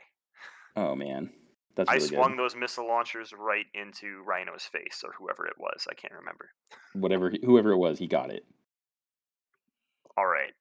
Oh 0.75 0.95
man, 0.95 1.31
That's 1.75 1.89
I 1.89 1.97
swung 1.97 2.31
good. 2.31 2.39
those 2.39 2.55
missile 2.55 2.87
launchers 2.87 3.33
right 3.37 3.65
into 3.73 4.21
Rhino's 4.23 4.63
face 4.63 5.03
or 5.03 5.13
whoever 5.17 5.47
it 5.47 5.55
was. 5.57 5.87
I 5.89 5.95
can't 5.95 6.13
remember. 6.13 6.49
Whatever, 6.93 7.31
whoever 7.43 7.71
it 7.71 7.77
was, 7.77 7.97
he 7.97 8.07
got 8.07 8.29
it. 8.29 8.45
All 10.17 10.27
right. 10.27 10.53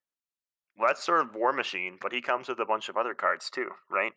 Well, 0.78 0.88
that's 0.88 1.04
sort 1.04 1.20
of 1.20 1.34
War 1.34 1.52
Machine, 1.52 1.98
but 2.00 2.12
he 2.12 2.20
comes 2.20 2.48
with 2.48 2.58
a 2.58 2.64
bunch 2.64 2.88
of 2.88 2.96
other 2.96 3.14
cards 3.14 3.50
too, 3.50 3.68
right? 3.90 4.12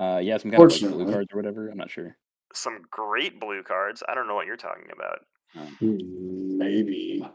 Uh, 0.00 0.18
yeah, 0.18 0.36
some 0.36 0.50
kind 0.50 0.62
of 0.62 0.70
like 0.70 0.92
blue 0.92 1.12
cards 1.12 1.28
or 1.32 1.36
whatever. 1.36 1.68
I'm 1.68 1.78
not 1.78 1.90
sure. 1.90 2.16
Some 2.54 2.80
great 2.90 3.40
blue 3.40 3.62
cards. 3.62 4.02
I 4.08 4.14
don't 4.14 4.26
know 4.26 4.34
what 4.34 4.46
you're 4.46 4.56
talking 4.56 4.88
about. 4.92 5.20
Hmm. 5.52 5.86
Hmm, 5.86 6.58
maybe. 6.58 7.28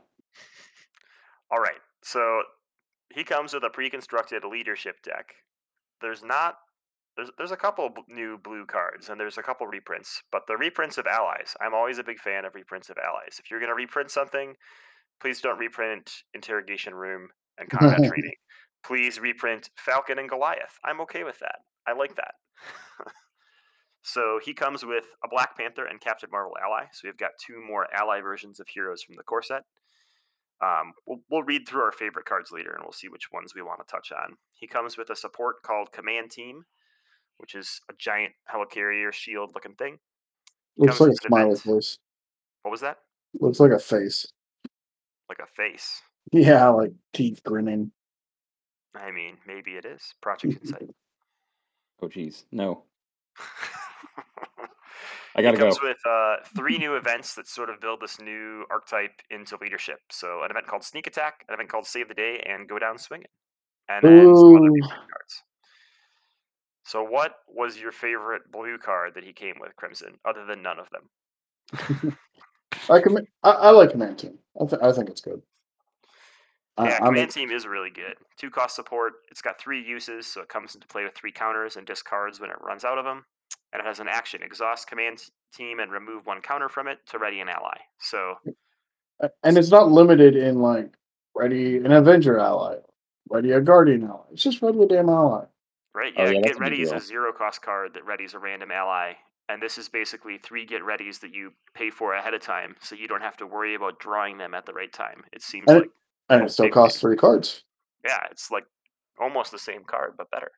All 1.51 1.59
right. 1.59 1.79
So 2.03 2.43
he 3.13 3.23
comes 3.23 3.53
with 3.53 3.63
a 3.63 3.69
pre-constructed 3.69 4.43
leadership 4.43 5.01
deck. 5.03 5.33
There's 6.01 6.23
not 6.23 6.55
there's 7.15 7.29
there's 7.37 7.51
a 7.51 7.57
couple 7.57 7.93
new 8.09 8.39
blue 8.43 8.65
cards 8.65 9.09
and 9.09 9.19
there's 9.19 9.37
a 9.37 9.43
couple 9.43 9.67
reprints, 9.67 10.21
but 10.31 10.43
the 10.47 10.57
reprints 10.57 10.97
of 10.97 11.05
allies. 11.05 11.55
I'm 11.61 11.73
always 11.73 11.99
a 11.99 12.03
big 12.03 12.19
fan 12.19 12.45
of 12.45 12.55
reprints 12.55 12.89
of 12.89 12.97
allies. 12.97 13.39
If 13.39 13.51
you're 13.51 13.59
going 13.59 13.69
to 13.69 13.75
reprint 13.75 14.09
something, 14.09 14.55
please 15.21 15.41
don't 15.41 15.59
reprint 15.59 16.11
Interrogation 16.33 16.95
Room 16.95 17.29
and 17.59 17.69
Combat 17.69 17.97
Training. 18.09 18.35
Please 18.85 19.19
reprint 19.19 19.69
Falcon 19.77 20.19
and 20.19 20.27
Goliath. 20.27 20.77
I'm 20.83 21.01
okay 21.01 21.23
with 21.23 21.39
that. 21.39 21.59
I 21.87 21.93
like 21.93 22.15
that. 22.15 22.33
so 24.03 24.39
he 24.43 24.53
comes 24.53 24.85
with 24.85 25.05
a 25.23 25.29
Black 25.29 25.57
Panther 25.57 25.85
and 25.85 25.99
Captain 25.99 26.29
Marvel 26.29 26.55
ally. 26.61 26.83
So 26.91 27.07
we've 27.07 27.17
got 27.17 27.31
two 27.45 27.61
more 27.65 27.87
ally 27.93 28.19
versions 28.19 28.59
of 28.59 28.67
heroes 28.67 29.01
from 29.01 29.15
the 29.15 29.23
core 29.23 29.41
set. 29.41 29.63
Um, 30.61 30.93
we'll, 31.07 31.19
we'll 31.29 31.43
read 31.43 31.67
through 31.67 31.81
our 31.81 31.91
favorite 31.93 32.25
cards 32.25 32.51
later 32.51 32.73
and 32.73 32.83
we'll 32.83 32.91
see 32.91 33.07
which 33.07 33.31
ones 33.31 33.53
we 33.55 33.61
want 33.61 33.79
to 33.79 33.89
touch 33.89 34.11
on. 34.11 34.35
He 34.55 34.67
comes 34.67 34.97
with 34.97 35.09
a 35.09 35.15
support 35.15 35.63
called 35.63 35.91
Command 35.93 36.31
Team, 36.31 36.63
which 37.37 37.55
is 37.55 37.79
a 37.89 37.93
giant 37.97 38.33
helicarrier 38.53 39.13
shield 39.13 39.51
looking 39.55 39.75
thing. 39.75 39.97
Looks 40.77 40.99
like 40.99 41.07
a 41.07 41.11
with 41.11 41.19
smiley 41.21 41.51
event. 41.53 41.61
face. 41.61 41.97
What 42.63 42.71
was 42.71 42.81
that? 42.81 42.97
Looks 43.39 43.59
like 43.61 43.71
a 43.71 43.79
face. 43.79 44.27
Like 45.29 45.39
a 45.39 45.47
face. 45.47 46.01
Yeah, 46.33 46.67
like 46.69 46.91
teeth 47.13 47.41
grinning. 47.43 47.91
I 48.95 49.11
mean, 49.11 49.37
maybe 49.47 49.71
it 49.71 49.85
is. 49.85 50.13
Project 50.21 50.61
Insight. 50.61 50.89
Oh, 52.01 52.09
geez, 52.09 52.43
no, 52.51 52.83
I 55.35 55.39
It 55.39 55.43
gotta 55.43 55.57
go. 55.57 55.63
comes 55.63 55.81
with 55.81 55.97
uh, 56.07 56.37
three 56.55 56.77
new 56.77 56.95
events 56.95 57.33
that 57.35 57.47
sort 57.47 57.69
of 57.69 57.79
build 57.79 58.01
this 58.01 58.19
new 58.21 58.65
archetype 58.69 59.21
into 59.31 59.57
leadership. 59.61 59.99
So, 60.11 60.43
an 60.43 60.51
event 60.51 60.67
called 60.67 60.83
Sneak 60.83 61.07
Attack, 61.07 61.45
an 61.47 61.53
event 61.53 61.69
called 61.69 61.87
Save 61.87 62.07
the 62.07 62.13
Day, 62.13 62.43
and 62.45 62.67
Go 62.67 62.77
Down 62.77 62.97
Swinging. 62.97 63.27
And 63.89 64.03
then 64.03 64.35
some 64.35 64.55
other 64.55 64.69
Ooh. 64.69 64.81
cards. 64.81 65.43
So, 66.85 67.03
what 67.03 67.35
was 67.47 67.79
your 67.79 67.91
favorite 67.91 68.51
blue 68.51 68.77
card 68.77 69.15
that 69.15 69.23
he 69.23 69.33
came 69.33 69.55
with, 69.59 69.75
Crimson, 69.75 70.19
other 70.25 70.45
than 70.45 70.61
none 70.61 70.77
of 70.79 70.87
them? 70.91 72.17
I 72.89 72.99
can. 72.99 73.17
I, 73.43 73.51
I 73.51 73.69
like 73.71 73.91
Command 73.91 74.19
Team. 74.19 74.37
I, 74.59 74.65
th- 74.65 74.81
I 74.81 74.91
think 74.91 75.09
it's 75.09 75.21
good. 75.21 75.41
Yeah, 76.79 76.99
Command 76.99 77.29
Team 77.31 77.51
is 77.51 77.67
really 77.67 77.91
good. 77.91 78.15
Two 78.35 78.49
cost 78.49 78.75
support. 78.75 79.13
It's 79.29 79.41
got 79.41 79.59
three 79.59 79.81
uses, 79.81 80.25
so 80.25 80.41
it 80.41 80.49
comes 80.49 80.73
into 80.75 80.87
play 80.87 81.03
with 81.03 81.13
three 81.15 81.31
counters 81.31 81.75
and 81.75 81.85
discards 81.85 82.39
when 82.39 82.49
it 82.49 82.55
runs 82.61 82.83
out 82.83 82.97
of 82.97 83.05
them. 83.05 83.25
And 83.73 83.81
it 83.81 83.85
has 83.85 83.99
an 83.99 84.07
action: 84.07 84.41
exhaust 84.43 84.87
Command 84.87 85.21
Team 85.53 85.79
and 85.79 85.91
remove 85.91 86.25
one 86.25 86.41
counter 86.41 86.69
from 86.69 86.87
it 86.87 86.99
to 87.07 87.17
ready 87.17 87.39
an 87.41 87.49
ally. 87.49 87.77
So 87.99 88.35
and 89.43 89.57
it's 89.57 89.71
not 89.71 89.91
limited 89.91 90.35
in 90.35 90.59
like 90.59 90.91
ready 91.35 91.77
an 91.77 91.91
Avenger 91.91 92.37
ally, 92.39 92.77
ready 93.29 93.51
a 93.51 93.59
Guardian 93.61 94.03
ally. 94.03 94.21
It's 94.31 94.43
just 94.43 94.61
ready 94.61 94.81
a 94.83 94.87
damn 94.87 95.09
ally. 95.09 95.45
Right? 95.95 96.13
Oh, 96.17 96.25
Yeah, 96.25 96.31
yeah, 96.31 96.41
Get 96.41 96.59
Ready 96.59 96.81
is 96.81 96.91
a 96.91 96.99
zero 96.99 97.31
cost 97.31 97.61
card 97.61 97.93
that 97.93 98.03
readies 98.05 98.33
a 98.33 98.39
random 98.39 98.71
ally. 98.71 99.13
And 99.49 99.61
this 99.61 99.77
is 99.77 99.89
basically 99.89 100.37
three 100.39 100.65
Get 100.65 100.81
Readies 100.81 101.19
that 101.19 101.33
you 101.33 101.51
pay 101.75 101.89
for 101.91 102.13
ahead 102.15 102.33
of 102.33 102.41
time, 102.41 102.75
so 102.81 102.95
you 102.95 103.07
don't 103.07 103.21
have 103.21 103.37
to 103.37 103.45
worry 103.45 103.75
about 103.75 103.99
drawing 103.99 104.37
them 104.37 104.53
at 104.55 104.65
the 104.65 104.73
right 104.73 104.91
time. 104.91 105.23
It 105.33 105.41
seems 105.43 105.65
And 105.67 105.83
it- 105.83 105.91
And 106.29 106.43
it 106.43 106.49
still 106.49 106.69
costs 106.69 106.99
three 107.01 107.15
cards. 107.17 107.63
yeah, 108.05 108.25
it's 108.31 108.49
like 108.49 108.65
almost 109.19 109.51
the 109.51 109.59
same 109.59 109.83
card, 109.83 110.13
but 110.17 110.31
better. 110.31 110.51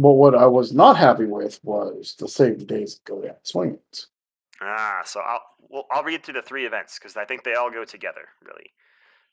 But 0.00 0.12
what 0.12 0.34
I 0.34 0.46
was 0.46 0.72
not 0.72 0.96
happy 0.96 1.24
with 1.24 1.58
was 1.64 2.14
the 2.18 2.28
save 2.28 2.60
the 2.60 2.64
days 2.64 3.00
go 3.04 3.20
down 3.20 3.34
swings. 3.42 4.06
Ah, 4.60 5.02
so 5.04 5.20
I'll 5.20 5.42
well, 5.68 5.86
I'll 5.90 6.04
read 6.04 6.24
through 6.24 6.34
the 6.34 6.42
three 6.42 6.66
events 6.66 6.98
because 6.98 7.16
I 7.16 7.24
think 7.24 7.42
they 7.42 7.54
all 7.54 7.70
go 7.70 7.84
together, 7.84 8.28
really. 8.44 8.72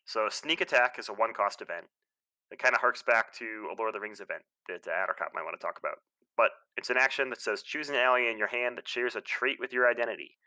So 0.05 0.27
Sneak 0.29 0.61
Attack 0.61 0.97
is 0.99 1.07
a 1.07 1.13
one 1.13 1.33
cost 1.33 1.61
event. 1.61 1.85
It 2.51 2.59
kind 2.59 2.75
of 2.75 2.81
harks 2.81 3.03
back 3.03 3.33
to 3.35 3.69
a 3.71 3.75
Lord 3.77 3.89
of 3.89 3.93
the 3.93 3.99
Rings 3.99 4.19
event 4.19 4.43
that 4.67 4.87
uh, 4.87 4.91
Addercop 4.91 5.33
might 5.33 5.43
want 5.43 5.59
to 5.59 5.65
talk 5.65 5.79
about. 5.79 5.97
But 6.37 6.51
it's 6.77 6.89
an 6.89 6.97
action 6.97 7.29
that 7.29 7.41
says 7.41 7.61
choose 7.61 7.89
an 7.89 7.95
ally 7.95 8.29
in 8.29 8.37
your 8.37 8.47
hand 8.47 8.77
that 8.77 8.87
shares 8.87 9.15
a 9.15 9.21
trait 9.21 9.57
with 9.59 9.71
your 9.71 9.89
identity. 9.89 10.37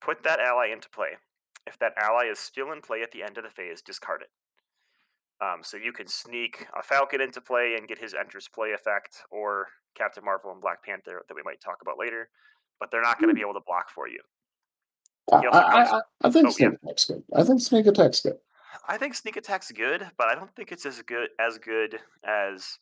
Put 0.00 0.22
that 0.22 0.40
ally 0.40 0.68
into 0.72 0.88
play. 0.90 1.16
If 1.66 1.78
that 1.78 1.94
ally 1.96 2.26
is 2.26 2.38
still 2.38 2.72
in 2.72 2.82
play 2.82 3.02
at 3.02 3.12
the 3.12 3.22
end 3.22 3.38
of 3.38 3.44
the 3.44 3.50
phase, 3.50 3.82
discard 3.82 4.22
it. 4.22 4.30
Um, 5.42 5.58
so 5.62 5.76
you 5.76 5.92
can 5.92 6.06
sneak 6.06 6.66
a 6.78 6.82
Falcon 6.82 7.20
into 7.20 7.40
play 7.40 7.74
and 7.76 7.88
get 7.88 7.98
his 7.98 8.14
enters 8.14 8.48
play 8.48 8.72
effect, 8.72 9.16
or 9.30 9.66
Captain 9.96 10.24
Marvel 10.24 10.52
and 10.52 10.60
Black 10.60 10.84
Panther 10.84 11.22
that 11.26 11.34
we 11.34 11.42
might 11.44 11.60
talk 11.60 11.78
about 11.82 11.98
later. 11.98 12.28
But 12.78 12.90
they're 12.90 13.02
not 13.02 13.18
going 13.18 13.28
to 13.28 13.34
be 13.34 13.40
able 13.40 13.54
to 13.54 13.60
block 13.66 13.90
for 13.90 14.08
you. 14.08 14.20
I, 15.32 15.36
I, 15.46 15.96
I, 15.96 16.00
I 16.24 16.30
think 16.30 16.46
Oh, 16.46 16.54
yeah. 16.58 16.68
Sneak 16.68 16.78
Attack's 16.82 17.04
good. 17.06 17.22
I 17.34 17.42
think 17.44 17.60
Sneak 17.60 17.86
Attack's 17.86 18.20
good. 18.20 18.36
I 18.88 18.98
think 18.98 19.14
Sneak 19.14 19.36
Attack's 19.36 19.72
good, 19.72 20.06
but 20.16 20.28
I 20.28 20.34
don't 20.34 20.54
think 20.54 20.72
it's 20.72 20.86
as 20.86 21.00
good 21.02 21.28
as 21.38 21.58
good 21.58 21.98
as 22.24 22.78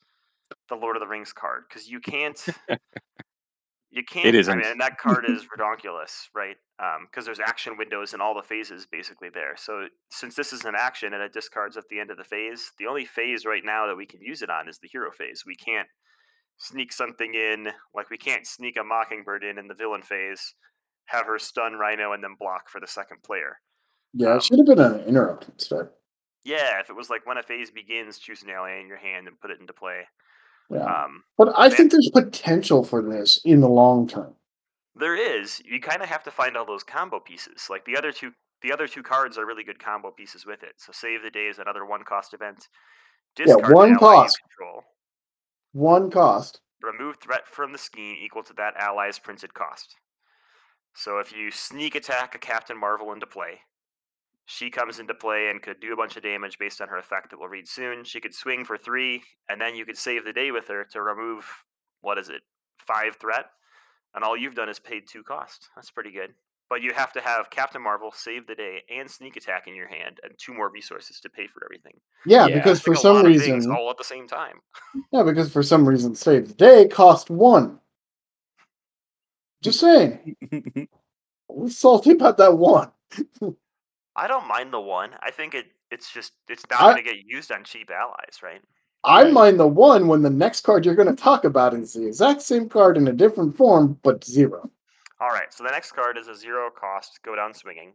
the 0.68 0.74
Lord 0.74 0.96
of 0.96 1.00
the 1.00 1.06
Rings 1.06 1.32
card 1.32 1.64
because 1.68 1.88
you 1.88 2.00
can't. 2.00 2.38
You 3.90 4.04
can't. 4.04 4.26
I 4.34 4.38
isn't. 4.38 4.58
mean, 4.58 4.66
and 4.66 4.80
that 4.80 4.98
card 5.02 5.24
is 5.28 5.46
redonkulous, 5.56 6.28
right? 6.34 6.56
Because 7.10 7.24
there's 7.24 7.40
action 7.40 7.76
windows 7.76 8.14
in 8.14 8.20
all 8.20 8.34
the 8.34 8.42
phases 8.42 8.86
basically 8.90 9.28
there. 9.32 9.54
So 9.56 9.86
since 10.10 10.34
this 10.34 10.52
is 10.52 10.64
an 10.64 10.74
action 10.78 11.12
and 11.12 11.22
it 11.22 11.32
discards 11.32 11.76
at 11.76 11.84
the 11.90 11.98
end 11.98 12.10
of 12.10 12.16
the 12.16 12.24
phase, 12.24 12.70
the 12.78 12.86
only 12.86 13.04
phase 13.04 13.44
right 13.44 13.64
now 13.64 13.86
that 13.86 13.96
we 13.96 14.06
can 14.06 14.20
use 14.22 14.42
it 14.42 14.50
on 14.50 14.68
is 14.68 14.78
the 14.78 14.88
hero 14.88 15.10
phase. 15.10 15.42
We 15.44 15.56
can't 15.56 15.88
sneak 16.58 16.92
something 16.92 17.34
in, 17.34 17.68
like 17.94 18.10
we 18.10 18.18
can't 18.18 18.46
sneak 18.46 18.76
a 18.76 18.84
Mockingbird 18.84 19.42
in 19.42 19.58
in 19.58 19.66
the 19.66 19.74
villain 19.74 20.02
phase, 20.02 20.54
have 21.06 21.26
her 21.26 21.38
stun 21.38 21.72
Rhino, 21.74 22.12
and 22.12 22.22
then 22.22 22.36
block 22.38 22.68
for 22.68 22.80
the 22.80 22.86
second 22.86 23.22
player. 23.24 23.58
Yeah, 24.12 24.30
Um, 24.32 24.36
it 24.36 24.42
should 24.44 24.58
have 24.58 24.66
been 24.66 24.78
an 24.78 25.00
interrupt 25.00 25.48
instead. 25.48 25.88
Yeah, 26.44 26.80
if 26.80 26.88
it 26.90 26.96
was 26.96 27.10
like 27.10 27.26
when 27.26 27.38
a 27.38 27.42
phase 27.42 27.70
begins, 27.70 28.18
choose 28.18 28.42
an 28.42 28.50
ally 28.50 28.78
in 28.80 28.86
your 28.88 28.96
hand 28.96 29.26
and 29.26 29.38
put 29.40 29.50
it 29.50 29.60
into 29.60 29.72
play. 29.72 30.02
Yeah. 30.70 30.84
Um, 30.84 31.24
but 31.36 31.52
I 31.56 31.68
man- 31.68 31.76
think 31.76 31.90
there's 31.92 32.10
potential 32.12 32.84
for 32.84 33.02
this 33.02 33.40
in 33.44 33.60
the 33.60 33.68
long 33.68 34.06
term. 34.08 34.34
there 34.96 35.16
is. 35.16 35.60
You 35.64 35.80
kind 35.80 36.02
of 36.02 36.08
have 36.08 36.22
to 36.24 36.30
find 36.30 36.56
all 36.56 36.64
those 36.66 36.82
combo 36.84 37.18
pieces. 37.20 37.68
Like 37.70 37.84
the 37.84 37.96
other 37.96 38.12
two, 38.12 38.32
the 38.62 38.72
other 38.72 38.86
two 38.86 39.02
cards 39.02 39.38
are 39.38 39.46
really 39.46 39.64
good 39.64 39.78
combo 39.78 40.10
pieces 40.10 40.44
with 40.46 40.62
it. 40.62 40.74
So 40.76 40.92
save 40.92 41.22
the 41.22 41.30
day 41.30 41.46
is 41.46 41.58
another 41.58 41.84
one 41.86 42.02
cost 42.04 42.34
event. 42.34 42.68
Yeah, 43.38 43.46
Discard 43.46 43.64
an 43.70 43.72
one 43.74 43.96
cost. 43.98 44.38
Control. 44.56 44.82
One 45.72 46.10
cost. 46.10 46.60
Remove 46.82 47.16
threat 47.22 47.46
from 47.46 47.72
the 47.72 47.78
scheme 47.78 48.16
equal 48.22 48.42
to 48.44 48.52
that 48.54 48.76
ally's 48.76 49.18
printed 49.18 49.54
cost. 49.54 49.96
So 50.94 51.18
if 51.18 51.32
you 51.32 51.50
sneak 51.50 51.94
attack 51.94 52.34
a 52.34 52.38
Captain 52.38 52.76
Marvel 52.78 53.12
into 53.12 53.26
play, 53.26 53.60
she 54.52 54.68
comes 54.68 54.98
into 54.98 55.14
play 55.14 55.48
and 55.48 55.62
could 55.62 55.78
do 55.80 55.92
a 55.92 55.96
bunch 55.96 56.16
of 56.16 56.24
damage 56.24 56.58
based 56.58 56.80
on 56.80 56.88
her 56.88 56.98
effect 56.98 57.30
that 57.30 57.38
we'll 57.38 57.48
read 57.48 57.68
soon. 57.68 58.02
She 58.02 58.18
could 58.20 58.34
swing 58.34 58.64
for 58.64 58.76
three, 58.76 59.22
and 59.48 59.60
then 59.60 59.76
you 59.76 59.84
could 59.86 59.96
save 59.96 60.24
the 60.24 60.32
day 60.32 60.50
with 60.50 60.66
her 60.66 60.84
to 60.90 61.02
remove 61.02 61.44
what 62.00 62.18
is 62.18 62.28
it, 62.28 62.42
five 62.78 63.14
threat, 63.20 63.44
and 64.12 64.24
all 64.24 64.36
you've 64.36 64.56
done 64.56 64.68
is 64.68 64.80
paid 64.80 65.04
two 65.08 65.22
cost. 65.22 65.68
That's 65.76 65.92
pretty 65.92 66.10
good. 66.10 66.34
But 66.68 66.82
you 66.82 66.92
have 66.92 67.12
to 67.12 67.20
have 67.20 67.50
Captain 67.50 67.80
Marvel 67.80 68.10
save 68.12 68.48
the 68.48 68.56
day 68.56 68.82
and 68.92 69.08
sneak 69.08 69.36
attack 69.36 69.68
in 69.68 69.74
your 69.76 69.86
hand, 69.88 70.18
and 70.24 70.32
two 70.36 70.52
more 70.52 70.68
resources 70.68 71.20
to 71.20 71.28
pay 71.28 71.46
for 71.46 71.64
everything. 71.64 72.00
Yeah, 72.26 72.46
Yeah. 72.48 72.56
because 72.56 72.80
for 72.80 72.94
like 72.94 73.02
some 73.02 73.16
lot 73.16 73.26
of 73.26 73.32
things 73.32 73.48
reason, 73.66 73.72
all 73.72 73.88
at 73.90 73.98
the 73.98 74.04
same 74.04 74.26
time. 74.26 74.60
yeah, 75.12 75.22
because 75.22 75.52
for 75.52 75.62
some 75.62 75.88
reason, 75.88 76.16
save 76.16 76.48
the 76.48 76.54
day 76.54 76.88
cost 76.88 77.30
one. 77.30 77.78
Just 79.62 79.78
saying, 79.78 80.36
we're 81.48 81.68
salty 81.70 82.10
about 82.12 82.38
that 82.38 82.58
one. 82.58 82.90
I 84.16 84.26
don't 84.26 84.48
mind 84.48 84.72
the 84.72 84.80
one. 84.80 85.10
I 85.22 85.30
think 85.30 85.54
it 85.54 85.66
it's 85.90 86.12
just 86.12 86.32
it's 86.48 86.64
not 86.70 86.80
I- 86.80 86.92
going 86.92 87.04
to 87.04 87.10
get 87.10 87.24
used 87.26 87.50
on 87.52 87.64
cheap 87.64 87.90
allies, 87.90 88.42
right? 88.42 88.60
I 89.02 89.30
mind 89.30 89.58
the 89.58 89.66
one 89.66 90.08
when 90.08 90.20
the 90.20 90.28
next 90.28 90.60
card 90.60 90.84
you're 90.84 90.94
going 90.94 91.08
to 91.08 91.22
talk 91.22 91.44
about 91.44 91.72
is 91.72 91.94
the 91.94 92.06
exact 92.06 92.42
same 92.42 92.68
card 92.68 92.98
in 92.98 93.08
a 93.08 93.12
different 93.14 93.56
form, 93.56 93.98
but 94.02 94.22
zero. 94.22 94.70
All 95.20 95.28
right. 95.30 95.52
So 95.52 95.64
the 95.64 95.70
next 95.70 95.92
card 95.92 96.18
is 96.18 96.28
a 96.28 96.34
zero 96.34 96.68
cost 96.70 97.20
go 97.24 97.34
down 97.34 97.54
swinging. 97.54 97.94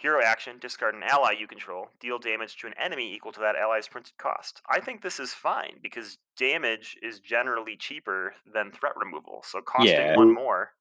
Hero 0.00 0.22
action: 0.24 0.56
discard 0.60 0.94
an 0.94 1.02
ally 1.02 1.32
you 1.38 1.46
control. 1.46 1.88
Deal 2.00 2.18
damage 2.18 2.56
to 2.58 2.66
an 2.66 2.74
enemy 2.82 3.12
equal 3.14 3.32
to 3.32 3.40
that 3.40 3.56
ally's 3.56 3.86
printed 3.88 4.16
cost. 4.16 4.62
I 4.70 4.80
think 4.80 5.02
this 5.02 5.20
is 5.20 5.32
fine 5.34 5.74
because 5.82 6.18
damage 6.38 6.96
is 7.02 7.20
generally 7.20 7.76
cheaper 7.76 8.32
than 8.52 8.70
threat 8.72 8.94
removal. 8.96 9.42
So 9.46 9.60
costing 9.60 9.94
Yeah. 10.06 10.16
one 10.16 10.32
more 10.32 10.72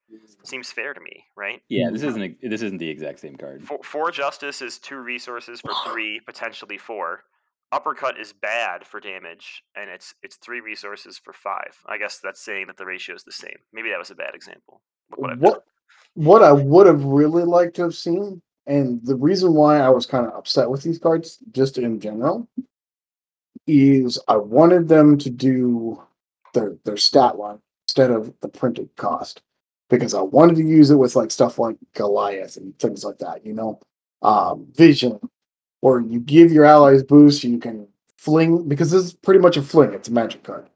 seems 0.44 0.72
fair 0.72 0.94
to 0.94 1.02
me, 1.02 1.26
right? 1.36 1.62
yeah, 1.68 1.90
this 1.92 2.02
isn't 2.04 2.22
a, 2.24 2.48
this 2.48 2.62
isn't 2.62 2.78
the 2.78 2.90
exact 2.90 3.20
same 3.20 3.36
card. 3.36 3.64
Four, 3.64 3.80
four 3.84 4.12
justice 4.12 4.62
is 4.62 4.80
two 4.80 4.98
resources 4.98 5.60
for 5.62 5.74
three, 5.92 6.20
potentially 6.22 6.78
four. 6.78 7.26
uppercut 7.72 8.18
is 8.20 8.34
bad 8.34 8.88
for 8.88 9.00
damage, 9.00 9.64
and 9.76 9.90
it's 9.90 10.16
it's 10.24 10.38
three 10.38 10.62
resources 10.62 11.18
for 11.18 11.34
five. 11.34 11.78
I 11.86 11.98
guess 11.98 12.20
that's 12.20 12.42
saying 12.42 12.68
that 12.68 12.78
the 12.78 12.86
ratio 12.86 13.16
is 13.16 13.24
the 13.24 13.32
same. 13.34 13.58
Maybe 13.74 13.90
that 13.90 14.00
was 14.00 14.10
a 14.12 14.16
bad 14.16 14.34
example. 14.34 14.82
What 15.18 15.38
What 15.40 15.66
what 16.16 16.42
I 16.42 16.52
would 16.54 16.88
have 16.88 17.04
really 17.04 17.44
liked 17.44 17.76
to 17.76 17.84
have 17.84 17.94
seen, 17.96 18.42
and 18.70 19.04
the 19.04 19.16
reason 19.16 19.56
why 19.56 19.80
I 19.80 19.90
was 19.90 20.06
kind 20.06 20.28
of 20.28 20.36
upset 20.36 20.70
with 20.70 20.84
these 20.84 21.00
cards, 21.00 21.40
just 21.52 21.80
in 21.80 22.00
general, 22.00 22.48
is 23.66 24.20
I 24.28 24.38
wanted 24.38 24.88
them 24.88 25.18
to 25.18 25.30
do 25.32 26.04
their 26.54 26.78
their 26.86 26.98
stat 26.98 27.38
line 27.38 27.60
instead 27.88 28.12
of 28.12 28.32
the 28.42 28.48
printed 28.48 28.96
cost 28.96 29.42
because 29.90 30.14
I 30.14 30.22
wanted 30.22 30.58
to 30.58 30.64
use 30.64 30.92
it 30.92 30.98
with 30.98 31.16
like 31.16 31.32
stuff 31.32 31.58
like 31.58 31.78
Goliath 31.96 32.58
and 32.58 32.78
things 32.78 33.04
like 33.04 33.18
that, 33.18 33.44
you 33.44 33.54
know, 33.54 33.80
um, 34.22 34.68
Vision, 34.76 35.20
or 35.82 36.02
you 36.02 36.20
give 36.20 36.52
your 36.52 36.66
allies 36.66 37.02
boost, 37.02 37.44
you 37.44 37.58
can 37.58 37.88
fling 38.20 38.68
because 38.68 38.92
this 38.92 39.04
is 39.04 39.14
pretty 39.14 39.40
much 39.40 39.58
a 39.58 39.64
fling. 39.64 39.94
It's 39.94 40.10
a 40.10 40.14
magic 40.14 40.44
card, 40.44 40.70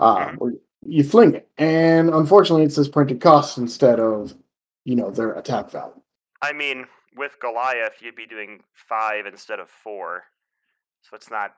um, 0.00 0.36
where 0.36 0.52
you 0.84 1.02
fling 1.02 1.34
it, 1.34 1.48
and 1.56 2.10
unfortunately, 2.10 2.64
it 2.64 2.72
says 2.74 2.90
printed 2.90 3.22
cost 3.22 3.56
instead 3.56 4.00
of 4.00 4.34
you 4.84 4.96
know 4.96 5.10
their 5.10 5.32
attack 5.32 5.70
value. 5.70 6.02
I 6.42 6.52
mean, 6.52 6.86
with 7.18 7.36
Goliath, 7.40 7.96
you'd 8.00 8.16
be 8.16 8.26
doing 8.26 8.60
five 8.72 9.26
instead 9.26 9.60
of 9.60 9.68
four, 9.68 10.24
so 11.02 11.16
it's 11.16 11.30
not 11.30 11.50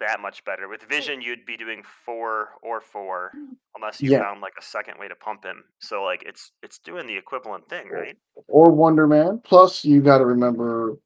that 0.00 0.20
much 0.20 0.44
better. 0.44 0.68
With 0.68 0.82
Vision, 0.82 1.20
you'd 1.20 1.46
be 1.46 1.56
doing 1.56 1.82
four 2.04 2.50
or 2.62 2.80
four, 2.80 3.30
mm-hmm. 3.36 3.52
unless 3.76 4.00
you 4.00 4.10
Yeah. 4.10 4.20
found 4.22 4.40
like 4.40 4.54
a 4.58 4.62
second 4.62 4.98
way 4.98 5.08
to 5.08 5.14
pump 5.14 5.44
him. 5.44 5.64
So 5.80 6.02
like 6.02 6.22
it's 6.24 6.52
it's 6.62 6.78
doing 6.78 7.06
the 7.06 7.16
equivalent 7.16 7.68
thing, 7.68 7.88
right? 7.88 8.16
or 8.48 8.70
Wonder 8.70 9.06
Man. 9.06 9.40
Plus, 9.44 9.84
you 9.84 10.00
got 10.00 10.18
to 10.18 10.26
remember 10.26 10.96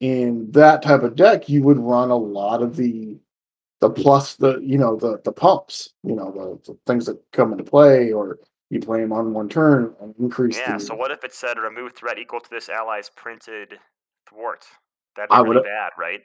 in 0.00 0.50
that 0.52 0.82
type 0.82 1.02
of 1.02 1.14
deck, 1.16 1.48
you 1.48 1.62
would 1.62 1.78
run 1.78 2.10
a 2.10 2.16
lot 2.16 2.62
of 2.62 2.76
the 2.76 3.18
the 3.80 3.90
plus 3.90 4.36
the 4.36 4.58
you 4.62 4.78
know 4.78 4.96
the 4.96 5.20
the 5.24 5.32
pumps, 5.32 5.90
you 6.02 6.14
know 6.14 6.30
the, 6.32 6.72
the 6.72 6.78
things 6.86 7.06
that 7.06 7.18
come 7.32 7.52
into 7.52 7.64
play, 7.64 8.12
or 8.12 8.38
you 8.70 8.80
play 8.80 9.00
them 9.00 9.12
on 9.12 9.34
one 9.34 9.48
turn 9.48 9.94
and 10.00 10.14
increase. 10.18 10.56
Yeah. 10.56 10.74
the, 10.78 10.80
So 10.84 10.94
what 10.94 11.10
if 11.10 11.22
it 11.24 11.34
said 11.34 11.58
remove 11.58 11.92
threat 11.94 12.18
equal 12.18 12.40
to 12.40 12.50
this 12.50 12.68
ally's 12.68 13.10
printed 13.16 13.78
thwart? 14.28 14.64
That'd 15.16 15.30
be 15.30 15.34
I 15.34 15.42
bad, 15.62 15.90
right? 15.98 16.20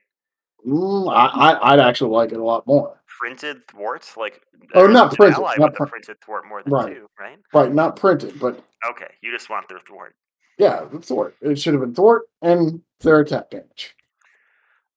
Mm, 0.66 1.12
I, 1.12 1.26
I 1.54 1.74
I'd 1.74 1.80
actually 1.80 2.12
like 2.12 2.32
it 2.32 2.40
a 2.40 2.44
lot 2.44 2.66
more. 2.66 3.02
Printed 3.20 3.68
thwart, 3.68 4.10
like 4.16 4.42
Oh, 4.74 4.88
not 4.88 5.16
printed, 5.16 5.38
ally 5.40 5.56
not 5.58 5.72
with 5.72 5.82
a 5.82 5.86
printed 5.88 6.18
thwart 6.24 6.48
more 6.48 6.64
than 6.64 6.72
Right. 6.74 6.96
two, 6.96 7.08
right? 7.20 7.38
Right, 7.54 7.74
not 7.74 7.96
printed, 7.96 8.40
but 8.40 8.64
Okay, 8.90 9.08
you 9.22 9.32
just 9.32 9.50
want 9.50 9.68
their 9.68 9.80
thwart. 9.88 10.16
yeah, 10.58 10.86
the 10.92 11.00
thwart. 11.00 11.36
It 11.42 11.60
should 11.60 11.74
have 11.74 11.82
been 11.82 11.96
thwart 11.96 12.24
and 12.42 12.82
their 13.00 13.20
attack 13.22 13.50
damage. 13.50 13.95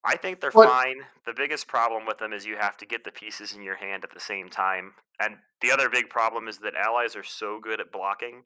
I 0.03 0.15
think 0.15 0.39
they're 0.39 0.51
fine. 0.51 1.01
The 1.25 1.33
biggest 1.35 1.67
problem 1.67 2.05
with 2.05 2.17
them 2.19 2.31
is 2.31 2.45
you 2.45 2.55
have 2.55 2.77
to 2.77 2.85
get 2.85 3.03
the 3.03 3.11
pieces 3.11 3.53
in 3.53 3.61
your 3.61 3.75
hand 3.75 4.03
at 4.03 4.13
the 4.13 4.19
same 4.19 4.49
time. 4.49 4.93
And 5.19 5.35
the 5.61 5.71
other 5.71 5.89
big 5.89 6.09
problem 6.09 6.47
is 6.47 6.57
that 6.59 6.73
allies 6.75 7.15
are 7.15 7.23
so 7.23 7.59
good 7.61 7.81
at 7.81 7.91
blocking, 7.91 8.43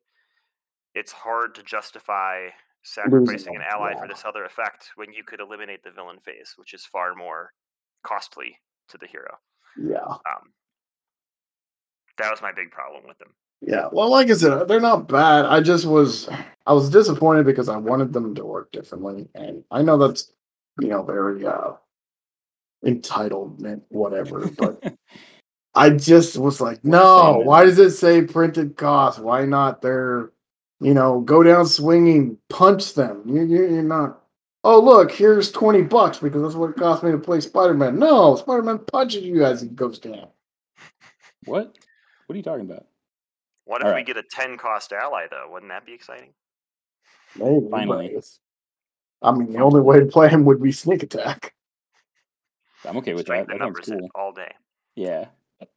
it's 0.96 1.12
hard 1.12 1.56
to 1.56 1.64
justify 1.64 2.48
sacrificing 2.84 3.56
an 3.56 3.62
ally 3.62 3.92
yeah. 3.92 4.00
for 4.00 4.08
this 4.08 4.24
other 4.26 4.46
effect 4.46 4.90
when 4.96 5.14
you 5.14 5.24
could 5.24 5.40
eliminate 5.40 5.84
the 5.84 5.92
villain 5.92 6.20
phase, 6.20 6.54
which 6.58 6.74
is 6.74 6.86
far 6.86 7.16
more 7.16 7.54
costly 8.04 8.58
to 8.90 8.98
the 8.98 9.08
hero. 9.08 9.38
Yeah, 9.78 10.06
Um, 10.06 10.54
that 12.18 12.30
was 12.30 12.42
my 12.42 12.52
big 12.52 12.72
problem 12.72 13.04
with 13.08 13.18
them. 13.18 13.34
yeah. 13.62 13.88
Well, 13.92 14.10
like 14.10 14.30
I 14.30 14.34
said, 14.34 14.68
they're 14.68 14.80
not 14.80 15.08
bad. 15.08 15.46
I 15.46 15.62
just 15.62 15.86
was 15.86 16.30
I 16.66 16.74
was 16.74 16.90
disappointed 16.90 17.46
because 17.46 17.70
I 17.70 17.78
wanted 17.78 18.14
them 18.14 18.36
to 18.36 18.46
work 18.46 18.72
differently, 18.72 19.30
and 19.34 19.64
I 19.72 19.82
know 19.82 19.98
that's 19.98 20.32
you 20.80 20.88
know 20.90 21.04
very 21.04 21.46
uh 21.46 21.74
entitlement, 22.86 23.82
whatever, 23.90 24.48
but. 24.48 24.82
I 25.76 25.90
just 25.90 26.38
was 26.38 26.62
like, 26.62 26.86
no, 26.86 27.42
why 27.44 27.64
does 27.66 27.80
it 27.80 27.90
say 27.92 28.22
printed 28.22 28.78
cost? 28.78 29.18
Why 29.18 29.44
not 29.44 29.82
their, 29.82 30.32
you 30.80 30.94
know, 30.94 31.22
go 31.22 31.42
down 31.42 31.66
swinging, 31.66 32.38
punch 32.48 32.94
them? 32.94 33.24
You, 33.26 33.42
you, 33.42 33.74
you're 33.74 33.82
not, 33.82 34.22
oh, 34.64 34.80
look, 34.80 35.12
here's 35.12 35.52
20 35.52 35.82
bucks 35.82 36.20
because 36.20 36.44
that's 36.44 36.54
what 36.54 36.70
it 36.70 36.76
cost 36.76 37.02
me 37.02 37.10
to 37.12 37.18
play 37.18 37.40
Spider 37.40 37.74
Man. 37.74 37.98
No, 37.98 38.36
Spider 38.36 38.62
Man 38.62 38.78
punches 38.86 39.24
you 39.24 39.44
as 39.44 39.62
he 39.62 39.68
goes 39.68 39.98
down. 39.98 40.28
What? 41.46 41.76
What 42.28 42.34
are 42.36 42.38
you 42.38 42.44
talking 42.44 42.70
about? 42.70 42.86
What 43.66 43.82
if 43.82 43.86
we 43.86 43.90
Alright. 43.90 44.06
get 44.06 44.18
a 44.18 44.24
10 44.30 44.58
cost 44.58 44.94
ally, 44.94 45.26
though? 45.32 45.50
Wouldn't 45.52 45.72
that 45.72 45.88
be 45.88 45.94
exciting? 45.94 46.36
Maybe, 47.36 47.62
but 47.62 47.72
Finally. 47.72 48.06
it's- 48.10 48.38
I 49.24 49.32
mean, 49.32 49.54
the 49.54 49.60
only 49.60 49.82
way 49.82 50.00
to 50.00 50.06
play 50.06 50.30
him 50.30 50.46
would 50.46 50.62
be 50.62 50.72
sneak 50.72 51.04
attack. 51.04 51.54
I'm 52.88 52.98
okay 52.98 53.14
with 53.14 53.24
Strength 53.26 53.48
that. 53.48 53.54
in 53.54 53.60
That 53.74 53.86
sounds 53.86 54.02
cool. 54.02 54.10
all 54.16 54.34
day. 54.34 54.52
Yeah. 54.96 55.28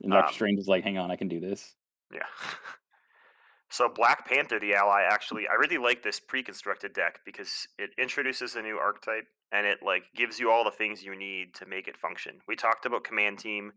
And 0.03 0.11
Doctor 0.13 0.29
Um, 0.29 0.35
Strange 0.35 0.59
is 0.59 0.67
like, 0.69 0.83
hang 0.83 0.99
on, 0.99 1.11
I 1.11 1.17
can 1.17 1.29
do 1.29 1.39
this. 1.39 1.75
Yeah. 2.13 2.27
so 3.71 3.89
Black 3.89 4.27
Panther, 4.29 4.59
the 4.59 4.75
ally, 4.75 5.03
actually, 5.09 5.47
I 5.49 5.55
really 5.55 5.79
like 5.79 6.03
this 6.03 6.19
pre-constructed 6.19 6.93
deck 6.93 7.21
because 7.25 7.69
it 7.79 7.91
introduces 7.99 8.57
a 8.57 8.63
new 8.63 8.77
archetype 8.79 9.27
and 9.53 9.67
it 9.67 9.79
like 9.85 10.03
gives 10.17 10.41
you 10.41 10.51
all 10.51 10.65
the 10.65 10.71
things 10.73 11.03
you 11.05 11.15
need 11.17 11.55
to 11.55 11.67
make 11.67 11.87
it 11.87 11.97
function. 11.97 12.41
We 12.49 12.57
talked 12.57 12.85
about 12.87 13.05
Command 13.05 13.39
Team 13.39 13.73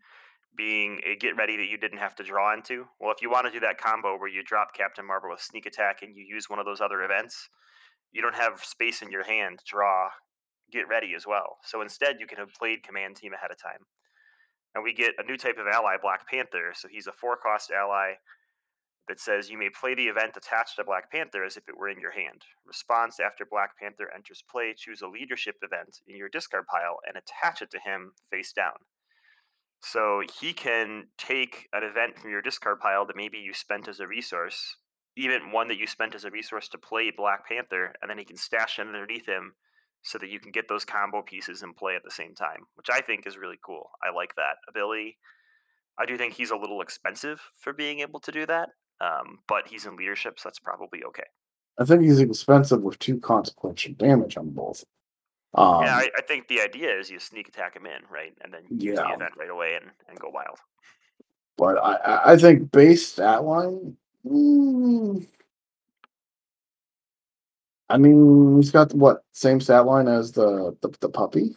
being 0.57 0.99
a 1.05 1.15
get 1.15 1.38
ready 1.38 1.55
that 1.57 1.67
you 1.70 1.78
didn't 1.78 1.99
have 1.99 2.15
to 2.15 2.24
draw 2.24 2.53
into. 2.53 2.86
Well, 2.99 3.11
if 3.11 3.22
you 3.22 3.30
want 3.30 3.45
to 3.45 3.51
do 3.51 3.59
that 3.59 3.78
combo 3.78 4.17
where 4.17 4.28
you 4.30 4.41
drop 4.43 4.74
Captain 4.74 5.05
Marvel 5.05 5.30
with 5.30 5.41
sneak 5.41 5.67
attack 5.67 6.01
and 6.01 6.15
you 6.15 6.26
use 6.28 6.49
one 6.49 6.57
of 6.57 6.65
those 6.65 6.82
other 6.82 7.03
events, 7.03 7.49
you 8.12 8.22
don't 8.22 8.36
have 8.36 8.64
space 8.64 9.01
in 9.01 9.12
your 9.12 9.24
hand 9.24 9.60
draw 9.66 10.10
get 10.72 10.88
ready 10.88 11.14
as 11.16 11.26
well. 11.26 11.57
So 11.64 11.82
instead, 11.82 12.18
you 12.20 12.28
can 12.28 12.38
have 12.38 12.53
played 12.53 12.84
Command 12.84 13.16
Team 13.16 13.34
ahead 13.34 13.51
of 13.51 13.62
time. 13.62 13.86
And 14.76 14.84
we 14.84 14.93
get 14.93 15.16
a 15.18 15.24
new 15.24 15.38
type 15.38 15.57
of 15.57 15.68
ally, 15.68 15.95
Black 16.01 16.28
Panther. 16.30 16.74
So 16.74 16.88
he's 16.88 17.07
a 17.07 17.12
four 17.12 17.38
cost 17.38 17.72
ally 17.72 18.14
that 19.07 19.20
says 19.20 19.49
you 19.49 19.57
may 19.57 19.70
play 19.70 19.95
the 19.95 20.07
event 20.07 20.38
attached 20.38 20.76
to 20.76 20.84
Black 20.84 21.12
Panther 21.12 21.43
as 21.43 21.57
if 21.57 21.68
it 21.68 21.78
were 21.78 21.89
in 21.89 21.99
your 21.99 22.12
hand. 22.12 22.43
Response 22.66 23.20
after 23.20 23.45
Black 23.49 23.72
Panther 23.80 24.12
enters 24.14 24.43
play, 24.49 24.76
choose 24.78 25.01
a 25.01 25.07
leadership 25.07 25.55
event 25.64 25.97
in 26.07 26.16
your 26.16 26.30
discard 26.30 26.66
pile 26.68 26.97
and 27.07 27.18
attach 27.18 27.64
it 27.64 27.72
to 27.72 27.80
him 27.80 28.12
face 28.30 28.53
down. 28.53 28.86
So 29.82 30.22
he 30.39 30.53
can 30.53 31.07
take 31.18 31.68
an 31.74 31.84
event 31.84 32.20
from 32.20 32.30
your 32.30 32.41
discard 32.41 32.80
pile 32.80 33.07
that 33.07 33.16
maybe 33.16 33.39
you 33.39 33.53
spent 33.53 33.88
as 33.88 33.99
a 33.99 34.07
resource, 34.07 34.76
even 35.20 35.51
one 35.51 35.67
that 35.67 35.78
you 35.78 35.88
spent 35.88 36.15
as 36.15 36.24
a 36.26 36.32
resource 36.32 36.67
to 36.70 36.78
play 36.78 37.11
Black 37.15 37.47
Panther, 37.47 37.93
and 38.01 38.09
then 38.09 38.17
he 38.17 38.26
can 38.26 38.38
stash 38.38 38.80
it 38.80 38.88
underneath 38.88 39.26
him 39.26 39.53
so 40.01 40.17
that 40.17 40.30
you 40.30 40.39
can 40.39 40.51
get 40.51 40.67
those 40.70 40.86
combo 40.86 41.22
pieces 41.22 41.61
in 41.61 41.74
play 41.74 41.95
at 41.95 42.03
the 42.03 42.11
same 42.11 42.34
time, 42.34 42.61
which 42.76 42.88
I 42.91 43.01
think 43.01 43.28
is 43.28 43.38
really 43.38 43.59
cool. 43.65 43.89
I 44.03 44.15
like 44.15 44.34
that 44.36 44.55
ability. 44.70 45.17
I 45.99 46.05
do 46.05 46.17
think 46.17 46.34
he's 46.34 46.51
a 46.51 46.55
little 46.55 46.82
expensive 46.82 47.41
for 47.59 47.74
being 47.74 47.99
able 47.99 48.22
to 48.22 48.32
do 48.32 48.45
that, 48.45 48.70
um, 49.01 49.39
but 49.47 49.67
he's 49.67 49.86
in 49.86 49.97
leadership, 49.97 50.39
so 50.39 50.47
that's 50.47 50.59
probably 50.59 51.03
okay. 51.03 51.24
I 51.78 51.86
think 51.86 52.01
he's 52.03 52.20
expensive 52.20 52.82
with 52.82 52.97
two 52.99 53.20
consequential 53.20 53.93
damage 53.97 54.38
on 54.38 54.49
both. 54.51 54.84
Um, 55.55 55.84
yeah, 55.84 55.95
I, 55.95 56.09
I 56.17 56.22
think 56.22 56.47
the 56.47 56.61
idea 56.61 56.97
is 56.97 57.09
you 57.09 57.20
sneak 57.20 57.47
attack 57.49 57.76
him 57.76 57.86
in, 57.86 58.01
right, 58.09 58.34
and 58.41 58.53
then 58.53 58.61
use 58.70 58.95
the 58.97 59.01
Yeah. 59.03 59.15
event 59.15 59.34
right 59.38 59.49
away 59.49 59.76
and, 59.76 59.91
and 60.07 60.17
go 60.20 60.30
wild. 60.30 60.59
but 61.57 61.78
I, 61.78 61.95
I- 61.95 62.32
I 62.34 62.38
think 62.38 62.72
base 62.72 63.05
stat 63.07 63.43
line. 63.43 63.97
Mm, 64.26 65.26
I 67.89 67.97
mean, 67.97 68.57
he's 68.57 68.72
got 68.72 68.93
what 68.93 69.24
same 69.32 69.59
stat 69.59 69.86
line 69.86 70.07
as 70.07 70.32
the 70.32 70.76
the, 70.82 70.89
the 70.99 71.09
puppy, 71.09 71.55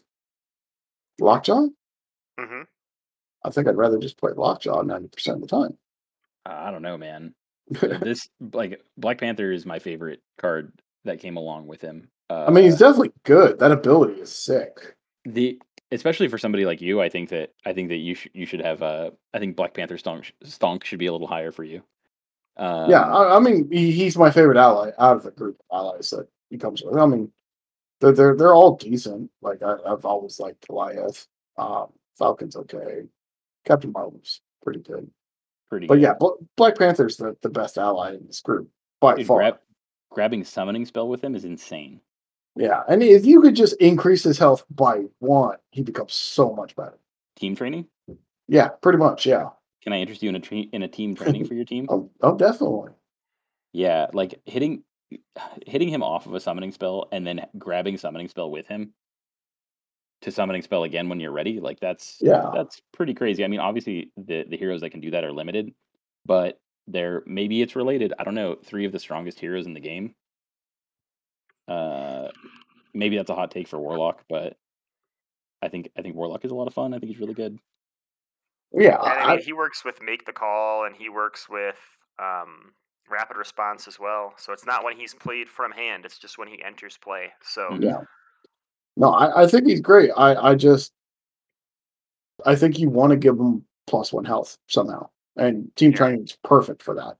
Lockjaw. 1.21 1.67
hmm 2.39 2.63
I 3.45 3.51
think 3.51 3.67
I'd 3.67 3.77
rather 3.77 3.99
just 3.99 4.19
play 4.19 4.33
Lockjaw 4.35 4.83
ninety 4.83 5.09
percent 5.09 5.37
of 5.37 5.41
the 5.43 5.49
time. 5.49 5.77
I 6.47 6.71
don't 6.71 6.83
know, 6.83 6.97
man. 6.99 7.35
this 7.71 8.29
like 8.53 8.81
Black 8.97 9.19
Panther 9.19 9.53
is 9.53 9.67
my 9.67 9.79
favorite 9.79 10.21
card 10.39 10.73
that 11.05 11.21
came 11.21 11.37
along 11.37 11.67
with 11.67 11.81
him. 11.81 12.09
Uh, 12.31 12.47
I 12.47 12.51
mean, 12.51 12.65
he's 12.65 12.79
definitely 12.79 13.13
good. 13.25 13.59
That 13.59 13.73
ability 13.73 14.21
is 14.21 14.33
sick. 14.33 14.97
the 15.25 15.61
especially 15.91 16.29
for 16.29 16.39
somebody 16.39 16.65
like 16.65 16.81
you. 16.81 17.01
I 17.03 17.09
think 17.09 17.29
that 17.29 17.51
I 17.67 17.73
think 17.73 17.91
that 17.91 17.97
you 17.97 18.15
should 18.15 18.33
you 18.35 18.47
should 18.47 18.61
have. 18.63 18.83
Uh, 18.83 19.11
I 19.35 19.39
think 19.39 19.57
Black 19.57 19.75
Panther 19.75 19.97
stonk 19.99 20.25
sh- 20.25 20.33
stonk 20.45 20.85
should 20.85 20.99
be 20.99 21.07
a 21.07 21.13
little 21.13 21.27
higher 21.27 21.53
for 21.53 21.65
you. 21.65 21.83
Um, 22.57 22.91
yeah, 22.91 23.03
I, 23.03 23.37
I 23.37 23.39
mean, 23.41 23.71
he, 23.71 23.93
he's 23.93 24.17
my 24.17 24.31
favorite 24.31 24.59
ally 24.59 24.91
out 24.99 25.17
of 25.17 25.23
the 25.23 25.31
group 25.31 25.59
of 25.71 25.77
allies 25.77 26.11
that 26.11 26.29
he 26.51 26.59
comes 26.59 26.83
with. 26.83 26.97
I 26.97 27.07
mean, 27.07 27.31
they're 28.01 28.13
they're 28.13 28.37
they're 28.37 28.55
all 28.55 28.77
decent. 28.77 29.31
Like 29.41 29.63
I, 29.63 29.77
I've 29.87 30.05
always 30.05 30.39
liked 30.39 30.67
Goliath. 30.67 31.27
Um, 31.57 31.87
Falcon's 32.19 32.57
okay. 32.57 33.03
Captain 33.65 33.93
Marvel's 33.93 34.41
pretty 34.63 34.81
good. 34.81 35.09
pretty. 35.71 35.87
But 35.87 35.95
good. 35.95 36.03
yeah, 36.03 36.15
Bla- 36.15 36.37
Black 36.57 36.77
Panther's 36.77 37.17
the, 37.17 37.37
the 37.43 37.49
best 37.49 37.79
ally 37.79 38.15
in 38.15 38.27
this 38.27 38.41
group 38.41 38.69
by 39.01 39.15
Dude, 39.17 39.27
far. 39.27 39.39
grab, 39.39 39.59
grabbing 40.11 40.45
summoning 40.45 40.85
spell 40.85 41.09
with 41.09 41.23
him 41.23 41.35
is 41.35 41.45
insane. 41.45 42.01
Yeah, 42.55 42.83
and 42.89 43.03
if 43.03 43.25
you 43.25 43.41
could 43.41 43.57
just 43.57 43.75
increase 43.81 44.23
his 44.23 44.37
health 44.39 44.65
by 44.71 45.05
one, 45.21 45.57
he 45.71 45.83
becomes 45.83 46.13
so 46.13 46.53
much 46.53 46.77
better. 46.77 46.99
Team 47.37 47.57
training. 47.57 47.87
Yeah, 48.47 48.69
pretty 48.69 48.99
much. 48.99 49.25
Yeah. 49.25 49.49
Can 49.83 49.93
I 49.93 49.99
interest 49.99 50.23
you 50.23 50.29
in 50.29 50.37
a 50.37 50.41
tra- 50.41 50.57
in 50.73 50.83
a 50.83 50.89
team 50.89 51.15
training 51.17 51.45
for 51.47 51.55
your 51.55 51.65
team? 51.65 51.87
Oh, 51.89 52.11
oh 52.23 52.37
definitely. 52.37 52.93
Yeah, 53.73 54.07
like 54.13 54.41
hitting 54.47 54.85
hitting 55.67 55.89
him 55.89 56.03
off 56.03 56.27
of 56.27 56.35
a 56.35 56.41
summoning 56.41 56.73
spell 56.73 57.09
and 57.13 57.27
then 57.27 57.47
grabbing 57.59 57.97
summoning 57.99 58.29
spell 58.29 58.51
with 58.51 58.67
him 58.67 58.93
to 60.23 60.31
summoning 60.31 60.63
spell 60.63 60.85
again 60.85 61.09
when 61.09 61.19
you're 61.19 61.33
ready. 61.33 61.59
Like 61.61 61.81
that's 61.81 62.19
Yeah. 62.21 62.51
that's 62.55 62.81
pretty 62.93 63.15
crazy. 63.15 63.45
I 63.45 63.49
mean, 63.49 63.61
obviously 63.61 64.13
the 64.17 64.45
the 64.49 64.57
heroes 64.57 64.81
that 64.83 64.91
can 64.91 65.01
do 65.01 65.11
that 65.11 65.25
are 65.25 65.33
limited, 65.33 65.73
but 66.25 66.59
they're 66.87 67.23
maybe 67.27 67.61
it's 67.63 67.77
related. 67.77 68.13
I 68.19 68.25
don't 68.25 68.35
know. 68.35 68.57
Three 68.65 68.85
of 68.85 68.93
the 68.93 68.99
strongest 69.01 69.39
heroes 69.41 69.67
in 69.67 69.75
the 69.75 69.81
game. 69.81 70.15
Uh, 71.69 72.29
maybe 72.93 73.17
that's 73.17 73.31
a 73.31 73.35
hot 73.35 73.51
take 73.51 73.69
for 73.69 73.79
Warlock, 73.79 74.23
but 74.29 74.57
I 75.63 75.69
think 75.69 75.91
I 75.97 76.03
think 76.03 76.15
Warlock 76.17 76.45
is 76.45 76.51
a 76.51 76.55
lot 76.55 76.67
of 76.67 76.75
fun. 76.75 76.93
I 76.93 76.99
think 76.99 77.11
he's 77.11 77.21
really 77.21 77.35
good. 77.35 77.59
Yeah, 78.75 78.99
And 79.03 79.13
I 79.21 79.33
I, 79.33 79.37
mean, 79.37 79.45
he 79.45 79.53
works 79.53 79.85
with 79.85 80.01
make 80.03 80.25
the 80.25 80.33
call, 80.33 80.85
and 80.87 80.97
he 80.97 81.09
works 81.09 81.49
with 81.49 81.77
um, 82.19 82.73
rapid 83.11 83.37
response 83.37 83.87
as 83.87 83.99
well. 84.01 84.33
So 84.39 84.53
it's 84.53 84.65
not 84.65 84.83
when 84.85 84.97
he's 84.97 85.15
played 85.15 85.49
from 85.49 85.73
hand; 85.73 86.05
it's 86.05 86.19
just 86.19 86.39
when 86.39 86.49
he 86.49 86.63
enters 86.65 86.97
play. 86.97 87.33
So 87.43 87.77
yeah. 87.81 88.01
No, 88.97 89.11
I, 89.13 89.43
I 89.43 89.47
think 89.47 89.67
he's 89.67 89.81
great. 89.81 90.11
I, 90.17 90.35
I 90.51 90.55
just 90.55 90.93
I 92.45 92.55
think 92.57 92.79
you 92.79 92.91
want 92.91 93.11
to 93.11 93.17
give 93.17 93.39
him 93.39 93.65
plus 93.87 94.13
one 94.13 94.25
health 94.25 94.59
somehow. 94.69 95.09
And 95.37 95.75
team 95.77 95.93
Yeah. 95.93 95.97
training 95.97 96.25
is 96.25 96.37
perfect 96.45 96.83
for 96.83 96.95
that. 96.95 97.17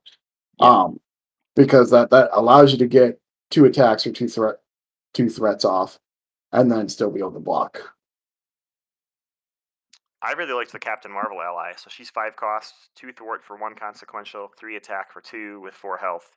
Yeah. 0.59 0.67
Um 0.67 0.99
because 1.55 1.89
that 1.91 2.09
that 2.11 2.29
allows 2.33 2.71
you 2.71 2.77
to 2.79 2.87
get 2.87 3.19
two 3.51 3.65
attacks 3.65 4.05
or 4.07 4.11
two 4.11 4.27
threat 4.27 4.55
two 5.13 5.29
threats 5.29 5.65
off 5.65 5.99
and 6.51 6.71
then 6.71 6.89
still 6.89 7.11
be 7.11 7.19
able 7.19 7.31
to 7.31 7.39
block. 7.39 7.79
I 10.25 10.31
really 10.31 10.53
liked 10.53 10.71
the 10.71 10.79
Captain 10.79 11.11
Marvel 11.11 11.41
ally. 11.41 11.73
So 11.75 11.89
she's 11.89 12.09
five 12.09 12.37
costs, 12.37 12.89
two 12.95 13.11
thwart 13.11 13.43
for 13.43 13.57
one 13.57 13.75
consequential, 13.75 14.51
three 14.57 14.77
attack 14.77 15.11
for 15.11 15.19
two 15.19 15.59
with 15.59 15.73
four 15.73 15.97
health. 15.97 16.31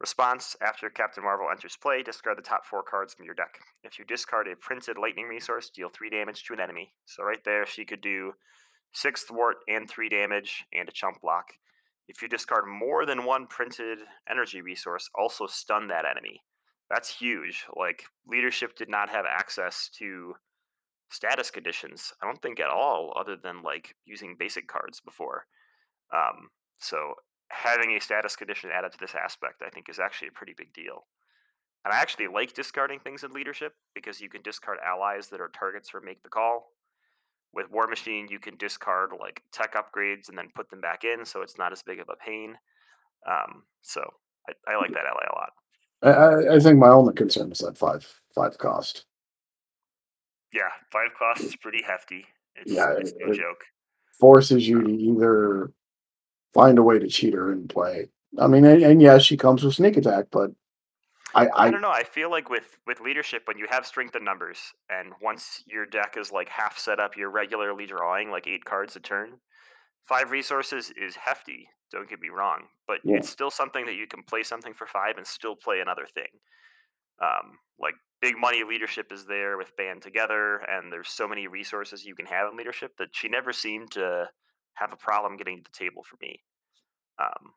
Response 0.00 0.56
after 0.62 0.88
Captain 0.88 1.22
Marvel 1.22 1.48
enters 1.50 1.76
play, 1.76 2.02
discard 2.02 2.38
the 2.38 2.42
top 2.42 2.64
four 2.64 2.82
cards 2.82 3.12
from 3.12 3.26
your 3.26 3.34
deck. 3.34 3.58
If 3.84 3.98
you 3.98 4.06
discard 4.06 4.48
a 4.48 4.56
printed 4.56 4.96
lightning 4.96 5.26
resource, 5.26 5.68
deal 5.68 5.90
three 5.92 6.08
damage 6.08 6.44
to 6.44 6.54
an 6.54 6.60
enemy. 6.60 6.94
So 7.04 7.24
right 7.24 7.44
there, 7.44 7.66
she 7.66 7.84
could 7.84 8.00
do 8.00 8.32
six 8.92 9.24
thwart 9.24 9.56
and 9.68 9.90
three 9.90 10.08
damage 10.08 10.64
and 10.72 10.88
a 10.88 10.92
chump 10.92 11.20
block. 11.20 11.46
If 12.06 12.22
you 12.22 12.28
discard 12.28 12.64
more 12.66 13.04
than 13.04 13.26
one 13.26 13.48
printed 13.48 13.98
energy 14.30 14.62
resource, 14.62 15.10
also 15.14 15.46
stun 15.46 15.88
that 15.88 16.06
enemy. 16.10 16.40
That's 16.88 17.18
huge. 17.18 17.64
Like 17.76 18.04
leadership 18.26 18.76
did 18.76 18.88
not 18.88 19.10
have 19.10 19.26
access 19.28 19.90
to 19.98 20.34
status 21.10 21.50
conditions. 21.50 22.12
I 22.22 22.26
don't 22.26 22.40
think 22.42 22.60
at 22.60 22.70
all, 22.70 23.12
other 23.18 23.36
than 23.36 23.62
like 23.62 23.94
using 24.04 24.36
basic 24.38 24.68
cards 24.68 25.00
before. 25.00 25.46
Um, 26.12 26.48
so 26.80 27.14
having 27.50 27.92
a 27.92 28.00
status 28.00 28.36
condition 28.36 28.70
added 28.72 28.92
to 28.92 28.98
this 28.98 29.14
aspect, 29.14 29.62
I 29.66 29.70
think, 29.70 29.88
is 29.88 29.98
actually 29.98 30.28
a 30.28 30.32
pretty 30.32 30.54
big 30.56 30.72
deal. 30.72 31.06
And 31.84 31.94
I 31.94 31.98
actually 31.98 32.26
like 32.26 32.54
discarding 32.54 33.00
things 33.00 33.24
in 33.24 33.32
leadership 33.32 33.72
because 33.94 34.20
you 34.20 34.28
can 34.28 34.42
discard 34.42 34.78
allies 34.84 35.28
that 35.28 35.40
are 35.40 35.48
targets 35.48 35.88
for 35.88 36.00
make 36.00 36.22
the 36.22 36.28
call. 36.28 36.72
With 37.54 37.70
War 37.70 37.86
Machine, 37.86 38.26
you 38.28 38.38
can 38.38 38.56
discard 38.58 39.10
like 39.18 39.42
tech 39.52 39.74
upgrades 39.74 40.28
and 40.28 40.36
then 40.36 40.50
put 40.54 40.68
them 40.68 40.82
back 40.82 41.04
in, 41.04 41.24
so 41.24 41.40
it's 41.40 41.56
not 41.56 41.72
as 41.72 41.82
big 41.82 41.98
of 41.98 42.08
a 42.10 42.16
pain. 42.16 42.54
Um, 43.26 43.62
so 43.80 44.02
I, 44.48 44.52
I 44.72 44.76
like 44.76 44.90
that 44.90 45.06
ally 45.06 45.24
a 45.30 45.34
lot. 45.34 45.52
I, 46.02 46.10
I, 46.10 46.56
I 46.56 46.60
think 46.60 46.78
my 46.78 46.88
only 46.88 47.14
concern 47.14 47.50
is 47.50 47.58
that 47.58 47.78
five 47.78 48.06
five 48.34 48.58
cost. 48.58 49.06
Yeah, 50.52 50.68
five 50.92 51.10
costs 51.18 51.44
is 51.44 51.56
pretty 51.56 51.82
hefty. 51.82 52.24
It's, 52.56 52.72
Yeah, 52.72 52.92
it's 52.98 53.12
no 53.18 53.32
it- 53.32 53.36
joke. 53.36 53.64
Forces 54.18 54.66
you 54.68 54.82
to 54.82 54.90
either 54.90 55.72
find 56.52 56.76
a 56.78 56.82
way 56.82 56.98
to 56.98 57.06
cheat 57.06 57.34
her 57.34 57.52
and 57.52 57.68
play. 57.68 58.08
I 58.38 58.48
mean, 58.48 58.64
and, 58.64 58.82
and 58.82 59.00
yes, 59.02 59.22
she 59.22 59.36
comes 59.36 59.62
with 59.62 59.74
sneak 59.74 59.96
attack, 59.96 60.26
but 60.32 60.50
I, 61.34 61.46
I 61.46 61.66
I 61.66 61.70
don't 61.70 61.82
know. 61.82 61.90
I 61.90 62.02
feel 62.02 62.28
like 62.30 62.50
with 62.50 62.78
with 62.86 63.00
leadership, 63.00 63.42
when 63.46 63.58
you 63.58 63.66
have 63.70 63.86
strength 63.86 64.16
in 64.16 64.24
numbers, 64.24 64.58
and 64.90 65.12
once 65.22 65.62
your 65.66 65.86
deck 65.86 66.16
is 66.18 66.32
like 66.32 66.48
half 66.48 66.78
set 66.78 66.98
up, 66.98 67.16
you're 67.16 67.30
regularly 67.30 67.86
drawing 67.86 68.30
like 68.30 68.46
eight 68.48 68.64
cards 68.64 68.96
a 68.96 69.00
turn. 69.00 69.38
Five 70.04 70.30
resources 70.32 70.90
is 71.00 71.14
hefty. 71.14 71.68
Don't 71.92 72.08
get 72.10 72.18
me 72.20 72.28
wrong, 72.30 72.62
but 72.88 72.98
Yeah. 73.04 73.16
it's 73.18 73.28
still 73.30 73.50
something 73.50 73.86
that 73.86 73.94
you 73.94 74.06
can 74.08 74.22
play 74.24 74.42
something 74.42 74.74
for 74.74 74.86
five 74.86 75.16
and 75.16 75.26
still 75.26 75.54
play 75.54 75.80
another 75.80 76.06
thing. 76.12 76.28
Um, 77.22 77.58
like 77.78 77.94
big 78.20 78.38
money 78.38 78.64
leadership 78.64 79.12
is 79.12 79.24
there 79.26 79.56
with 79.58 79.76
band 79.76 80.02
together, 80.02 80.56
and 80.68 80.92
there's 80.92 81.08
so 81.08 81.28
many 81.28 81.46
resources 81.46 82.04
you 82.04 82.14
can 82.14 82.26
have 82.26 82.50
in 82.50 82.56
leadership 82.56 82.96
that 82.98 83.08
she 83.12 83.28
never 83.28 83.52
seemed 83.52 83.90
to 83.92 84.28
have 84.74 84.92
a 84.92 84.96
problem 84.96 85.36
getting 85.36 85.58
to 85.58 85.62
the 85.64 85.76
table 85.76 86.02
for 86.02 86.16
me. 86.20 86.40
Um, 87.18 87.52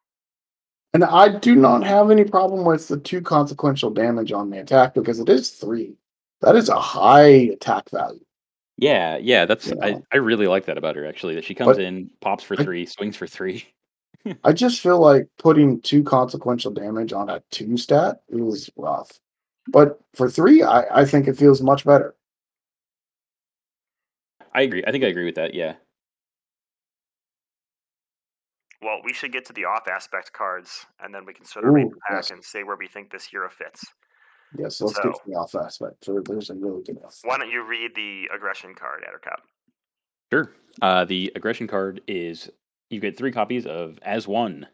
and 0.93 1.03
I 1.03 1.37
do 1.39 1.55
not 1.55 1.83
have 1.83 2.11
any 2.11 2.23
problem 2.25 2.65
with 2.65 2.87
the 2.87 2.97
two 2.97 3.21
consequential 3.21 3.91
damage 3.91 4.31
on 4.31 4.49
the 4.49 4.59
attack 4.59 4.93
because 4.93 5.19
it 5.19 5.29
is 5.29 5.51
three. 5.51 5.95
That 6.41 6.55
is 6.55 6.69
a 6.69 6.79
high 6.79 7.27
attack 7.53 7.89
value. 7.89 8.19
Yeah, 8.77 9.17
yeah, 9.17 9.45
that's 9.45 9.67
Yeah. 9.67 9.73
I, 9.81 10.01
I 10.11 10.17
really 10.17 10.47
like 10.47 10.65
that 10.65 10.77
about 10.77 10.95
her 10.95 11.05
actually. 11.05 11.35
That 11.35 11.45
she 11.45 11.53
comes 11.53 11.77
But 11.77 11.83
in, 11.85 12.09
pops 12.19 12.43
for 12.43 12.59
I- 12.59 12.63
three, 12.63 12.85
swings 12.85 13.15
for 13.15 13.27
three. 13.27 13.65
I 14.43 14.53
just 14.53 14.81
feel 14.81 14.99
like 14.99 15.27
putting 15.37 15.81
two 15.81 16.03
consequential 16.03 16.71
damage 16.71 17.13
on 17.13 17.29
a 17.29 17.41
two 17.51 17.77
stat 17.77 18.21
it 18.29 18.35
was 18.35 18.69
rough. 18.75 19.11
But 19.67 19.99
for 20.15 20.29
three, 20.29 20.63
I, 20.63 21.01
I 21.01 21.05
think 21.05 21.27
it 21.27 21.37
feels 21.37 21.61
much 21.61 21.85
better. 21.85 22.15
I 24.53 24.63
agree. 24.63 24.83
I 24.85 24.91
think 24.91 25.03
I 25.03 25.07
agree 25.07 25.25
with 25.25 25.35
that. 25.35 25.53
Yeah. 25.53 25.75
Well, 28.81 28.99
we 29.05 29.13
should 29.13 29.31
get 29.31 29.45
to 29.45 29.53
the 29.53 29.65
off 29.65 29.87
aspect 29.87 30.33
cards, 30.33 30.85
and 30.99 31.13
then 31.13 31.25
we 31.25 31.33
can 31.33 31.45
sort 31.45 31.65
of 31.65 31.73
read 31.73 31.85
Ooh, 31.85 31.89
the 31.89 31.99
pack 32.07 32.17
yes. 32.17 32.31
and 32.31 32.43
say 32.43 32.63
where 32.63 32.75
we 32.75 32.87
think 32.87 33.11
this 33.11 33.23
hero 33.25 33.49
fits. 33.49 33.85
Yes, 34.57 34.81
let's 34.81 34.95
So- 34.95 35.03
get 35.03 35.13
to 35.13 35.21
the 35.27 35.35
off 35.35 35.53
aspect. 35.55 36.03
So 36.03 36.21
there's 36.25 36.49
a 36.49 36.55
really 36.55 36.81
good 36.83 36.97
off. 37.05 37.19
Why 37.23 37.37
don't 37.37 37.51
you 37.51 37.63
read 37.63 37.91
the 37.95 38.27
aggression 38.33 38.73
card, 38.73 39.03
Addercop? 39.03 39.39
Sure. 40.31 40.51
Uh, 40.81 41.05
the 41.05 41.31
aggression 41.35 41.67
card 41.67 42.01
is 42.07 42.49
you 42.89 42.99
get 42.99 43.17
three 43.17 43.31
copies 43.31 43.65
of 43.65 43.99
as 44.01 44.27
one. 44.27 44.67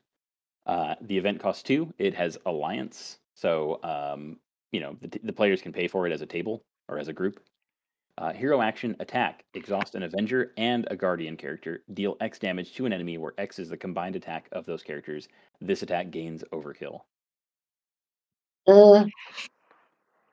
Uh, 0.66 0.96
the 1.02 1.18
event 1.18 1.40
costs 1.40 1.64
two. 1.64 1.94
It 1.98 2.14
has 2.14 2.38
alliance, 2.46 3.20
so 3.34 3.80
um, 3.84 4.40
you 4.72 4.80
know 4.80 4.96
the, 5.02 5.08
t- 5.08 5.20
the 5.24 5.34
players 5.34 5.62
can 5.62 5.72
pay 5.74 5.88
for 5.88 6.06
it 6.08 6.14
as 6.14 6.22
a 6.22 6.26
table 6.26 6.64
or 6.90 6.98
as 7.00 7.08
a 7.08 7.14
group. 7.14 7.40
Uh, 8.20 8.34
hero 8.34 8.62
action 8.62 8.96
attack 9.00 9.44
exhaust 9.54 9.94
an 9.94 10.02
avenger 10.04 10.52
and 10.58 10.88
a 10.90 10.96
guardian 10.96 11.38
character. 11.38 11.84
Deal 11.94 12.18
X 12.20 12.40
damage 12.40 12.74
to 12.74 12.86
an 12.88 12.94
enemy 12.94 13.18
where 13.20 13.34
X 13.38 13.60
is 13.60 13.70
the 13.70 13.78
combined 13.78 14.16
attack 14.16 14.48
of 14.54 14.66
those 14.66 14.82
characters. 14.82 15.28
This 15.62 15.84
attack 15.84 16.10
gains 16.10 16.44
overkill. 16.52 17.02
Eh, 18.68 19.06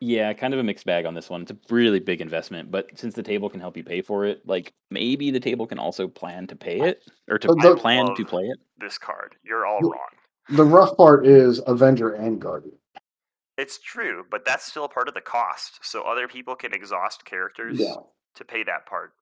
Yeah, 0.01 0.33
kind 0.33 0.53
of 0.55 0.61
a 0.61 0.63
mixed 0.63 0.87
bag 0.87 1.05
on 1.07 1.15
this 1.15 1.29
one. 1.31 1.43
It's 1.43 1.51
a 1.51 1.57
really 1.71 2.01
big 2.01 2.21
investment, 2.21 2.71
but 2.71 2.87
since 2.99 3.15
the 3.15 3.23
table 3.23 3.49
can 3.51 3.61
help 3.61 3.77
you 3.77 3.85
pay 3.85 4.01
for 4.03 4.25
it, 4.25 4.41
like 4.47 4.73
maybe 4.91 5.31
the 5.31 5.39
table 5.41 5.67
can 5.67 5.79
also 5.79 6.09
plan 6.09 6.47
to 6.49 6.57
pay 6.57 6.81
it 6.81 7.03
or 7.29 7.39
to 7.39 7.51
Uh, 7.51 7.55
the- 7.63 7.77
plan 7.77 8.15
to 8.15 8.25
play 8.25 8.45
it. 8.45 8.59
This 8.79 8.99
card. 8.99 9.37
You're 9.45 9.67
all 9.67 9.81
Well- 9.83 9.91
wrong. 9.93 10.57
the 10.57 10.65
rough 10.65 10.97
part 10.97 11.27
is 11.27 11.61
Avenger 11.67 12.15
and 12.15 12.41
Guardian. 12.41 12.79
It's 13.57 13.79
true, 13.79 14.25
but 14.31 14.45
that's 14.45 14.65
still 14.65 14.89
part 14.89 15.09
of 15.09 15.15
the 15.15 15.21
cost. 15.21 15.79
So 15.83 16.03
other 16.03 16.27
people 16.27 16.57
can 16.57 16.75
exhaust 16.75 17.25
characters 17.25 17.79
Yeah. 17.79 17.97
to 18.35 18.45
pay 18.45 18.65
that 18.65 18.87
part. 18.87 19.13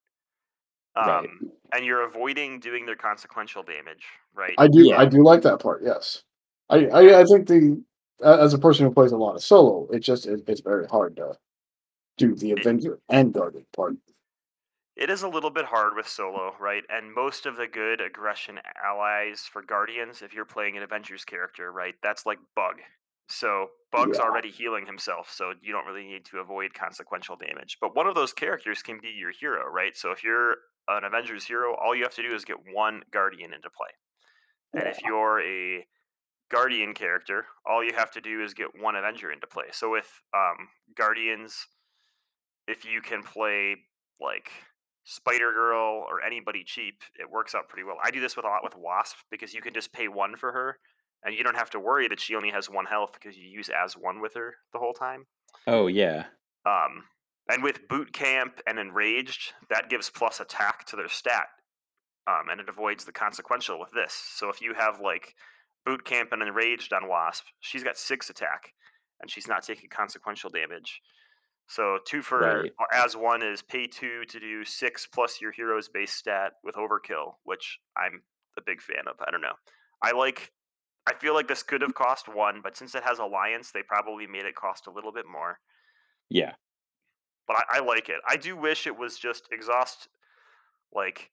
Um, 0.97 1.07
Right. 1.09 1.28
And 1.74 1.85
you're 1.85 2.03
avoiding 2.03 2.61
doing 2.61 2.87
their 2.87 2.97
consequential 2.97 3.62
damage, 3.62 4.05
right? 4.35 4.55
I 4.59 4.68
do 4.68 4.85
Yeah. 4.85 4.99
I 4.99 5.07
do 5.07 5.22
like 5.22 5.43
that 5.43 5.61
part, 5.61 5.83
yes. 5.83 6.22
I, 6.70 6.87
I, 6.87 7.20
I 7.20 7.24
think 7.24 7.47
the 7.49 7.83
as 8.24 8.55
a 8.55 8.59
person 8.59 8.87
who 8.87 8.93
plays 8.93 9.12
a 9.12 9.16
lot 9.16 9.35
of 9.35 9.43
solo, 9.43 9.89
it 9.91 10.01
just 10.01 10.26
it, 10.26 10.43
it's 10.47 10.61
very 10.61 10.87
hard 10.87 11.16
to 11.16 11.37
do 12.18 12.35
the 12.35 12.53
Avenger 12.53 13.01
and 13.09 13.33
Guardian 13.33 13.66
part. 13.74 13.95
It 14.97 15.11
is 15.11 15.22
a 15.22 15.28
little 15.28 15.51
bit 15.51 15.64
hard 15.64 15.97
with 15.97 16.07
solo, 16.07 16.55
right? 16.61 16.85
And 16.91 17.12
most 17.12 17.47
of 17.47 17.57
the 17.57 17.66
good 17.66 18.01
aggression 18.01 18.61
allies 18.85 19.41
for 19.41 19.62
Guardians, 19.62 20.20
if 20.22 20.35
you're 20.35 20.45
playing 20.45 20.76
an 20.76 20.83
Avengers 20.83 21.24
character, 21.24 21.72
right, 21.72 21.95
that's 22.03 22.26
like 22.26 22.39
Bug. 22.55 22.76
So 23.29 23.68
Bug's 23.91 24.18
Yeah. 24.18 24.25
already 24.25 24.51
healing 24.51 24.87
himself, 24.87 25.31
so 25.31 25.55
you 25.62 25.73
don't 25.73 25.87
really 25.87 26.07
need 26.07 26.25
to 26.27 26.39
avoid 26.39 26.75
consequential 26.75 27.37
damage. 27.37 27.79
But 27.81 27.95
one 27.95 28.07
of 28.07 28.14
those 28.14 28.33
characters 28.33 28.83
can 28.83 29.01
be 29.01 29.09
your 29.11 29.33
hero, 29.33 29.66
right? 29.70 29.97
So 29.97 30.11
if 30.12 30.23
you're 30.25 30.59
an 30.89 31.05
Avengers 31.05 31.47
hero, 31.47 31.75
all 31.77 31.95
you 31.95 32.03
have 32.03 32.14
to 32.16 32.23
do 32.23 32.35
is 32.35 32.45
get 32.45 32.59
one 32.73 33.03
Guardian 33.11 33.53
into 33.55 33.70
play. 33.70 33.91
And 34.75 34.89
if 34.89 35.03
you're 35.03 35.41
a 35.43 35.87
Guardian 36.51 36.95
character, 36.95 37.47
all 37.66 37.85
you 37.85 37.95
have 37.95 38.11
to 38.12 38.20
do 38.20 38.43
is 38.43 38.55
get 38.55 38.79
one 38.79 38.97
Avenger 38.97 39.33
into 39.33 39.47
play. 39.47 39.66
So 39.73 39.91
with 39.91 40.23
um, 40.35 40.68
Guardians, 40.95 41.66
if 42.66 42.85
you 42.85 43.01
can 43.01 43.23
play 43.23 43.77
like 44.20 44.51
Spider 45.05 45.53
Girl 45.53 46.05
or 46.09 46.23
anybody 46.23 46.64
cheap, 46.64 47.03
it 47.18 47.31
works 47.31 47.55
out 47.55 47.68
pretty 47.68 47.85
well. 47.85 47.97
I 48.03 48.11
do 48.11 48.20
this 48.20 48.37
with 48.37 48.45
a 48.45 48.49
lot 48.49 48.62
with 48.62 48.77
Wasp 48.77 49.16
because 49.31 49.53
you 49.55 49.61
can 49.61 49.75
just 49.75 49.93
pay 49.93 50.09
one 50.09 50.37
for 50.37 50.53
her, 50.53 50.79
and 51.25 51.35
you 51.35 51.45
don't 51.45 51.57
have 51.57 51.70
to 51.70 51.81
worry 51.81 52.09
that 52.09 52.20
she 52.20 52.35
only 52.35 52.51
has 52.51 52.68
one 52.70 52.87
health 52.87 53.12
because 53.12 53.37
you 53.37 53.49
use 53.49 53.68
as 53.70 53.95
one 53.97 54.20
with 54.20 54.35
her 54.35 54.55
the 54.73 54.79
whole 54.79 54.93
time. 54.93 55.27
Oh 55.66 55.87
yeah. 55.87 56.27
Um, 56.66 57.05
and 57.49 57.62
with 57.62 57.89
Boot 57.89 58.12
Camp 58.12 58.61
and 58.66 58.79
Enraged, 58.79 59.53
that 59.68 59.91
gives 59.91 60.09
plus 60.11 60.41
attack 60.41 60.85
to 60.87 60.97
their 60.97 61.09
stat, 61.09 61.49
um, 62.29 62.49
and 62.51 62.61
it 62.61 62.68
avoids 62.68 63.05
the 63.05 63.12
consequential 63.12 63.79
with 63.81 63.91
this. 63.93 64.12
So 64.37 64.49
if 64.49 64.61
you 64.61 64.75
have 64.75 65.01
like 65.01 65.35
Boot 65.85 66.05
Camp 66.05 66.31
and 66.33 66.43
Enraged 66.43 66.93
on 66.93 67.09
Wasp, 67.09 67.45
she's 67.61 67.83
got 67.83 67.97
six 67.99 68.31
attack, 68.31 68.73
and 69.20 69.31
she's 69.31 69.49
not 69.49 69.64
taking 69.64 69.91
consequential 69.91 70.51
damage. 70.51 71.01
So 71.68 71.99
two 72.07 72.23
for 72.23 72.41
Right. 72.62 72.73
as 72.93 73.16
one 73.16 73.43
is 73.43 73.62
pay 73.62 73.87
two 73.87 74.25
to 74.27 74.39
do 74.41 74.64
six 74.64 75.07
plus 75.07 75.41
your 75.41 75.53
hero's 75.53 75.89
base 75.89 76.12
stat 76.12 76.55
with 76.62 76.75
overkill, 76.77 77.35
which 77.45 77.79
I'm 77.97 78.23
a 78.59 78.62
big 78.62 78.81
fan 78.83 79.09
of. 79.09 79.16
I 79.27 79.31
don't 79.31 79.41
know. 79.41 79.55
I 80.03 80.12
like. 80.12 80.53
I 81.07 81.15
feel 81.15 81.35
like 81.35 81.49
this 81.49 81.63
could 81.63 81.83
have 81.83 81.95
cost 81.95 82.29
one, 82.29 82.61
but 82.63 82.77
since 82.77 82.95
it 82.95 83.03
has 83.05 83.19
alliance, 83.19 83.73
they 83.73 83.83
probably 83.83 84.27
made 84.27 84.45
it 84.45 84.55
cost 84.55 84.87
a 84.87 84.91
little 84.91 85.13
bit 85.13 85.25
more. 85.31 85.59
Yeah. 86.31 86.53
But 87.47 87.57
I, 87.57 87.79
I 87.79 87.81
like 87.81 88.09
it. 88.09 88.21
I 88.29 88.37
do 88.37 88.57
wish 88.57 88.87
it 88.87 88.97
was 88.97 89.19
just 89.19 89.49
exhaust, 89.51 90.09
like 90.95 91.31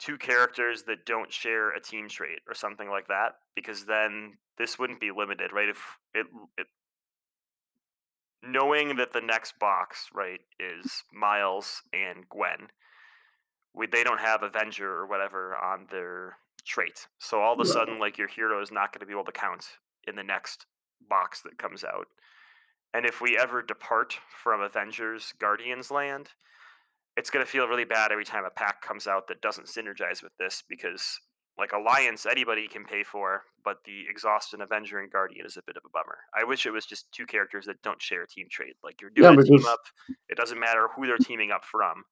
two 0.00 0.18
characters 0.18 0.82
that 0.88 1.06
don't 1.06 1.32
share 1.32 1.70
a 1.70 1.80
team 1.80 2.08
trait 2.08 2.40
or 2.48 2.54
something 2.54 2.90
like 2.90 3.06
that, 3.06 3.34
because 3.54 3.86
then 3.86 4.38
this 4.58 4.78
wouldn't 4.78 5.00
be 5.00 5.12
limited, 5.16 5.52
right? 5.52 5.68
If 5.68 5.78
it, 6.12 6.26
it 6.58 6.66
knowing 8.42 8.96
that 8.96 9.12
the 9.12 9.20
next 9.20 9.58
box 9.58 10.08
right 10.12 10.40
is 10.58 11.04
Miles 11.12 11.82
and 11.92 12.28
Gwen, 12.28 12.68
we, 13.72 13.86
they 13.86 14.02
don't 14.02 14.20
have 14.20 14.42
Avenger 14.42 14.90
or 14.90 15.06
whatever 15.06 15.56
on 15.56 15.86
their 15.90 16.36
trait. 16.64 17.06
So 17.18 17.40
all 17.40 17.54
of 17.54 17.60
a 17.60 17.64
sudden, 17.64 17.98
like 17.98 18.18
your 18.18 18.28
hero 18.28 18.62
is 18.62 18.72
not 18.72 18.92
going 18.92 19.00
to 19.00 19.06
be 19.06 19.12
able 19.12 19.24
to 19.24 19.32
count 19.32 19.66
in 20.06 20.16
the 20.16 20.22
next 20.22 20.66
box 21.08 21.42
that 21.42 21.58
comes 21.58 21.84
out. 21.84 22.06
And 22.94 23.04
if 23.04 23.20
we 23.20 23.36
ever 23.36 23.62
depart 23.62 24.16
from 24.42 24.60
Avengers 24.60 25.32
Guardians 25.40 25.90
Land, 25.90 26.28
it's 27.16 27.30
going 27.30 27.44
to 27.44 27.50
feel 27.50 27.66
really 27.66 27.84
bad 27.84 28.12
every 28.12 28.24
time 28.24 28.44
a 28.44 28.50
pack 28.50 28.82
comes 28.82 29.06
out 29.06 29.28
that 29.28 29.40
doesn't 29.40 29.66
synergize 29.66 30.22
with 30.22 30.32
this 30.38 30.62
because 30.68 31.18
like 31.58 31.72
Alliance 31.72 32.26
anybody 32.26 32.66
can 32.66 32.84
pay 32.84 33.04
for, 33.04 33.42
but 33.64 33.78
the 33.84 34.04
Exhaust 34.10 34.54
and 34.54 34.62
Avenger 34.62 34.98
and 34.98 35.10
Guardian 35.10 35.46
is 35.46 35.56
a 35.56 35.62
bit 35.66 35.76
of 35.76 35.82
a 35.84 35.90
bummer. 35.90 36.18
I 36.34 36.44
wish 36.44 36.66
it 36.66 36.72
was 36.72 36.86
just 36.86 37.10
two 37.12 37.26
characters 37.26 37.66
that 37.66 37.80
don't 37.82 38.02
share 38.02 38.22
a 38.22 38.26
team 38.26 38.46
trait. 38.50 38.74
Like 38.82 39.00
you're 39.00 39.10
Yeah, 39.16 39.30
doing 39.30 39.40
a 39.40 39.44
team 39.44 39.66
up, 39.66 39.80
it 40.28 40.36
doesn't 40.36 40.58
matter 40.58 40.88
who 40.94 41.06
they're 41.06 41.18
teaming 41.18 41.52
up 41.52 41.64
from. 41.64 42.04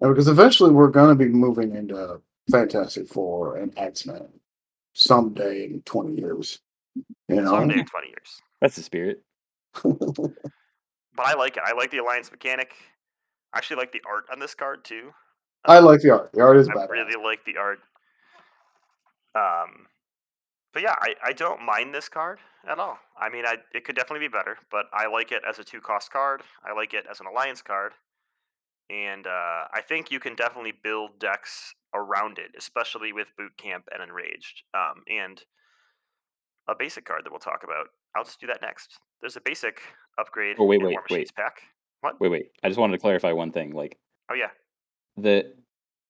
Yeah, 0.00 0.08
because 0.08 0.28
eventually 0.28 0.70
we're 0.70 0.90
going 0.90 1.08
to 1.08 1.16
be 1.16 1.28
moving 1.28 1.74
into 1.74 2.20
Fantastic 2.50 3.08
Four 3.08 3.56
and 3.56 3.72
X 3.76 4.06
Men 4.06 4.28
someday 4.94 5.66
in 5.66 5.82
20 5.82 6.14
years. 6.14 6.60
You 7.28 7.42
know? 7.42 7.50
Someday 7.50 7.80
in 7.80 7.86
20 7.86 8.08
years. 8.08 8.40
That's 8.60 8.76
the 8.76 8.82
spirit. 8.82 9.22
But 11.18 11.26
I 11.26 11.34
like 11.34 11.56
it. 11.56 11.64
I 11.66 11.72
like 11.72 11.90
the 11.90 11.98
Alliance 11.98 12.30
mechanic. 12.30 12.72
I 13.52 13.58
actually 13.58 13.78
like 13.78 13.90
the 13.90 14.00
art 14.08 14.26
on 14.32 14.38
this 14.38 14.54
card 14.54 14.84
too. 14.84 15.10
I 15.64 15.80
like 15.80 16.00
the 16.00 16.10
art. 16.10 16.30
The 16.32 16.42
art 16.42 16.56
is 16.56 16.68
I 16.68 16.74
badass. 16.74 16.88
really 16.90 17.22
like 17.22 17.44
the 17.44 17.56
art. 17.56 17.80
Um, 19.34 19.86
but 20.72 20.82
yeah, 20.82 20.94
I, 21.00 21.14
I 21.24 21.32
don't 21.32 21.66
mind 21.66 21.92
this 21.92 22.08
card 22.08 22.38
at 22.68 22.78
all. 22.78 22.98
I 23.20 23.28
mean, 23.30 23.44
I 23.44 23.56
it 23.74 23.84
could 23.84 23.96
definitely 23.96 24.28
be 24.28 24.30
better, 24.30 24.58
but 24.70 24.86
I 24.92 25.08
like 25.08 25.32
it 25.32 25.42
as 25.46 25.58
a 25.58 25.64
two 25.64 25.80
cost 25.80 26.12
card. 26.12 26.42
I 26.64 26.72
like 26.72 26.94
it 26.94 27.04
as 27.10 27.18
an 27.18 27.26
alliance 27.26 27.62
card, 27.62 27.94
and 28.90 29.26
uh, 29.26 29.64
I 29.72 29.80
think 29.86 30.10
you 30.10 30.20
can 30.20 30.34
definitely 30.34 30.72
build 30.82 31.18
decks 31.18 31.74
around 31.94 32.38
it, 32.38 32.52
especially 32.56 33.12
with 33.12 33.36
boot 33.36 33.56
camp 33.56 33.84
and 33.92 34.02
enraged, 34.02 34.62
um, 34.74 35.02
and 35.08 35.42
a 36.68 36.74
basic 36.78 37.04
card 37.04 37.24
that 37.24 37.30
we'll 37.30 37.38
talk 37.40 37.62
about. 37.64 37.88
I'll 38.16 38.24
just 38.24 38.40
do 38.40 38.46
that 38.46 38.62
next. 38.62 38.98
There's 39.20 39.36
a 39.36 39.40
basic 39.40 39.80
upgrade 40.18 40.56
Oh, 40.58 40.64
wait, 40.64 40.82
wait, 40.82 40.96
wait. 41.10 41.34
pack. 41.34 41.62
What? 42.00 42.20
Wait, 42.20 42.28
wait. 42.30 42.50
I 42.62 42.68
just 42.68 42.78
wanted 42.78 42.92
to 42.92 43.00
clarify 43.00 43.32
one 43.32 43.52
thing. 43.52 43.72
Like 43.72 43.98
Oh 44.30 44.34
yeah. 44.34 44.50
the 45.16 45.54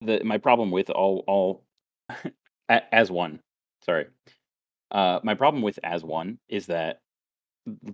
the 0.01 0.23
my 0.25 0.39
problem 0.39 0.71
with 0.71 0.91
all 0.91 1.25
all 1.27 1.65
as 2.69 3.11
one. 3.11 3.41
Sorry. 3.85 4.07
Uh, 4.91 5.21
my 5.23 5.35
problem 5.35 5.63
with 5.63 5.79
as 5.83 6.05
one 6.05 6.39
is 6.49 6.67
that 6.67 7.01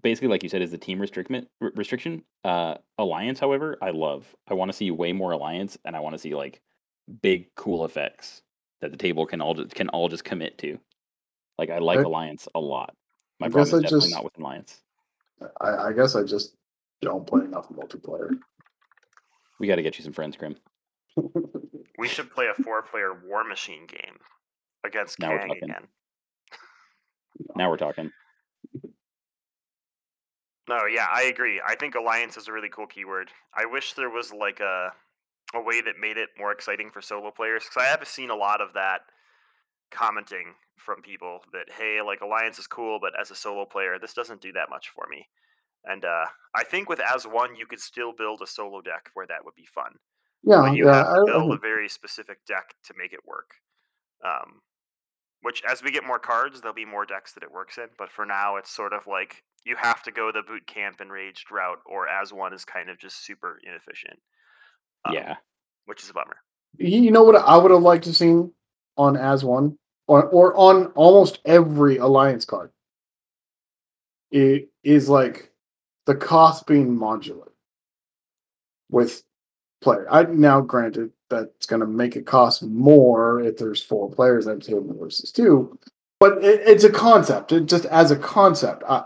basically, 0.03 0.29
like 0.29 0.43
you 0.43 0.49
said, 0.49 0.63
is 0.63 0.71
the 0.71 0.79
team 0.79 1.01
restriction. 1.01 1.47
Restriction. 1.61 2.23
Uh, 2.45 2.77
alliance, 2.99 3.39
however, 3.39 3.77
I 3.83 3.91
love. 3.91 4.27
I 4.49 4.55
want 4.55 4.71
to 4.71 4.77
see 4.77 4.91
way 4.91 5.13
more 5.13 5.33
alliance, 5.33 5.77
and 5.85 5.95
I 5.97 6.01
want 6.01 6.15
to 6.15 6.19
see 6.19 6.35
like 6.35 6.61
big, 7.23 7.47
cool 7.57 7.85
effects 7.85 8.43
that 8.81 8.91
the 8.91 8.97
table 8.97 9.27
can 9.27 9.41
all 9.41 9.55
just, 9.55 9.75
can 9.75 9.89
all 9.91 10.09
just 10.09 10.25
commit 10.25 10.59
to. 10.59 10.79
Like 11.59 11.71
I 11.71 11.79
like 11.79 11.99
I- 11.99 12.03
alliance 12.03 12.49
a 12.55 12.61
lot. 12.61 12.95
My 13.41 13.47
I 13.47 13.51
problem 13.51 13.65
guess 13.65 13.69
is 13.69 13.75
I 13.75 13.83
definitely 13.83 14.01
just- 14.09 14.15
not 14.15 14.25
with 14.25 14.39
alliance. 14.39 14.81
I, 15.61 15.69
I 15.89 15.93
guess 15.93 16.15
I 16.15 16.23
just 16.23 16.55
don't 17.03 17.27
play 17.27 17.45
enough 17.45 17.69
multiplayer. 17.69 18.31
We 19.61 19.67
got 19.67 19.77
to 19.77 19.83
get 19.83 19.99
you 19.99 20.05
some 20.05 20.13
friends, 20.13 20.37
Grim. 20.37 20.57
We 21.97 22.09
should 22.09 22.29
play 22.33 22.47
a 22.49 22.63
four 22.63 22.83
player 22.83 23.15
War 23.25 23.45
Machine 23.45 23.87
game 23.87 24.19
against 24.85 25.21
Now 25.21 25.31
we're 25.31 25.39
Kang 25.39 25.49
talking. 25.49 25.71
again. 25.71 25.83
Now 27.55 27.71
we're 27.71 27.77
talking. 27.77 28.11
No, 30.69 30.87
yeah, 30.87 31.07
I 31.13 31.25
agree. 31.25 31.61
I 31.67 31.75
think 31.75 31.95
alliance 31.95 32.37
is 32.37 32.49
a 32.49 32.53
really 32.53 32.71
cool 32.71 32.87
keyword. 32.87 33.31
I 33.55 33.67
wish 33.67 33.93
there 33.93 34.11
was 34.11 34.33
like 34.33 34.61
a 34.61 34.93
a 35.55 35.61
way 35.61 35.81
that 35.81 36.01
made 36.01 36.17
it 36.17 36.31
more 36.39 36.51
exciting 36.51 36.91
for 36.91 37.01
solo 37.01 37.31
players 37.31 37.65
because 37.65 37.87
I 37.87 37.91
have 37.91 38.07
seen 38.09 38.31
a 38.31 38.35
lot 38.35 38.61
of 38.61 38.73
that 38.75 39.03
commenting 39.91 40.55
from 40.77 41.03
people 41.03 41.41
that 41.53 41.67
hey, 41.77 42.01
like 42.05 42.23
alliance 42.23 42.59
is 42.59 42.67
cool, 42.67 42.99
but 43.01 43.13
as 43.21 43.31
a 43.31 43.35
solo 43.35 43.65
player, 43.65 43.99
this 44.01 44.15
doesn't 44.15 44.41
do 44.41 44.53
that 44.53 44.71
much 44.71 44.89
for 44.89 45.07
me. 45.09 45.29
And 45.85 46.05
uh, 46.05 46.25
I 46.55 46.65
think 46.65 46.89
with 46.89 47.01
as 47.01 47.27
one, 47.27 47.55
you 47.57 47.67
could 47.67 47.81
still 47.81 48.13
build 48.13 48.41
a 48.43 48.47
solo 48.47 48.81
deck 48.81 49.11
where 49.15 49.27
that 49.27 49.45
would 49.45 49.55
be 49.55 49.67
fun. 49.67 49.93
Yeah, 50.43 50.63
but 50.63 50.77
you 50.77 50.87
yeah. 50.87 50.97
have 50.97 51.07
to 51.07 51.21
I 51.21 51.25
build 51.25 51.53
a 51.53 51.59
very 51.59 51.89
specific 51.89 52.45
deck 52.47 52.75
to 52.85 52.95
make 52.99 53.13
it 53.13 53.21
work. 53.27 53.51
Um, 54.25 54.61
which, 55.43 55.63
as 55.71 55.83
we 55.83 55.91
get 55.91 56.07
more 56.07 56.19
cards, 56.19 56.61
there'll 56.61 56.75
be 56.75 56.87
more 56.87 57.05
decks 57.05 57.33
that 57.35 57.43
it 57.43 57.53
works 57.53 57.77
in. 57.77 57.89
But 57.99 58.11
for 58.11 58.25
now, 58.25 58.57
it's 58.57 58.71
sort 58.71 58.95
of 58.95 59.07
like 59.07 59.43
you 59.65 59.77
have 59.77 60.03
to 60.05 60.13
go 60.13 60.31
the 60.33 60.43
boot 60.43 60.67
camp 60.67 61.01
enraged 61.01 61.51
route, 61.51 61.79
or 61.87 62.09
as 62.09 62.33
one 62.33 62.53
is 62.53 62.65
kind 62.65 62.91
of 62.91 62.99
just 62.99 63.25
super 63.25 63.61
inefficient. 63.67 64.19
Um, 65.07 65.15
yeah. 65.15 65.37
which 65.87 66.03
is 66.03 66.09
a 66.11 66.15
bummer. 66.15 66.37
you 66.79 67.03
you 67.03 67.11
know 67.11 67.25
what 67.25 67.37
I 67.37 67.57
would 67.57 67.71
have 67.71 67.83
liked 67.83 68.05
to 68.05 68.15
seen 68.15 68.53
on 68.97 69.17
as 69.17 69.45
one 69.45 69.79
or 70.07 70.25
or 70.25 70.57
on 70.57 70.87
almost 70.95 71.41
every 71.45 71.99
alliance 71.99 72.45
card. 72.45 72.71
It 74.31 74.71
is 74.83 75.09
like 75.09 75.53
the 76.07 76.15
cost 76.15 76.67
being 76.67 76.97
modular 76.97 77.49
with 78.91 79.23
player. 79.81 80.07
I 80.11 80.25
now 80.25 80.61
granted 80.61 81.11
that's 81.31 81.67
going 81.67 81.81
to 81.81 81.87
make 81.87 82.17
it 82.17 82.27
cost 82.27 82.63
more 82.63 83.41
if 83.41 83.57
there's 83.57 83.83
four 83.83 84.11
players 84.11 84.47
at 84.47 84.61
the 84.61 84.67
table 84.67 84.97
versus 84.99 85.33
two, 85.33 85.79
but 86.21 86.43
it, 86.45 86.63
it's 86.67 86.85
a 86.85 86.91
concept. 86.91 87.53
It 87.53 87.67
just 87.67 87.85
as 87.87 88.11
a 88.11 88.17
concept, 88.17 88.83
I 88.89 89.05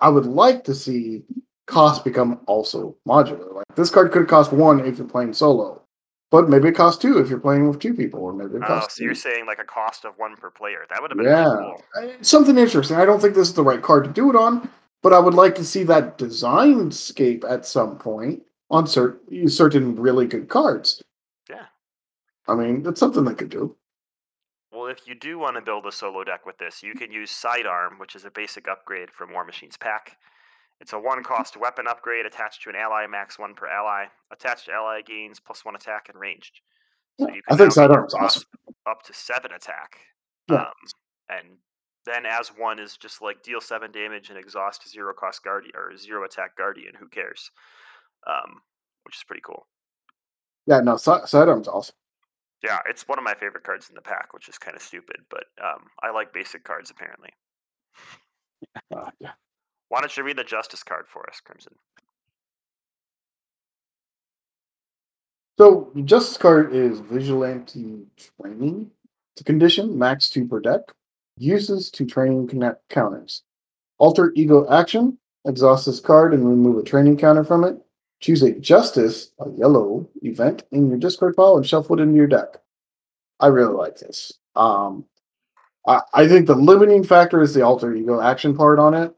I 0.00 0.08
would 0.08 0.26
like 0.26 0.64
to 0.64 0.74
see 0.74 1.24
cost 1.66 2.04
become 2.04 2.40
also 2.46 2.96
modular. 3.06 3.54
Like 3.54 3.66
this 3.74 3.90
card 3.90 4.12
could 4.12 4.28
cost 4.28 4.52
one 4.52 4.80
if 4.84 4.98
you're 4.98 5.06
playing 5.06 5.32
solo, 5.32 5.82
but 6.30 6.48
maybe 6.48 6.68
it 6.68 6.74
costs 6.74 7.00
two 7.00 7.18
if 7.18 7.28
you're 7.28 7.40
playing 7.40 7.68
with 7.68 7.80
two 7.80 7.94
people, 7.94 8.20
or 8.20 8.32
maybe 8.32 8.56
it 8.56 8.62
Oh, 8.64 8.66
costs 8.66 8.96
so 8.96 9.04
you're 9.04 9.14
saying 9.14 9.46
like 9.46 9.58
a 9.58 9.64
cost 9.64 10.04
of 10.04 10.14
one 10.18 10.36
per 10.36 10.50
player? 10.50 10.86
That 10.90 11.00
would 11.02 11.10
have 11.10 11.18
been 11.18 11.26
Yeah, 11.26 11.54
cool. 11.58 12.12
Something 12.20 12.58
interesting. 12.58 12.96
I 12.96 13.04
don't 13.04 13.20
think 13.20 13.34
this 13.34 13.48
is 13.48 13.54
the 13.54 13.62
right 13.64 13.82
card 13.82 14.04
to 14.04 14.10
do 14.10 14.30
it 14.30 14.36
on, 14.36 14.68
but 15.02 15.12
I 15.12 15.18
would 15.18 15.34
like 15.34 15.54
to 15.56 15.64
see 15.64 15.82
that 15.84 16.18
design 16.18 16.90
scape 16.90 17.44
at 17.48 17.66
some 17.66 17.98
point 17.98 18.42
on 18.70 18.86
certain 18.86 19.48
certain 19.48 19.96
really 19.96 20.26
good 20.26 20.48
cards. 20.48 21.02
Yeah. 21.48 21.66
I 22.48 22.54
mean, 22.54 22.82
that's 22.82 23.00
something 23.00 23.24
they 23.24 23.34
could 23.34 23.50
do. 23.50 23.76
If 24.88 25.06
you 25.06 25.14
do 25.14 25.38
want 25.38 25.56
to 25.56 25.62
build 25.62 25.86
a 25.86 25.92
solo 25.92 26.24
deck 26.24 26.46
with 26.46 26.58
this, 26.58 26.82
you 26.82 26.94
can 26.94 27.10
use 27.10 27.30
Sidearm, 27.30 27.98
which 27.98 28.14
is 28.14 28.24
a 28.24 28.30
basic 28.30 28.68
upgrade 28.68 29.10
from 29.10 29.32
War 29.32 29.44
Machines 29.44 29.76
pack. 29.76 30.16
It's 30.80 30.92
a 30.92 30.98
one 30.98 31.22
cost 31.24 31.56
weapon 31.56 31.86
upgrade 31.86 32.26
attached 32.26 32.62
to 32.62 32.70
an 32.70 32.76
ally, 32.76 33.06
max 33.06 33.38
one 33.38 33.54
per 33.54 33.66
ally. 33.66 34.06
Attached 34.30 34.68
ally 34.68 35.00
gains 35.00 35.40
plus 35.40 35.64
one 35.64 35.74
attack 35.74 36.08
and 36.10 36.20
ranged. 36.20 36.60
So 37.18 37.28
you 37.28 37.40
I 37.48 37.56
think 37.56 37.72
Sidearm's 37.72 38.14
awesome. 38.14 38.44
Up 38.86 39.02
to 39.04 39.14
seven 39.14 39.52
attack. 39.52 39.96
Yeah. 40.50 40.56
Um, 40.56 40.72
and 41.30 41.48
then 42.04 42.26
as 42.26 42.48
one 42.48 42.78
is 42.78 42.96
just 42.96 43.22
like 43.22 43.42
deal 43.42 43.60
seven 43.60 43.90
damage 43.90 44.28
and 44.28 44.38
exhaust 44.38 44.88
zero 44.88 45.14
cost 45.14 45.42
guardian 45.42 45.72
or 45.74 45.96
zero 45.96 46.24
attack 46.24 46.56
guardian. 46.56 46.92
Who 46.98 47.08
cares? 47.08 47.50
Um, 48.26 48.60
which 49.04 49.16
is 49.16 49.24
pretty 49.24 49.42
cool. 49.44 49.66
Yeah, 50.66 50.80
no, 50.80 50.96
Sidearm's 50.96 51.68
awesome. 51.68 51.94
Yeah, 52.62 52.78
it's 52.88 53.06
one 53.06 53.18
of 53.18 53.24
my 53.24 53.34
favorite 53.34 53.64
cards 53.64 53.88
in 53.88 53.94
the 53.94 54.00
pack, 54.00 54.32
which 54.32 54.48
is 54.48 54.58
kind 54.58 54.76
of 54.76 54.82
stupid, 54.82 55.18
but 55.30 55.44
um, 55.62 55.88
I 56.02 56.10
like 56.10 56.32
basic 56.32 56.64
cards 56.64 56.90
apparently. 56.90 57.30
Uh, 58.94 59.10
yeah. 59.20 59.32
Why 59.88 60.00
don't 60.00 60.16
you 60.16 60.24
read 60.24 60.38
the 60.38 60.44
justice 60.44 60.82
card 60.82 61.06
for 61.06 61.28
us, 61.28 61.40
Crimson? 61.44 61.74
So 65.58 65.90
the 65.94 66.02
Justice 66.02 66.36
card 66.36 66.74
is 66.74 67.00
Vigilante 67.00 68.04
Training. 68.40 68.90
It's 69.32 69.40
a 69.40 69.44
condition, 69.44 69.98
max 69.98 70.28
two 70.28 70.46
per 70.46 70.60
deck. 70.60 70.82
Uses 71.38 71.90
to 71.92 72.04
training 72.04 72.48
connect 72.48 72.86
counters. 72.90 73.42
Alter 73.98 74.32
Ego 74.34 74.68
action. 74.70 75.18
Exhaust 75.46 75.86
this 75.86 76.00
card 76.00 76.34
and 76.34 76.46
remove 76.46 76.78
a 76.78 76.82
training 76.82 77.16
counter 77.16 77.44
from 77.44 77.64
it. 77.64 77.78
Choose 78.20 78.42
a 78.42 78.52
Justice, 78.52 79.32
a 79.40 79.50
yellow 79.50 80.08
event 80.22 80.64
in 80.72 80.88
your 80.88 80.98
discard 80.98 81.36
pile 81.36 81.56
and 81.56 81.66
shuffle 81.66 81.98
it 81.98 82.02
into 82.02 82.16
your 82.16 82.26
deck. 82.26 82.56
I 83.40 83.48
really 83.48 83.74
like 83.74 83.96
this. 83.98 84.32
Um, 84.54 85.04
I, 85.86 86.00
I 86.14 86.26
think 86.28 86.46
the 86.46 86.54
limiting 86.54 87.04
factor 87.04 87.42
is 87.42 87.52
the 87.52 87.62
Alter 87.62 87.94
Ego 87.94 88.20
action 88.20 88.56
part 88.56 88.78
on 88.78 88.94
it. 88.94 89.14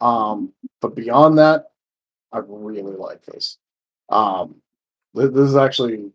Um, 0.00 0.52
but 0.80 0.94
beyond 0.94 1.38
that, 1.38 1.72
I 2.32 2.38
really 2.46 2.96
like 2.96 3.24
this. 3.26 3.58
Um, 4.08 4.56
th- 5.16 5.32
this 5.32 5.48
is 5.48 5.56
actually 5.56 6.12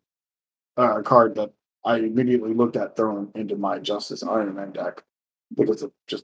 a 0.78 1.04
card 1.04 1.36
that 1.36 1.52
I 1.84 1.98
immediately 1.98 2.54
looked 2.54 2.78
at 2.78 2.96
throwing 2.96 3.30
into 3.36 3.58
my 3.58 3.78
Justice 3.80 4.24
Iron 4.24 4.56
Man 4.56 4.72
deck 4.72 5.04
because 5.56 5.82
of 5.84 5.92
just 6.08 6.24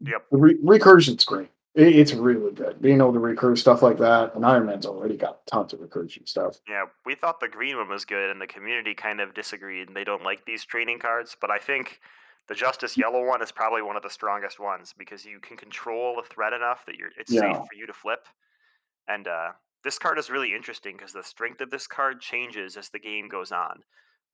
Yep. 0.00 0.26
the 0.30 0.36
re- 0.36 0.58
recursion's 0.62 1.24
great. 1.24 1.48
It, 1.74 1.96
it's 1.96 2.12
really 2.14 2.52
good. 2.52 2.80
Being 2.80 2.98
able 2.98 3.12
to 3.12 3.18
recruit 3.18 3.56
stuff 3.56 3.82
like 3.82 3.98
that, 3.98 4.34
and 4.34 4.44
Iron 4.44 4.66
Man's 4.66 4.86
already 4.86 5.16
got 5.16 5.46
tons 5.46 5.72
of 5.72 5.80
recruiting 5.80 6.24
stuff. 6.26 6.56
Yeah, 6.68 6.84
we 7.06 7.14
thought 7.14 7.40
the 7.40 7.48
green 7.48 7.76
one 7.76 7.88
was 7.88 8.04
good, 8.04 8.30
and 8.30 8.40
the 8.40 8.46
community 8.46 8.94
kind 8.94 9.20
of 9.20 9.34
disagreed. 9.34 9.88
and 9.88 9.96
They 9.96 10.04
don't 10.04 10.22
like 10.24 10.44
these 10.44 10.64
training 10.64 10.98
cards, 10.98 11.36
but 11.40 11.50
I 11.50 11.58
think 11.58 12.00
the 12.48 12.54
Justice 12.54 12.96
Yellow 12.96 13.24
one 13.26 13.42
is 13.42 13.52
probably 13.52 13.82
one 13.82 13.96
of 13.96 14.02
the 14.02 14.10
strongest 14.10 14.58
ones 14.58 14.94
because 14.96 15.24
you 15.24 15.38
can 15.40 15.56
control 15.56 16.16
the 16.16 16.26
threat 16.28 16.52
enough 16.54 16.84
that 16.86 16.96
you're 16.96 17.10
it's 17.18 17.30
safe 17.32 17.56
for 17.56 17.74
you 17.76 17.86
to 17.86 17.92
flip. 17.92 18.26
And 19.06 19.28
uh, 19.28 19.48
this 19.84 19.98
card 19.98 20.18
is 20.18 20.30
really 20.30 20.54
interesting 20.54 20.96
because 20.96 21.12
the 21.12 21.22
strength 21.22 21.60
of 21.60 21.70
this 21.70 21.86
card 21.86 22.20
changes 22.20 22.76
as 22.76 22.88
the 22.88 22.98
game 22.98 23.28
goes 23.28 23.52
on. 23.52 23.80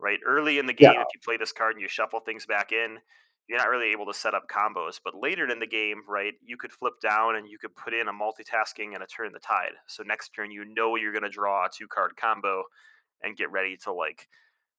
Right, 0.01 0.19
early 0.27 0.59
in 0.59 0.67
the 0.67 0.73
game, 0.73 0.93
Yeah. 0.95 1.01
if 1.03 1.07
you 1.15 1.21
play 1.25 1.37
this 1.37 1.53
card 1.53 1.75
and 1.75 1.81
you 1.81 1.89
shuffle 1.89 2.19
things 2.19 2.47
back 2.47 2.73
in, 2.73 2.99
you're 3.49 3.59
not 3.59 3.69
really 3.69 3.93
able 3.93 4.07
to 4.07 4.15
set 4.15 4.35
up 4.35 4.49
combos. 4.49 5.01
But 5.05 5.15
later 5.21 5.49
in 5.49 5.59
the 5.59 5.67
game, 5.67 6.03
right, 6.09 6.33
you 6.43 6.57
could 6.57 6.73
flip 6.73 6.95
down 7.03 7.37
and 7.37 7.49
you 7.49 7.59
could 7.59 7.75
put 7.77 7.93
in 7.93 8.09
a 8.09 8.13
multitasking 8.13 8.95
and 8.95 9.03
a 9.03 9.07
turn 9.07 9.33
the 9.33 9.39
tide. 9.39 9.73
So 9.87 10.03
next 10.03 10.31
turn, 10.31 10.51
you 10.51 10.65
know 10.65 10.97
you're 10.97 11.13
going 11.13 11.23
to 11.25 11.29
draw 11.29 11.67
a 11.67 11.69
two 11.73 11.87
card 11.87 12.17
combo 12.17 12.63
and 13.23 13.37
get 13.37 13.51
ready 13.51 13.77
to 13.85 13.93
like 13.93 14.29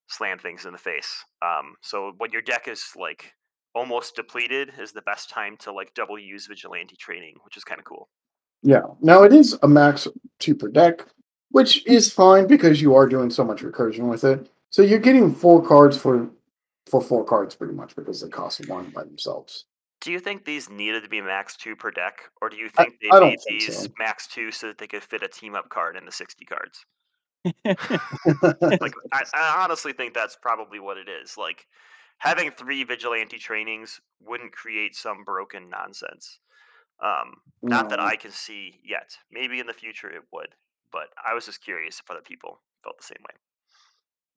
slam 0.07 0.37
things 0.37 0.65
in 0.65 0.71
the 0.71 0.77
face. 0.77 1.23
Um, 1.41 1.75
so 1.81 2.13
when 2.17 2.31
your 2.31 2.41
deck 2.41 2.67
is 2.67 2.83
like 2.95 3.33
almost 3.75 4.15
depleted, 4.15 4.71
is 4.79 4.91
the 4.91 5.01
best 5.01 5.29
time 5.29 5.57
to 5.57 5.71
like 5.71 5.93
double 5.93 6.17
use 6.17 6.47
vigilante 6.47 6.95
training, 6.95 7.35
which 7.43 7.57
is 7.57 7.63
kind 7.63 7.79
of 7.79 7.85
cool. 7.85 8.09
Yeah. 8.63 8.83
Now 9.01 9.23
it 9.23 9.33
is 9.33 9.57
a 9.61 9.67
max 9.67 10.07
two 10.39 10.55
per 10.55 10.69
deck, 10.69 11.05
which 11.51 11.85
is 11.85 12.11
fine 12.11 12.47
because 12.47 12.81
you 12.81 12.95
are 12.95 13.07
doing 13.07 13.29
so 13.29 13.43
much 13.43 13.61
recursion 13.61 14.09
with 14.09 14.23
it. 14.23 14.49
So 14.71 14.81
you're 14.81 14.99
getting 14.99 15.33
four 15.33 15.63
cards 15.63 15.97
for 15.97 16.29
for 16.89 17.01
four 17.01 17.23
cards 17.25 17.55
pretty 17.55 17.73
much 17.73 17.95
because 17.95 18.21
they 18.21 18.29
cost 18.29 18.67
one 18.69 18.89
by 18.91 19.03
themselves. 19.03 19.65
Do 20.01 20.11
you 20.11 20.19
think 20.19 20.45
these 20.45 20.69
needed 20.69 21.03
to 21.03 21.09
be 21.09 21.21
max 21.21 21.55
two 21.55 21.75
per 21.75 21.89
deck, 21.89 22.19
or 22.41 22.49
do 22.49 22.57
you 22.57 22.69
I- 22.77 22.83
think 22.83 22.95
they 23.01 23.09
I 23.11 23.19
made 23.19 23.39
think 23.41 23.61
these 23.61 23.83
so. 23.83 23.87
max 23.97 24.27
two 24.27 24.51
so 24.51 24.67
that 24.67 24.77
they 24.77 24.87
could 24.87 25.03
fit 25.03 25.23
a 25.23 25.27
team 25.27 25.55
up 25.55 25.69
card 25.69 25.95
in 25.97 26.05
the 26.05 26.11
sixty 26.11 26.45
cards? 26.45 26.85
Like, 27.63 27.79
I, 29.13 29.23
I 29.33 29.61
honestly 29.63 29.93
think 29.93 30.13
that's 30.13 30.35
probably 30.35 30.79
what 30.79 30.97
it 30.97 31.07
is. 31.09 31.37
Like, 31.37 31.65
having 32.17 32.51
three 32.51 32.83
vigilante 32.83 33.37
trainings 33.37 33.99
wouldn't 34.21 34.51
create 34.51 34.95
some 34.95 35.23
broken 35.23 35.69
nonsense. 35.69 36.39
Um, 37.01 37.35
not 37.61 37.89
that 37.89 37.99
I 37.99 38.15
can 38.15 38.31
see 38.31 38.79
yet. 38.83 39.15
Maybe 39.31 39.59
in 39.59 39.67
the 39.67 39.73
future 39.73 40.09
it 40.09 40.23
would, 40.31 40.49
but 40.91 41.07
I 41.25 41.33
was 41.33 41.45
just 41.45 41.61
curious 41.63 41.99
if 41.99 42.09
other 42.09 42.21
people 42.21 42.61
felt 42.83 42.97
the 42.97 43.03
same 43.03 43.21
way. 43.21 43.35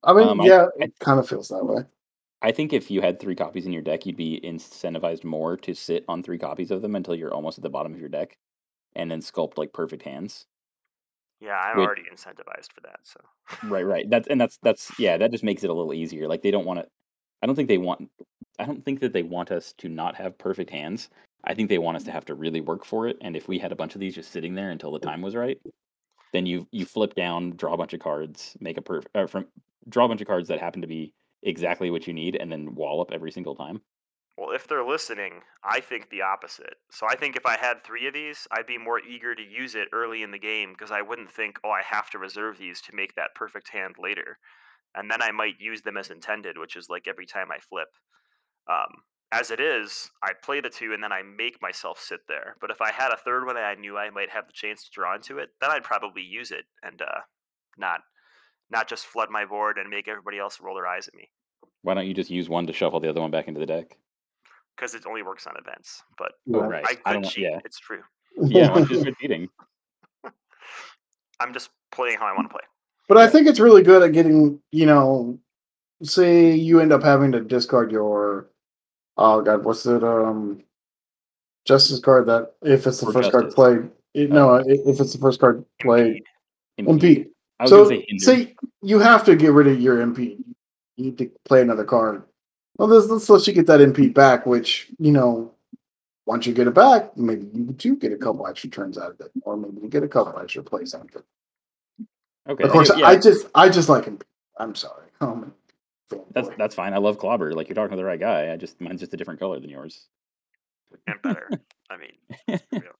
I 0.02 0.12
mean, 0.12 0.28
Um, 0.28 0.40
yeah, 0.42 0.66
I- 0.80 0.84
it 0.84 0.98
kind 0.98 1.18
of 1.18 1.28
feels 1.28 1.48
that 1.48 1.64
way. 1.64 1.82
I 2.40 2.52
think 2.52 2.72
if 2.72 2.90
you 2.90 3.00
had 3.00 3.18
three 3.18 3.34
copies 3.34 3.66
in 3.66 3.72
your 3.72 3.82
deck, 3.82 4.06
you'd 4.06 4.16
be 4.16 4.40
incentivized 4.44 5.24
more 5.24 5.56
to 5.58 5.74
sit 5.74 6.04
on 6.08 6.22
three 6.22 6.38
copies 6.38 6.70
of 6.70 6.82
them 6.82 6.94
until 6.94 7.14
you're 7.14 7.34
almost 7.34 7.58
at 7.58 7.62
the 7.62 7.70
bottom 7.70 7.92
of 7.92 8.00
your 8.00 8.08
deck, 8.08 8.36
and 8.94 9.10
then 9.10 9.20
sculpt 9.20 9.58
like 9.58 9.72
perfect 9.72 10.02
hands. 10.02 10.46
Yeah, 11.40 11.56
I'm 11.56 11.78
already 11.78 12.02
incentivized 12.02 12.72
for 12.72 12.80
that. 12.82 13.00
So 13.04 13.20
Right, 13.64 13.86
right. 13.86 14.08
That's 14.08 14.28
and 14.28 14.40
that's 14.40 14.58
that's 14.62 14.90
yeah. 14.98 15.16
That 15.16 15.30
just 15.30 15.44
makes 15.44 15.64
it 15.64 15.70
a 15.70 15.74
little 15.74 15.94
easier. 15.94 16.28
Like 16.28 16.42
they 16.42 16.50
don't 16.50 16.66
want 16.66 16.80
to. 16.80 16.86
I 17.42 17.46
don't 17.46 17.56
think 17.56 17.68
they 17.68 17.78
want. 17.78 18.10
I 18.58 18.64
don't 18.64 18.84
think 18.84 19.00
that 19.00 19.12
they 19.12 19.22
want 19.22 19.50
us 19.50 19.72
to 19.78 19.88
not 19.88 20.16
have 20.16 20.36
perfect 20.38 20.70
hands. 20.70 21.08
I 21.44 21.54
think 21.54 21.68
they 21.68 21.78
want 21.78 21.96
us 21.96 22.04
to 22.04 22.10
have 22.10 22.24
to 22.26 22.34
really 22.34 22.60
work 22.60 22.84
for 22.84 23.06
it. 23.06 23.16
And 23.20 23.36
if 23.36 23.48
we 23.48 23.58
had 23.58 23.72
a 23.72 23.76
bunch 23.76 23.94
of 23.94 24.00
these 24.00 24.14
just 24.14 24.32
sitting 24.32 24.54
there 24.54 24.70
until 24.70 24.90
the 24.90 24.98
time 24.98 25.22
was 25.22 25.34
right, 25.34 25.58
then 26.32 26.44
you 26.46 26.66
you 26.72 26.84
flip 26.84 27.14
down, 27.14 27.52
draw 27.56 27.74
a 27.74 27.76
bunch 27.76 27.94
of 27.94 28.00
cards, 28.00 28.56
make 28.60 28.76
a 28.76 28.82
perfect 28.82 29.16
uh, 29.16 29.26
from 29.26 29.46
draw 29.88 30.04
a 30.04 30.08
bunch 30.08 30.20
of 30.20 30.26
cards 30.26 30.48
that 30.48 30.60
happen 30.60 30.82
to 30.82 30.88
be 30.88 31.14
exactly 31.42 31.90
what 31.90 32.06
you 32.06 32.12
need, 32.12 32.36
and 32.36 32.50
then 32.50 32.74
wallop 32.74 33.10
every 33.12 33.30
single 33.30 33.54
time. 33.54 33.80
Well, 34.38 34.54
if 34.54 34.68
they're 34.68 34.84
listening, 34.84 35.40
I 35.64 35.80
think 35.80 36.10
the 36.10 36.22
opposite. 36.22 36.76
So 36.92 37.08
I 37.10 37.16
think 37.16 37.34
if 37.34 37.44
I 37.44 37.56
had 37.56 37.82
three 37.82 38.06
of 38.06 38.14
these, 38.14 38.46
I'd 38.52 38.68
be 38.68 38.78
more 38.78 39.00
eager 39.00 39.34
to 39.34 39.42
use 39.42 39.74
it 39.74 39.88
early 39.92 40.22
in 40.22 40.30
the 40.30 40.38
game 40.38 40.72
because 40.72 40.92
I 40.92 41.02
wouldn't 41.02 41.32
think, 41.32 41.58
oh, 41.64 41.70
I 41.70 41.82
have 41.82 42.08
to 42.10 42.18
reserve 42.18 42.56
these 42.56 42.80
to 42.82 42.94
make 42.94 43.16
that 43.16 43.34
perfect 43.34 43.70
hand 43.70 43.96
later. 43.98 44.38
And 44.94 45.10
then 45.10 45.22
I 45.22 45.32
might 45.32 45.58
use 45.58 45.82
them 45.82 45.96
as 45.96 46.10
intended, 46.10 46.56
which 46.56 46.76
is 46.76 46.88
like 46.88 47.08
every 47.08 47.26
time 47.26 47.48
I 47.50 47.58
flip. 47.58 47.88
Um, 48.70 49.02
as 49.32 49.50
it 49.50 49.58
is, 49.58 50.08
I 50.22 50.32
play 50.40 50.60
the 50.60 50.70
two 50.70 50.92
and 50.94 51.02
then 51.02 51.12
I 51.12 51.22
make 51.22 51.60
myself 51.60 51.98
sit 52.00 52.20
there. 52.28 52.56
But 52.60 52.70
if 52.70 52.80
I 52.80 52.92
had 52.92 53.10
a 53.10 53.16
third 53.16 53.44
one 53.44 53.56
and 53.56 53.66
I 53.66 53.74
knew 53.74 53.98
I 53.98 54.10
might 54.10 54.30
have 54.30 54.46
the 54.46 54.52
chance 54.52 54.84
to 54.84 54.90
draw 54.92 55.16
into 55.16 55.38
it, 55.38 55.50
then 55.60 55.70
I'd 55.70 55.82
probably 55.82 56.22
use 56.22 56.52
it 56.52 56.64
and 56.84 57.02
uh, 57.02 57.20
not 57.76 58.00
not 58.70 58.88
just 58.88 59.06
flood 59.06 59.30
my 59.30 59.44
board 59.44 59.78
and 59.78 59.88
make 59.88 60.08
everybody 60.08 60.38
else 60.38 60.60
roll 60.60 60.74
their 60.74 60.86
eyes 60.86 61.08
at 61.08 61.14
me 61.14 61.28
Why 61.82 61.94
don't 61.94 62.06
you 62.06 62.14
just 62.14 62.30
use 62.30 62.48
one 62.48 62.66
to 62.66 62.72
shuffle 62.72 63.00
the 63.00 63.08
other 63.10 63.20
one 63.20 63.30
back 63.30 63.48
into 63.48 63.60
the 63.60 63.66
deck? 63.66 63.96
because 64.76 64.94
it 64.94 65.06
only 65.06 65.22
works 65.24 65.46
on 65.48 65.56
events. 65.56 66.04
But 66.18 66.32
Oh, 66.54 66.60
right. 66.60 66.84
I 66.86 66.90
I 66.90 66.94
could 66.94 67.22
don't 67.22 67.24
cheat. 67.24 67.44
Yeah, 67.44 67.58
It's 67.64 67.80
true. 67.80 68.02
yeah. 68.46 68.70
I'm 68.72 68.86
just 68.86 69.04
repeating. 69.12 69.48
I'm 71.40 71.52
just 71.52 71.70
playing 71.90 72.18
how 72.18 72.26
I 72.26 72.32
want 72.34 72.48
to 72.48 72.52
play. 72.52 72.62
But 73.08 73.16
I 73.18 73.26
think 73.28 73.46
it's 73.48 73.58
really 73.58 73.82
good 73.82 74.02
at 74.02 74.12
getting, 74.12 74.60
you 74.70 74.86
know, 74.86 75.38
say 76.02 76.52
you 76.54 76.78
end 76.80 76.92
up 76.92 77.02
having 77.02 77.32
to 77.32 77.40
discard 77.40 77.90
your 77.90 78.50
oh 79.16 79.42
god, 79.42 79.64
what's 79.64 79.84
it? 79.86 80.04
Um 80.04 80.62
Justice 81.64 81.98
card 82.00 82.26
that 82.26 82.54
if 82.62 82.86
it's 82.86 83.00
the 83.00 83.06
For 83.06 83.12
first 83.14 83.32
card 83.32 83.50
played 83.50 83.90
it, 84.14 84.30
no, 84.30 84.54
if 84.64 85.00
it's 85.00 85.12
the 85.12 85.18
first 85.18 85.40
card 85.40 85.64
played 85.80 86.22
Impede. 86.78 86.88
impede. 86.88 87.30
I 87.58 87.64
was 87.64 87.70
So 87.70 87.84
gonna 87.84 87.96
say 87.96 88.04
hinder. 88.08 88.24
say 88.24 88.54
you 88.82 88.98
have 88.98 89.24
to 89.24 89.36
get 89.36 89.52
rid 89.52 89.66
of 89.66 89.80
your 89.80 90.00
Impede. 90.00 90.42
You 90.96 91.04
need 91.04 91.18
to 91.18 91.30
play 91.44 91.62
another 91.62 91.84
card. 91.84 92.24
Well, 92.76 92.88
let's, 92.88 93.08
let's 93.08 93.28
let 93.28 93.46
you 93.46 93.52
get 93.52 93.66
that 93.66 93.80
Impede 93.80 94.14
back, 94.14 94.46
which, 94.46 94.88
you 94.98 95.10
know, 95.12 95.52
once 96.26 96.46
you 96.46 96.54
get 96.54 96.66
it 96.68 96.74
back, 96.74 97.16
maybe 97.16 97.46
you 97.52 97.64
do 97.72 97.96
get 97.96 98.12
a 98.12 98.16
couple 98.16 98.46
extra 98.46 98.70
turns 98.70 98.98
out 98.98 99.10
of 99.12 99.20
it, 99.20 99.32
or 99.42 99.56
maybe 99.56 99.80
you 99.82 99.88
get 99.88 100.02
a 100.04 100.08
couple 100.08 100.38
extra 100.38 100.62
plays 100.62 100.94
out 100.94 101.08
of 101.08 101.16
it. 101.16 102.06
okay. 102.48 102.64
Of 102.64 102.70
course, 102.70 102.90
yeah, 102.96 103.06
I 103.06 103.16
just 103.16 103.46
I 103.54 103.68
just 103.68 103.88
like 103.88 104.06
impede. 104.06 104.24
I'm 104.58 104.74
sorry. 104.74 105.04
Um, 105.20 105.52
That's 106.32 106.48
that's 106.56 106.74
fine. 106.76 106.94
I 106.94 106.98
love 106.98 107.18
Clobber. 107.18 107.52
Like 107.52 107.68
you're 107.68 107.74
talking 107.74 107.90
to 107.90 107.96
the 107.96 108.04
right 108.04 108.20
guy. 108.20 108.52
I 108.52 108.56
just 108.56 108.80
mine's 108.80 109.00
just 109.00 109.12
a 109.12 109.16
different 109.16 109.40
color 109.40 109.58
than 109.58 109.68
yours. 109.68 110.06
and 111.08 111.20
better. 111.22 111.50
I 111.90 111.96
mean, 111.96 112.12
let's 112.46 112.62
be 112.70 112.78
real. 112.80 112.92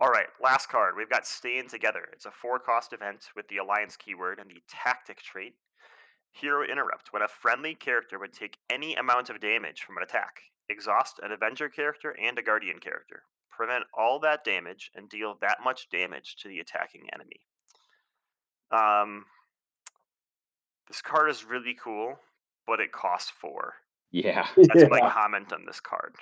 All 0.00 0.08
right, 0.08 0.26
last 0.42 0.68
card. 0.68 0.94
We've 0.96 1.10
got 1.10 1.26
Staying 1.26 1.68
Together. 1.68 2.08
It's 2.12 2.26
a 2.26 2.30
four 2.30 2.58
cost 2.58 2.92
event 2.92 3.26
with 3.34 3.48
the 3.48 3.56
Alliance 3.56 3.96
keyword 3.96 4.38
and 4.38 4.50
the 4.50 4.62
Tactic 4.68 5.22
trait. 5.22 5.54
Hero 6.30 6.64
Interrupt. 6.64 7.12
When 7.12 7.22
a 7.22 7.28
friendly 7.28 7.74
character 7.74 8.18
would 8.18 8.32
take 8.32 8.58
any 8.70 8.94
amount 8.94 9.30
of 9.30 9.40
damage 9.40 9.80
from 9.82 9.96
an 9.96 10.04
attack, 10.04 10.40
exhaust 10.68 11.18
an 11.22 11.32
Avenger 11.32 11.68
character 11.68 12.16
and 12.22 12.38
a 12.38 12.42
Guardian 12.42 12.78
character. 12.78 13.22
Prevent 13.50 13.84
all 13.92 14.20
that 14.20 14.44
damage 14.44 14.90
and 14.94 15.08
deal 15.08 15.36
that 15.40 15.58
much 15.64 15.88
damage 15.90 16.36
to 16.42 16.48
the 16.48 16.60
attacking 16.60 17.08
enemy. 17.12 17.40
Um, 18.70 19.24
this 20.86 21.02
card 21.02 21.28
is 21.28 21.44
really 21.44 21.74
cool, 21.82 22.14
but 22.66 22.78
it 22.78 22.92
costs 22.92 23.30
four. 23.30 23.74
Yeah, 24.12 24.46
That's 24.56 24.88
my 24.88 25.00
comment 25.12 25.52
on 25.52 25.64
this 25.66 25.80
card. 25.80 26.14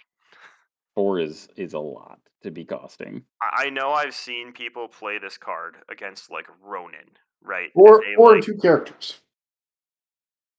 Four 0.96 1.20
is 1.20 1.48
is 1.56 1.74
a 1.74 1.78
lot 1.78 2.18
to 2.42 2.50
be 2.50 2.64
costing. 2.64 3.22
I 3.40 3.66
I 3.66 3.70
know 3.70 3.92
I've 3.92 4.14
seen 4.14 4.52
people 4.52 4.88
play 4.88 5.18
this 5.18 5.36
card 5.38 5.76
against 5.90 6.30
like 6.32 6.48
Ronan, 6.62 7.10
right? 7.42 7.70
and 7.74 7.86
or 7.88 8.00
they, 8.00 8.14
or 8.16 8.34
like- 8.36 8.42
two 8.44 8.56
characters. 8.56 9.20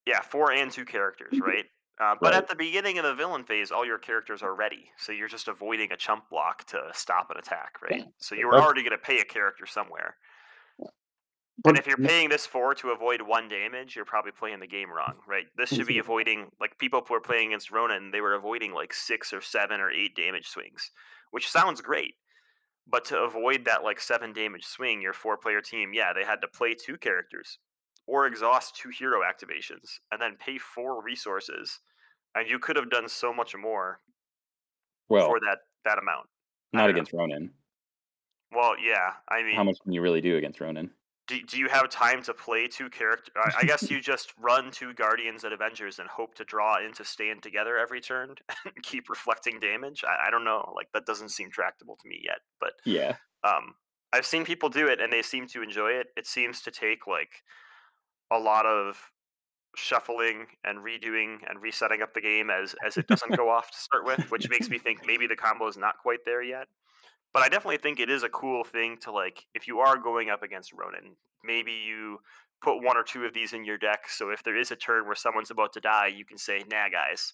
yeah, 0.05 0.21
four 0.21 0.51
and 0.53 0.71
two 0.71 0.85
characters, 0.85 1.39
right? 1.41 1.65
Uh, 1.99 2.13
but 2.21 2.33
Right. 2.33 2.35
at 2.35 2.47
the 2.47 2.55
beginning 2.55 2.99
of 2.99 3.03
the 3.05 3.15
villain 3.15 3.43
phase, 3.43 3.71
all 3.71 3.83
your 3.83 3.97
characters 3.97 4.43
are 4.43 4.53
ready, 4.53 4.91
so 4.97 5.11
you're 5.11 5.27
just 5.27 5.47
avoiding 5.47 5.91
a 5.91 5.97
chump 5.97 6.29
block 6.29 6.63
to 6.65 6.79
stop 6.93 7.31
an 7.31 7.38
attack, 7.38 7.81
right? 7.81 8.01
Yeah. 8.01 8.05
So 8.19 8.35
you 8.35 8.45
were 8.45 8.53
already 8.61 8.83
going 8.83 8.91
to 8.91 8.99
pay 9.03 9.19
a 9.19 9.25
character 9.25 9.65
somewhere. 9.65 10.15
But 11.64 11.72
and 11.72 11.80
if 11.80 11.88
you're 11.88 11.97
paying 11.97 12.30
this 12.30 12.45
four 12.45 12.76
to 12.76 12.91
avoid 12.91 13.22
one 13.22 13.49
damage, 13.49 13.95
you're 13.95 14.05
probably 14.05 14.32
playing 14.32 14.60
the 14.60 14.68
game 14.68 14.91
wrong, 14.91 15.18
right? 15.28 15.45
This 15.58 15.70
should 15.70 15.88
be 15.88 15.97
avoiding 15.97 16.49
like 16.62 16.78
people 16.78 17.03
who 17.05 17.14
were 17.14 17.20
playing 17.20 17.47
against 17.47 17.72
Ronan, 17.72 18.12
they 18.12 18.22
were 18.22 18.36
avoiding 18.36 18.74
like 18.74 18.93
six 18.93 19.34
or 19.34 19.41
seven 19.41 19.82
or 19.82 19.89
eight 19.89 20.16
damage 20.16 20.47
swings, 20.47 20.91
which 21.32 21.49
sounds 21.49 21.82
great. 21.82 22.14
But 22.89 23.05
to 23.05 23.18
avoid 23.18 23.66
that 23.66 23.84
like 23.84 23.99
seven 23.99 24.34
damage 24.34 24.66
swing, 24.66 25.01
your 25.01 25.14
four 25.14 25.36
player 25.36 25.60
team, 25.60 25.91
yeah, 25.93 26.14
they 26.14 26.24
had 26.24 26.41
to 26.41 26.47
play 26.47 26.76
two 26.76 26.97
characters 26.97 27.58
or 28.05 28.28
exhaust 28.28 28.76
two 28.76 28.89
hero 28.89 29.22
activations 29.22 29.99
and 30.12 30.22
then 30.22 30.38
pay 30.39 30.58
four 30.60 31.01
resources. 31.03 31.80
And 32.36 32.47
you 32.47 32.60
could 32.60 32.76
have 32.76 32.89
done 32.91 33.10
so 33.10 33.34
much 33.34 33.55
more 33.55 33.99
Well, 35.10 35.26
for 35.28 35.39
that 35.39 35.58
that 35.86 35.97
amount. 35.97 36.28
Not 36.72 36.82
don't 36.82 36.88
know. 36.88 36.91
against 36.91 37.14
Ronan. 37.14 37.49
Well, 38.53 38.76
yeah, 38.80 39.14
I 39.28 39.41
mean, 39.43 39.55
How 39.55 39.64
much 39.64 39.80
can 39.84 39.91
you 39.91 40.01
really 40.01 40.22
do 40.22 40.38
against 40.38 40.62
Ronan? 40.62 40.91
Do, 41.28 41.41
do 41.41 41.59
you 41.59 41.67
have 41.67 41.89
time 41.89 42.23
to 42.23 42.34
play 42.34 42.67
two 42.67 42.89
characters? 42.89 43.34
I, 43.36 43.51
I 43.59 43.63
guess 43.63 43.89
you 43.89 43.99
just 43.99 44.34
run 44.39 44.71
two 44.71 44.93
Guardians 44.93 45.43
and 45.43 45.53
Avengers 45.53 45.99
and 45.99 46.07
hope 46.07 46.36
to 46.36 46.45
draw 46.45 46.84
into 46.84 47.03
stand 47.03 47.43
together 47.43 47.78
every 47.78 48.01
turn 48.01 48.36
and 48.65 48.84
keep 48.84 49.09
reflecting 49.09 49.59
damage. 49.59 50.03
I, 50.07 50.28
I 50.28 50.32
don't 50.32 50.45
know. 50.45 50.73
Like 50.75 50.88
that 50.93 51.05
doesn't 51.05 51.30
seem 51.30 51.51
tractable 51.51 51.97
to 52.01 52.07
me 52.07 52.21
yet. 52.23 52.39
But 52.59 52.73
Yeah, 52.86 53.17
um, 53.43 53.75
I've 54.13 54.25
seen 54.25 54.45
people 54.45 54.69
do 54.69 54.88
it 54.88 55.01
and 55.01 55.11
they 55.11 55.21
seem 55.21 55.47
to 55.47 55.61
enjoy 55.61 55.91
it. 55.91 56.07
It 56.15 56.25
seems 56.25 56.61
to 56.61 56.71
take 56.71 57.07
like 57.07 57.43
a 58.32 58.39
lot 58.39 58.65
of 58.65 58.97
shuffling 59.75 60.47
and 60.63 60.80
redoing 60.80 61.38
and 61.47 61.61
resetting 61.61 62.01
up 62.01 62.13
the 62.13 62.21
game 62.21 62.49
as 62.49 62.73
as 62.86 62.97
it 62.97 63.07
doesn't 63.07 63.36
go 63.36 63.49
off 63.49 63.69
to 63.71 63.78
start 63.78 64.05
with, 64.05 64.32
which 64.32 64.49
makes 64.49 64.69
me 64.69 64.80
think 64.80 65.05
maybe 65.05 65.28
the 65.28 65.36
combo 65.36 65.67
is 65.67 65.78
not 65.78 65.97
quite 66.01 66.25
there 66.25 66.41
yet. 66.41 66.67
But 67.34 67.43
I 67.43 67.49
definitely 67.49 67.78
think 67.78 67.99
it 67.99 68.09
is 68.09 68.23
a 68.23 68.30
cool 68.30 68.63
thing 68.63 68.97
to 69.01 69.11
like 69.11 69.45
if 69.53 69.67
you 69.67 69.80
are 69.80 69.97
going 69.97 70.30
up 70.30 70.43
against 70.43 70.73
Ronan, 70.73 71.15
maybe 71.43 71.71
you 71.71 72.19
put 72.61 72.82
one 72.82 72.97
or 72.97 73.03
two 73.03 73.25
of 73.25 73.34
these 73.34 73.53
in 73.53 73.63
your 73.63 73.78
deck. 73.78 74.09
So 74.09 74.32
if 74.32 74.41
there 74.43 74.57
is 74.57 74.71
a 74.71 74.75
turn 74.75 75.05
where 75.05 75.15
someone's 75.15 75.51
about 75.51 75.73
to 75.73 75.80
die, 75.80 76.07
you 76.07 76.25
can 76.25 76.38
say, 76.38 76.63
"Nah, 76.71 76.89
guys, 76.89 77.34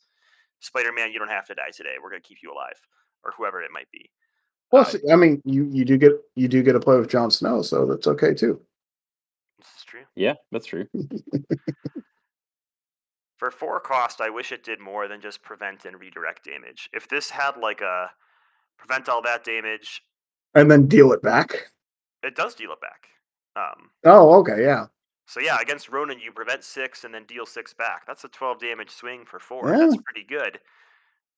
Spider-Man, 0.60 1.12
you 1.12 1.20
don't 1.20 1.30
have 1.30 1.48
to 1.48 1.56
die 1.56 1.72
today. 1.74 1.96
We're 2.02 2.10
gonna 2.10 2.22
keep 2.22 2.40
you 2.44 2.52
alive," 2.52 2.80
or 3.24 3.32
whoever 3.38 3.62
it 3.62 3.72
might 3.72 3.90
be. 3.92 4.12
Well, 4.72 4.82
Uh, 4.82 4.86
see, 4.86 5.00
I 5.12 5.16
mean, 5.16 5.42
you 5.46 5.70
you 5.72 5.86
do 5.86 5.98
get 5.98 6.14
you 6.36 6.48
do 6.48 6.64
get 6.64 6.76
a 6.76 6.80
play 6.80 6.98
with 6.98 7.10
Jon 7.10 7.32
Snow, 7.32 7.62
so 7.62 7.86
that's 7.86 8.08
okay 8.08 8.34
too. 8.34 8.60
This 9.60 9.68
is 9.78 9.84
true. 9.86 10.06
Yeah, 10.16 10.34
that's 10.52 10.66
true. 10.66 10.88
For 13.38 13.52
four 13.52 13.80
cost, 13.80 14.20
I 14.20 14.30
wish 14.30 14.52
it 14.52 14.64
did 14.64 14.80
more 14.80 15.08
than 15.08 15.22
just 15.22 15.42
prevent 15.42 15.86
and 15.86 16.00
redirect 16.00 16.46
damage. 16.46 16.90
If 16.94 17.08
this 17.08 17.30
had 17.30 17.58
like 17.58 17.82
a 17.82 18.12
prevent 18.78 19.10
all 19.10 19.22
that 19.24 19.44
damage, 19.44 20.02
And 20.56 20.70
then 20.70 20.88
deal 20.88 21.12
it 21.14 21.22
back. 21.22 21.72
it 22.24 22.36
does 22.36 22.56
deal 22.56 22.72
it 22.72 22.82
back. 22.82 23.08
Um, 23.56 23.90
Oh, 24.04 24.40
okay, 24.40 24.62
yeah. 24.64 24.88
so 25.28 25.40
yeah, 25.40 25.58
against 25.62 25.90
Ronan, 25.90 26.20
you 26.20 26.32
prevent 26.32 26.64
six 26.64 27.04
and 27.04 27.14
then 27.14 27.26
deal 27.26 27.46
six 27.46 27.74
back. 27.74 28.06
That's 28.08 28.24
a 28.24 28.28
twelve 28.30 28.60
damage 28.60 28.90
swing 28.90 29.26
for 29.26 29.40
four. 29.40 29.70
That's 29.70 29.98
pretty 30.04 30.26
good. 30.28 30.60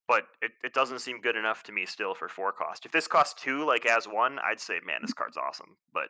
But 0.07 0.27
it, 0.41 0.51
it 0.63 0.73
doesn't 0.73 0.99
seem 0.99 1.19
good 1.19 1.35
enough 1.35 1.63
to 1.63 1.71
me 1.71 1.85
still 1.87 2.13
for 2.13 2.29
four 2.29 2.51
cost. 2.51 2.85
If 2.85 2.91
this 2.91 3.07
cost 3.07 3.39
two, 3.39 3.65
like 3.65 3.87
as 3.87 4.05
one, 4.07 4.37
I'd 4.39 4.59
say, 4.59 4.75
man, 4.85 4.99
this 5.01 5.13
card's 5.13 5.35
awesome. 5.35 5.77
But 5.95 6.09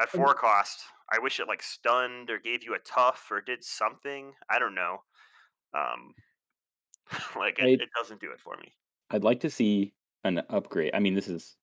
at 0.00 0.08
four 0.08 0.34
cost, 0.34 0.80
I 1.12 1.20
wish 1.20 1.38
it 1.38 1.46
like 1.46 1.62
stunned 1.62 2.28
or 2.28 2.38
gave 2.38 2.64
you 2.64 2.74
a 2.74 2.78
tough 2.80 3.28
or 3.30 3.40
did 3.40 3.62
something. 3.62 4.32
I 4.50 4.58
don't 4.58 4.74
know. 4.74 5.02
Um, 5.74 6.12
like 7.38 7.58
it, 7.60 7.80
it 7.82 7.88
doesn't 7.96 8.20
do 8.20 8.32
it 8.32 8.40
for 8.40 8.56
me. 8.56 8.72
I'd 9.10 9.22
like 9.24 9.38
to 9.40 9.50
see 9.50 9.92
an 10.24 10.38
upgrade. 10.50 10.94
I 10.94 10.98
mean, 11.00 11.14
this 11.14 11.28
is 11.28 11.56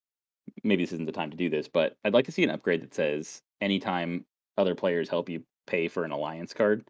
maybe 0.63 0.83
this 0.83 0.93
isn't 0.93 1.05
the 1.05 1.11
time 1.11 1.31
to 1.31 1.37
do 1.37 1.49
this, 1.49 1.67
but 1.67 1.97
I'd 2.05 2.13
like 2.13 2.25
to 2.25 2.31
see 2.31 2.43
an 2.43 2.49
upgrade 2.51 2.81
that 2.83 2.93
says 2.93 3.41
anytime 3.61 4.25
other 4.57 4.75
players 4.75 5.09
help 5.09 5.29
you 5.29 5.43
pay 5.67 5.87
for 5.87 6.05
an 6.05 6.11
alliance 6.11 6.53
card, 6.53 6.87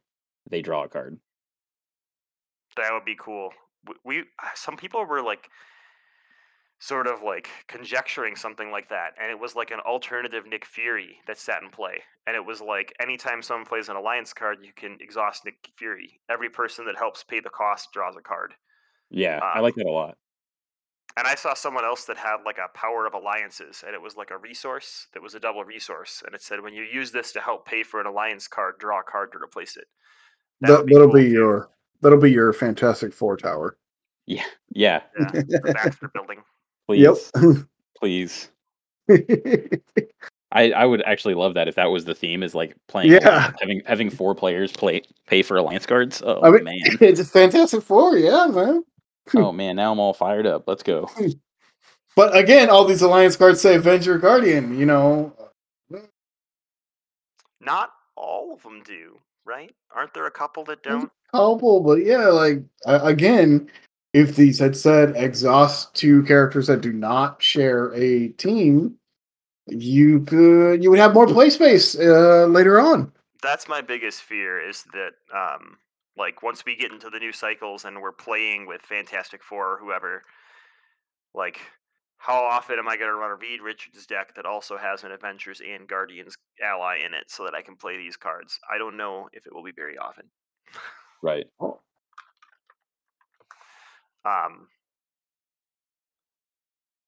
they 0.50 0.62
draw 0.62 0.84
a 0.84 0.90
card. 0.90 1.20
That 2.78 2.94
would 2.94 3.06
be 3.06 3.16
cool. 3.16 3.54
W- 3.86 4.00
We 4.06 4.26
some 4.56 4.78
people 4.78 5.04
were 5.06 5.22
like 5.22 5.50
sort 6.80 7.08
of 7.08 7.24
like 7.24 7.50
conjecturing 7.68 8.36
something 8.36 8.70
like 8.72 8.90
that, 8.90 9.14
and 9.20 9.32
it 9.32 9.40
was 9.40 9.56
like 9.56 9.72
an 9.72 9.80
alternative 9.80 10.46
Nick 10.46 10.66
Fury 10.66 11.20
that 11.28 11.38
sat 11.38 11.64
in 11.64 11.70
play. 11.72 12.04
And 12.28 12.36
it 12.36 12.46
was 12.46 12.62
like 12.62 12.94
anytime 13.00 13.42
someone 13.42 13.66
plays 13.66 13.90
an 13.90 13.96
alliance 13.96 14.34
card, 14.34 14.60
you 14.64 14.74
can 14.74 14.98
exhaust 15.02 15.46
Nick 15.46 15.70
Fury. 15.78 16.20
Every 16.30 16.50
person 16.50 16.86
that 16.86 16.98
helps 16.98 17.24
pay 17.24 17.40
the 17.40 17.50
cost 17.50 17.92
draws 17.94 18.16
a 18.16 18.22
card. 18.22 18.54
Yeah, 19.10 19.44
I 19.54 19.60
Um, 19.60 19.64
like 19.64 19.76
that 19.76 19.86
a 19.86 19.92
lot. 19.92 20.18
And 21.18 21.26
I 21.26 21.34
saw 21.36 21.56
someone 21.56 21.84
else 21.84 22.06
that 22.06 22.18
had 22.18 22.38
like 22.46 22.60
a 22.60 22.70
power 22.78 23.08
of 23.08 23.14
alliances, 23.16 23.84
and 23.86 23.96
it 23.96 24.02
was 24.02 24.16
like 24.16 24.30
a 24.32 24.38
resource 24.38 25.08
that 25.14 25.24
was 25.24 25.34
a 25.34 25.40
double 25.40 25.64
resource, 25.66 26.22
and 26.26 26.36
it 26.36 26.42
said 26.44 26.62
when 26.62 26.74
you 26.74 26.84
use 26.84 27.12
this 27.12 27.32
to 27.34 27.42
help 27.42 27.66
pay 27.66 27.82
for 27.82 28.00
an 28.00 28.06
alliance 28.06 28.48
card, 28.48 28.76
draw 28.78 29.00
a 29.00 29.04
card 29.04 29.32
to 29.32 29.40
replace 29.44 29.78
it. 29.78 29.86
That 30.62 30.68
that, 30.70 30.86
be 30.86 30.94
that'll 30.94 31.08
cool, 31.08 31.16
be 31.16 31.24
too. 31.26 31.32
your 31.32 31.70
that'll 32.02 32.20
be 32.20 32.32
your 32.32 32.54
Fantastic 32.54 33.14
Four 33.14 33.36
tower. 33.36 33.78
Yeah, 34.28 34.44
yeah. 34.70 35.02
Yeah, 35.20 35.28
the 35.32 35.72
Baxter 35.74 36.10
building. 36.14 36.44
Please, 36.88 37.32
Yep. 37.36 37.56
please. 38.00 38.50
I, 40.52 40.72
I 40.72 40.86
would 40.86 41.02
actually 41.04 41.34
love 41.34 41.56
that 41.56 41.68
if 41.68 41.76
that 41.76 41.92
was 41.92 42.06
the 42.06 42.16
theme 42.16 42.44
is 42.44 42.54
like 42.56 42.76
playing 42.88 43.12
Yeah. 43.12 43.52
Having 43.60 43.82
having 43.86 44.10
four 44.10 44.36
players 44.36 44.72
play 44.72 45.02
pay 45.26 45.42
for 45.42 45.58
alliance 45.58 45.86
cards. 45.86 46.22
Oh 46.26 46.42
I 46.44 46.52
mean, 46.52 46.64
man. 46.64 46.78
it's 47.02 47.20
a 47.20 47.26
Fantastic 47.26 47.82
Four, 47.84 48.18
yeah, 48.18 48.48
man. 48.48 48.84
Oh 49.36 49.52
man, 49.52 49.76
now 49.76 49.92
I'm 49.92 50.00
all 50.00 50.14
fired 50.14 50.46
up. 50.48 50.64
Let's 50.68 50.84
go. 50.84 51.10
But 52.16 52.36
again, 52.36 52.72
all 52.72 52.84
these 52.84 53.04
alliance 53.04 53.36
cards 53.36 53.62
say 53.62 53.76
Avenger 53.76 54.18
Guardian. 54.18 54.76
You 54.78 54.88
know, 54.88 55.34
Not 57.62 57.92
all 58.16 58.56
of 58.56 58.64
them 58.64 58.82
do, 58.84 59.20
right? 59.46 59.72
Aren't 59.96 60.16
there 60.16 60.26
a 60.26 60.32
couple 60.32 60.64
that 60.64 60.82
don't? 60.82 61.12
couple, 61.32 61.82
but 61.82 62.04
yeah, 62.04 62.28
like 62.28 62.64
uh, 62.86 63.02
again, 63.04 63.70
if 64.14 64.36
these 64.36 64.58
had 64.58 64.76
said 64.76 65.14
exhaust 65.16 65.94
two 65.94 66.24
characters 66.24 66.68
that 66.68 66.82
do 66.82 66.92
not 66.92 67.42
share 67.42 67.94
a 67.94 68.30
team, 68.30 68.96
you 69.68 70.22
could 70.22 70.82
you 70.82 70.90
would 70.90 71.00
have 71.00 71.14
more 71.14 71.28
play 71.28 71.50
space 71.50 71.96
uh, 72.00 72.46
later 72.46 72.80
on. 72.80 73.12
That's 73.44 73.68
my 73.68 73.82
biggest 73.82 74.24
fear 74.24 74.60
is 74.60 74.84
that 74.94 75.12
um 75.32 75.78
like 76.18 76.42
once 76.42 76.66
we 76.66 76.76
get 76.76 76.92
into 76.92 77.10
the 77.10 77.20
new 77.20 77.32
cycles 77.32 77.86
and 77.86 78.02
we're 78.02 78.12
playing 78.12 78.68
with 78.68 78.82
Fantastic 78.82 79.44
Four 79.44 79.74
or 79.74 79.78
whoever, 79.78 80.24
like 81.34 81.60
how 82.18 82.44
often 82.44 82.80
am 82.80 82.88
I 82.88 82.98
going 82.98 83.10
to 83.10 83.16
run 83.16 83.32
a 83.32 83.36
Reed 83.36 83.62
Richards 83.62 84.06
deck 84.08 84.34
that 84.36 84.46
also 84.46 84.78
has 84.78 85.04
an 85.04 85.12
Avengers 85.12 85.62
and 85.62 85.88
Guardians 85.88 86.36
ally 86.64 86.98
in 87.06 87.14
it 87.14 87.26
so 87.28 87.44
that 87.44 87.54
I 87.54 87.62
can 87.62 87.76
play 87.76 87.98
these 87.98 88.18
cards? 88.18 88.60
I 88.72 88.78
don't 88.78 88.98
know 88.98 89.30
if 89.34 89.46
it 89.46 89.54
will 89.54 89.64
be 89.64 89.72
very 89.72 89.98
often. 89.98 90.26
Right. 91.22 91.46
Um, 94.26 94.68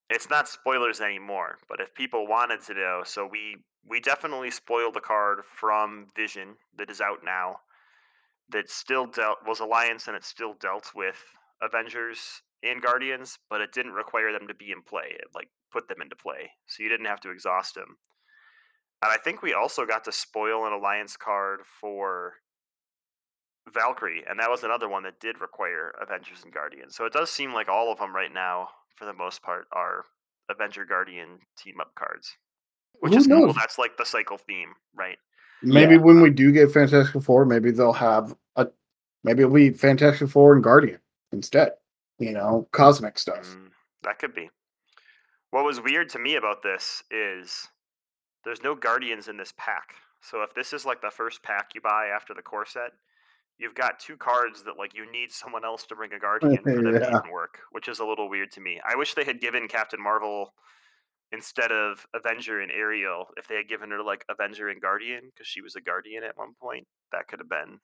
it's 0.09 0.29
not 0.29 0.47
spoilers 0.47 1.01
anymore, 1.01 1.57
but 1.67 1.81
if 1.81 1.93
people 1.93 2.27
wanted 2.27 2.61
to 2.61 2.73
know, 2.73 3.01
so 3.03 3.27
we 3.29 3.57
we 3.87 3.99
definitely 3.99 4.51
spoiled 4.51 4.95
a 4.95 5.01
card 5.01 5.39
from 5.43 6.07
Vision 6.15 6.55
that 6.77 6.89
is 6.89 7.01
out 7.01 7.23
now 7.23 7.59
that 8.51 8.69
still 8.69 9.05
dealt 9.05 9.39
was 9.45 9.59
Alliance 9.59 10.07
and 10.07 10.15
it 10.15 10.23
still 10.23 10.55
dealt 10.59 10.91
with 10.95 11.17
Avengers 11.61 12.41
and 12.63 12.81
Guardians, 12.81 13.37
but 13.49 13.61
it 13.61 13.71
didn't 13.71 13.93
require 13.93 14.31
them 14.31 14.47
to 14.47 14.53
be 14.53 14.71
in 14.71 14.81
play. 14.81 15.11
It 15.11 15.27
like 15.33 15.49
put 15.71 15.87
them 15.87 16.01
into 16.01 16.15
play, 16.15 16.49
so 16.67 16.83
you 16.83 16.89
didn't 16.89 17.05
have 17.05 17.21
to 17.21 17.31
exhaust 17.31 17.75
them. 17.75 17.97
And 19.01 19.11
I 19.11 19.17
think 19.17 19.41
we 19.41 19.53
also 19.53 19.85
got 19.85 20.03
to 20.05 20.11
spoil 20.11 20.65
an 20.65 20.73
Alliance 20.73 21.15
card 21.15 21.61
for 21.79 22.33
Valkyrie, 23.73 24.23
and 24.27 24.39
that 24.39 24.49
was 24.49 24.63
another 24.63 24.89
one 24.89 25.03
that 25.03 25.19
did 25.21 25.39
require 25.39 25.93
Avengers 26.01 26.43
and 26.43 26.53
Guardians. 26.53 26.95
So 26.95 27.05
it 27.05 27.13
does 27.13 27.29
seem 27.29 27.53
like 27.53 27.69
all 27.69 27.91
of 27.91 27.99
them 27.99 28.15
right 28.15 28.33
now, 28.33 28.69
for 28.95 29.05
the 29.05 29.13
most 29.13 29.41
part, 29.41 29.67
are 29.71 30.05
Avenger 30.49 30.85
Guardian 30.85 31.39
team 31.57 31.75
up 31.79 31.93
cards, 31.95 32.35
which 32.99 33.13
Who 33.13 33.19
is 33.19 33.27
cool. 33.27 33.53
That's 33.53 33.77
like 33.77 33.95
the 33.97 34.05
cycle 34.05 34.37
theme, 34.37 34.73
right? 34.95 35.17
Maybe 35.61 35.95
Yeah. 35.95 36.01
when 36.01 36.21
we 36.21 36.29
do 36.29 36.51
get 36.51 36.71
Fantastic 36.71 37.21
Four, 37.21 37.45
maybe 37.45 37.71
they'll 37.71 37.93
have 37.93 38.35
a 38.55 38.67
maybe 39.23 39.43
it'll 39.43 39.53
be 39.53 39.71
Fantastic 39.71 40.29
Four 40.29 40.53
and 40.53 40.63
Guardian 40.63 40.99
instead. 41.31 41.73
You 42.17 42.31
know, 42.33 42.67
cosmic 42.71 43.17
stuff. 43.19 43.45
Mm, 43.47 43.69
that 44.03 44.19
could 44.19 44.33
be. 44.33 44.49
What 45.51 45.65
was 45.65 45.81
weird 45.81 46.09
to 46.09 46.19
me 46.19 46.35
about 46.35 46.61
this 46.63 47.03
is 47.11 47.67
there's 48.45 48.63
no 48.63 48.75
Guardians 48.75 49.27
in 49.27 49.37
this 49.37 49.53
pack. 49.57 49.95
So 50.21 50.41
if 50.43 50.53
this 50.53 50.73
is 50.73 50.85
like 50.85 51.01
the 51.01 51.09
first 51.11 51.41
pack 51.43 51.71
you 51.75 51.81
buy 51.81 52.07
after 52.13 52.33
the 52.33 52.41
core 52.41 52.65
set, 52.65 52.91
you've 53.57 53.73
got 53.75 53.99
two 53.99 54.15
cards 54.17 54.63
that 54.63 54.77
like 54.77 54.93
you 54.93 55.09
need 55.11 55.31
someone 55.31 55.63
else 55.65 55.85
to 55.87 55.95
bring 55.95 56.13
a 56.13 56.19
Guardian 56.25 56.57
for 56.61 56.73
them 56.75 56.83
to 56.93 56.99
Yeah. 56.99 57.17
even 57.19 57.31
work, 57.31 57.59
which 57.71 57.87
is 57.87 57.99
a 57.99 58.05
little 58.05 58.29
weird 58.29 58.51
to 58.53 58.61
me. 58.61 58.79
I 58.87 58.95
wish 58.95 59.13
they 59.15 59.23
had 59.23 59.41
given 59.41 59.67
Captain 59.67 60.01
Marvel 60.01 60.53
instead 61.31 61.71
of 61.71 62.05
Avenger 62.13 62.61
and 62.61 62.71
Aerial, 62.71 63.27
if 63.37 63.47
they 63.47 63.55
had 63.55 63.67
given 63.69 63.91
her 63.91 64.01
like 64.03 64.25
Avenger 64.29 64.69
and 64.69 64.81
Guardian, 64.81 65.29
because 65.33 65.47
she 65.47 65.61
was 65.61 65.75
a 65.75 65.81
Guardian 65.81 66.23
at 66.23 66.37
one 66.37 66.53
point, 66.61 66.85
that 67.11 67.27
could 67.27 67.39
have 67.39 67.49
been 67.49 67.79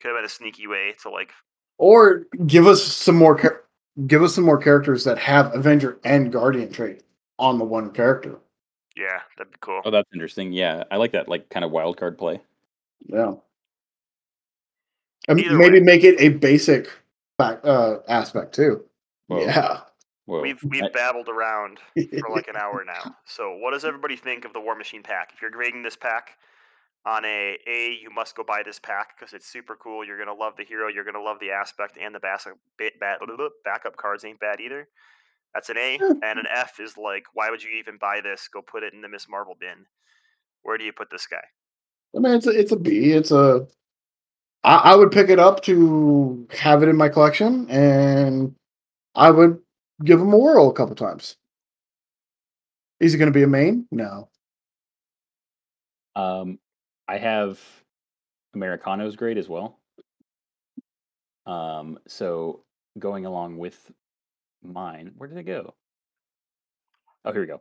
could 0.00 0.08
have 0.08 0.16
been 0.18 0.24
a 0.24 0.28
sneaky 0.28 0.66
way 0.66 0.94
to 1.02 1.10
like 1.10 1.32
Or 1.78 2.24
give 2.46 2.66
us 2.66 2.82
some 2.82 3.16
more 3.16 3.36
char- 3.38 3.64
give 4.06 4.22
us 4.22 4.34
some 4.34 4.44
more 4.44 4.58
characters 4.58 5.04
that 5.04 5.18
have 5.18 5.54
Avenger 5.54 5.98
and 6.04 6.32
Guardian 6.32 6.72
trait 6.72 7.02
on 7.38 7.58
the 7.58 7.64
one 7.64 7.90
character. 7.92 8.38
yeah, 8.96 9.20
that'd 9.38 9.52
be 9.52 9.58
cool. 9.60 9.80
Oh, 9.84 9.90
that's 9.90 10.08
interesting. 10.12 10.52
Yeah, 10.52 10.84
I 10.90 10.96
like 10.96 11.12
that 11.12 11.28
like 11.28 11.48
kind 11.50 11.64
of 11.64 11.70
wild 11.70 11.96
card 11.96 12.18
play. 12.18 12.40
Yeah. 13.06 13.34
And 15.28 15.38
Either 15.40 15.56
maybe 15.56 15.78
way. 15.78 15.84
make 15.84 16.04
it 16.04 16.20
a 16.20 16.30
basic 16.30 16.88
fac- 17.38 17.64
uh, 17.64 17.98
aspect 18.08 18.54
too. 18.54 18.84
Whoa. 19.28 19.40
Yeah. 19.40 19.80
We've 20.40 20.62
we've 20.64 20.82
I- 20.84 20.90
babbled 20.90 21.28
around 21.28 21.78
for 22.20 22.30
like 22.30 22.48
an 22.48 22.56
hour 22.56 22.84
now. 22.84 23.16
So, 23.26 23.56
what 23.56 23.72
does 23.72 23.84
everybody 23.84 24.16
think 24.16 24.44
of 24.44 24.52
the 24.52 24.60
War 24.60 24.74
Machine 24.74 25.02
pack? 25.02 25.32
If 25.34 25.42
you're 25.42 25.50
grading 25.50 25.82
this 25.82 25.96
pack 25.96 26.38
on 27.04 27.24
a 27.24 27.58
A, 27.66 27.98
you 28.00 28.10
must 28.10 28.36
go 28.36 28.44
buy 28.44 28.62
this 28.64 28.78
pack 28.78 29.18
because 29.18 29.32
it's 29.32 29.46
super 29.46 29.76
cool. 29.76 30.04
You're 30.04 30.18
gonna 30.18 30.38
love 30.38 30.54
the 30.56 30.64
hero. 30.64 30.88
You're 30.88 31.04
gonna 31.04 31.22
love 31.22 31.38
the 31.40 31.50
aspect 31.50 31.98
and 32.00 32.14
the 32.14 32.20
backup 32.20 32.56
backup 33.64 33.96
cards 33.96 34.24
ain't 34.24 34.40
bad 34.40 34.60
either. 34.60 34.88
That's 35.54 35.68
an 35.68 35.76
A, 35.78 35.98
and 36.22 36.38
an 36.38 36.46
F 36.50 36.80
is 36.80 36.96
like, 36.96 37.24
why 37.34 37.50
would 37.50 37.62
you 37.62 37.70
even 37.78 37.98
buy 37.98 38.20
this? 38.22 38.48
Go 38.48 38.62
put 38.62 38.82
it 38.82 38.94
in 38.94 39.00
the 39.00 39.08
Miss 39.08 39.28
Marvel 39.28 39.56
bin. 39.58 39.86
Where 40.62 40.78
do 40.78 40.84
you 40.84 40.92
put 40.92 41.10
this 41.10 41.26
guy? 41.26 41.44
I 42.14 42.20
mean, 42.20 42.34
it's 42.34 42.46
a, 42.46 42.50
it's 42.50 42.72
a 42.72 42.76
B. 42.76 43.12
It's 43.12 43.30
a. 43.30 43.66
I, 44.64 44.76
I 44.76 44.94
would 44.94 45.10
pick 45.10 45.28
it 45.28 45.38
up 45.38 45.62
to 45.64 46.46
have 46.52 46.82
it 46.82 46.88
in 46.88 46.96
my 46.96 47.08
collection, 47.08 47.68
and 47.68 48.54
I 49.14 49.30
would 49.30 49.58
give 50.04 50.20
him 50.20 50.32
a 50.32 50.38
whirl 50.38 50.70
a 50.70 50.74
couple 50.74 50.94
times. 50.94 51.36
Is 53.00 53.12
he 53.12 53.18
going 53.18 53.32
to 53.32 53.36
be 53.36 53.42
a 53.42 53.48
main? 53.48 53.86
No. 53.90 54.28
Um, 56.14 56.58
I 57.08 57.18
have 57.18 57.60
Americano's 58.54 59.16
grade 59.16 59.38
as 59.38 59.48
well. 59.48 59.78
Um, 61.46 61.98
so 62.06 62.62
going 62.98 63.26
along 63.26 63.58
with 63.58 63.90
mine, 64.62 65.12
where 65.16 65.28
did 65.28 65.38
it 65.38 65.44
go? 65.44 65.74
Oh, 67.24 67.32
here 67.32 67.40
we 67.40 67.46
go. 67.46 67.60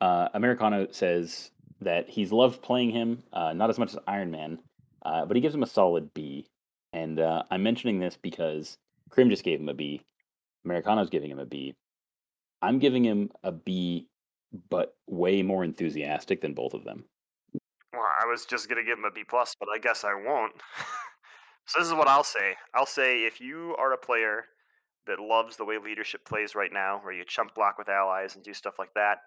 Uh, 0.00 0.28
Americano 0.34 0.86
says 0.90 1.50
that 1.80 2.08
he's 2.08 2.32
loved 2.32 2.62
playing 2.62 2.90
him, 2.90 3.22
uh, 3.32 3.52
not 3.52 3.70
as 3.70 3.78
much 3.78 3.90
as 3.90 3.98
Iron 4.06 4.30
Man, 4.30 4.58
uh, 5.04 5.24
but 5.26 5.36
he 5.36 5.40
gives 5.40 5.54
him 5.54 5.62
a 5.62 5.66
solid 5.66 6.12
B. 6.14 6.46
And 6.92 7.20
uh, 7.20 7.42
I'm 7.50 7.62
mentioning 7.62 7.98
this 7.98 8.16
because 8.20 8.78
Krim 9.10 9.30
just 9.30 9.44
gave 9.44 9.60
him 9.60 9.68
a 9.68 9.74
B. 9.74 10.02
Americano's 10.64 11.10
giving 11.10 11.30
him 11.30 11.38
a 11.38 11.46
B. 11.46 11.74
I'm 12.62 12.78
giving 12.78 13.04
him 13.04 13.30
a 13.42 13.52
B, 13.52 14.08
but 14.68 14.94
way 15.06 15.42
more 15.42 15.64
enthusiastic 15.64 16.40
than 16.40 16.54
both 16.54 16.74
of 16.74 16.84
them. 16.84 17.04
Well, 17.92 18.06
I 18.20 18.26
was 18.26 18.44
just 18.44 18.68
gonna 18.68 18.84
give 18.84 18.98
him 18.98 19.04
a 19.04 19.10
B 19.10 19.24
plus, 19.28 19.54
but 19.58 19.68
I 19.74 19.78
guess 19.78 20.04
I 20.04 20.14
won't. 20.14 20.52
so 21.66 21.78
this 21.78 21.88
is 21.88 21.94
what 21.94 22.08
I'll 22.08 22.24
say. 22.24 22.54
I'll 22.74 22.86
say 22.86 23.24
if 23.24 23.40
you 23.40 23.74
are 23.78 23.92
a 23.92 23.98
player 23.98 24.44
that 25.06 25.18
loves 25.18 25.56
the 25.56 25.64
way 25.64 25.78
leadership 25.78 26.24
plays 26.24 26.54
right 26.54 26.72
now, 26.72 27.00
where 27.02 27.12
you 27.12 27.24
chump 27.24 27.54
block 27.54 27.78
with 27.78 27.88
allies 27.88 28.34
and 28.34 28.44
do 28.44 28.52
stuff 28.52 28.78
like 28.78 28.92
that, 28.94 29.18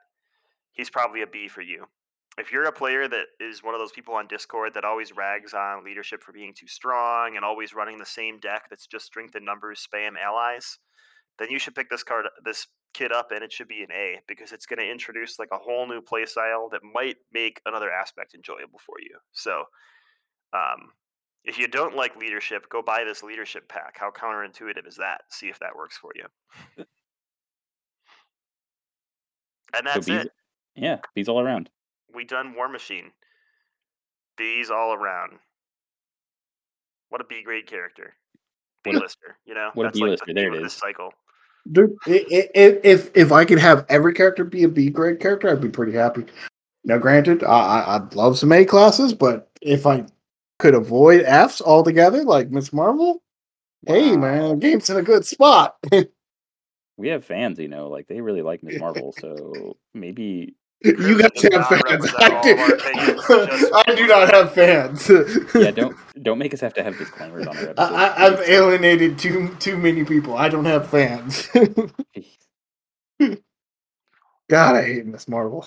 he's 0.71 0.89
probably 0.89 1.21
a 1.23 1.27
B 1.27 1.47
for 1.47 1.61
you. 1.61 1.85
If 2.37 2.51
you're 2.51 2.65
a 2.65 2.71
player 2.71 3.07
that 3.07 3.25
is 3.39 3.63
one 3.63 3.75
of 3.75 3.79
those 3.79 3.91
people 3.91 4.15
on 4.15 4.27
Discord 4.27 4.73
that 4.73 4.85
always 4.85 5.15
rags 5.15 5.53
on 5.53 5.83
leadership 5.83 6.23
for 6.23 6.31
being 6.31 6.53
too 6.53 6.67
strong 6.67 7.35
and 7.35 7.45
always 7.45 7.75
running 7.75 7.99
the 7.99 8.05
same 8.05 8.39
deck 8.39 8.63
that's 8.69 8.87
just 8.87 9.05
strength 9.05 9.35
in 9.35 9.45
numbers, 9.45 9.87
spam 9.87 10.13
allies, 10.19 10.79
then 11.39 11.49
you 11.49 11.59
should 11.59 11.75
pick 11.75 11.89
this 11.89 12.03
card, 12.03 12.25
this 12.45 12.67
kit 12.93 13.11
up, 13.11 13.31
and 13.31 13.43
it 13.43 13.51
should 13.51 13.67
be 13.67 13.81
an 13.83 13.91
A 13.91 14.19
because 14.27 14.51
it's 14.51 14.65
going 14.65 14.79
to 14.79 14.89
introduce 14.89 15.39
like 15.39 15.49
a 15.51 15.57
whole 15.57 15.87
new 15.87 16.01
play 16.01 16.25
style 16.25 16.69
that 16.71 16.81
might 16.93 17.17
make 17.31 17.61
another 17.65 17.91
aspect 17.91 18.35
enjoyable 18.35 18.79
for 18.85 18.95
you. 19.01 19.17
So, 19.31 19.63
um, 20.53 20.91
if 21.43 21.57
you 21.57 21.67
don't 21.67 21.95
like 21.95 22.15
leadership, 22.15 22.69
go 22.69 22.81
buy 22.81 23.03
this 23.03 23.23
leadership 23.23 23.67
pack. 23.67 23.97
How 23.99 24.11
counterintuitive 24.11 24.87
is 24.87 24.95
that? 24.97 25.21
See 25.29 25.47
if 25.47 25.59
that 25.59 25.75
works 25.75 25.97
for 25.97 26.11
you. 26.15 26.85
And 29.75 29.87
that's 29.87 30.05
B's, 30.05 30.25
it. 30.25 30.31
Yeah, 30.75 30.99
bees 31.15 31.27
all 31.27 31.41
around. 31.41 31.69
We 32.13 32.25
done 32.25 32.53
War 32.55 32.69
Machine. 32.69 33.11
Bees 34.37 34.69
all 34.69 34.93
around. 34.93 35.39
What 37.09 37.21
a 37.21 37.23
B 37.23 37.41
grade 37.43 37.67
character. 37.67 38.13
B 38.83 38.91
lister, 38.91 39.37
you 39.45 39.53
know. 39.53 39.71
What 39.73 39.83
a 39.83 39.87
That's 39.87 39.99
like 39.99 40.07
B-lister, 40.07 40.25
the 40.27 40.33
there 40.33 40.53
it 40.53 40.57
is. 40.57 40.63
This 40.63 40.73
cycle. 40.73 41.11
Dude, 41.71 41.95
i- 42.07 42.25
i- 42.31 42.49
i- 42.55 42.79
if 42.83 43.15
if 43.15 43.31
I 43.31 43.45
could 43.45 43.59
have 43.59 43.85
every 43.89 44.13
character 44.13 44.43
be 44.43 44.63
a 44.63 44.67
B 44.69 44.89
grade 44.89 45.19
character, 45.19 45.49
I'd 45.49 45.61
be 45.61 45.69
pretty 45.69 45.93
happy. 45.93 46.25
Now, 46.83 46.97
granted, 46.97 47.43
I, 47.43 47.47
I- 47.81 47.95
I'd 47.95 48.15
love 48.15 48.37
some 48.37 48.51
A 48.51 48.65
classes, 48.65 49.13
but 49.13 49.49
if 49.61 49.85
I 49.87 50.05
could 50.59 50.73
avoid 50.75 51.23
Fs 51.25 51.61
altogether, 51.61 52.23
like 52.23 52.49
Miss 52.51 52.73
Marvel, 52.73 53.21
hey 53.87 54.11
Wow. 54.11 54.17
man, 54.17 54.59
game's 54.59 54.89
in 54.89 54.97
a 54.97 55.01
good 55.03 55.25
spot. 55.25 55.75
We 56.95 57.07
have 57.07 57.25
fans, 57.25 57.57
you 57.57 57.67
know, 57.69 57.87
like 57.89 58.07
they 58.07 58.21
really 58.21 58.43
like 58.43 58.61
Miss 58.61 58.79
Marvel, 58.79 59.15
so 59.19 59.77
maybe 59.95 60.55
you 60.83 61.15
Crimson 61.17 61.49
guys 61.51 61.65
have 61.67 61.81
fans. 61.81 62.13
I, 62.17 62.41
do, 62.41 62.53
of 62.53 62.59
our 62.59 62.73
opinions, 62.73 63.27
just- 63.27 63.73
I 63.73 63.95
do 63.95 64.07
not 64.07 64.33
have 64.33 64.53
fans. 64.53 65.09
yeah, 65.55 65.71
don't 65.71 65.95
don't 66.21 66.37
make 66.37 66.53
us 66.53 66.59
have 66.59 66.73
to 66.75 66.83
have 66.83 66.97
disclaimers 66.97 67.47
on 67.47 67.55
our 67.55 67.63
episode. 67.69 67.79
I, 67.79 68.07
I, 68.07 68.25
I've 68.27 68.39
alienated 68.41 69.17
too 69.17 69.55
too 69.59 69.77
many 69.77 70.03
people. 70.03 70.35
I 70.35 70.49
don't 70.49 70.65
have 70.65 70.89
fans. 70.89 71.47
God, 74.49 74.75
I 74.75 74.83
hate 74.83 75.05
Miss 75.05 75.27
Marvel. 75.27 75.65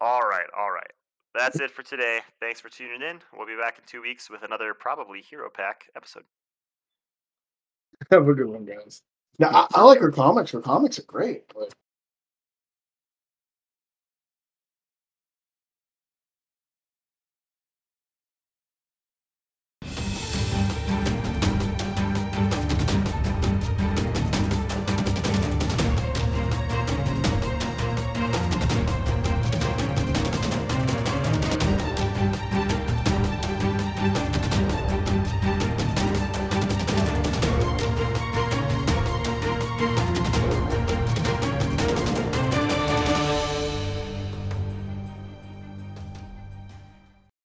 All 0.00 0.22
right, 0.22 0.46
all 0.58 0.70
right. 0.72 0.90
That's 1.34 1.60
it 1.60 1.70
for 1.70 1.82
today. 1.82 2.20
Thanks 2.40 2.60
for 2.60 2.68
tuning 2.68 3.00
in. 3.00 3.20
We'll 3.36 3.46
be 3.46 3.56
back 3.56 3.78
in 3.78 3.84
two 3.86 4.02
weeks 4.02 4.28
with 4.28 4.42
another 4.42 4.74
probably 4.74 5.22
Hero 5.22 5.48
Pack 5.48 5.84
episode. 5.96 6.24
Have 8.10 8.28
a 8.28 8.34
good 8.34 8.48
one, 8.48 8.64
guys. 8.64 9.02
Now, 9.38 9.48
I, 9.48 9.66
I 9.76 9.82
like 9.84 10.00
her 10.00 10.10
comics. 10.10 10.50
Her 10.50 10.60
comics 10.60 10.98
are 10.98 11.04
great, 11.04 11.44
but 11.54 11.72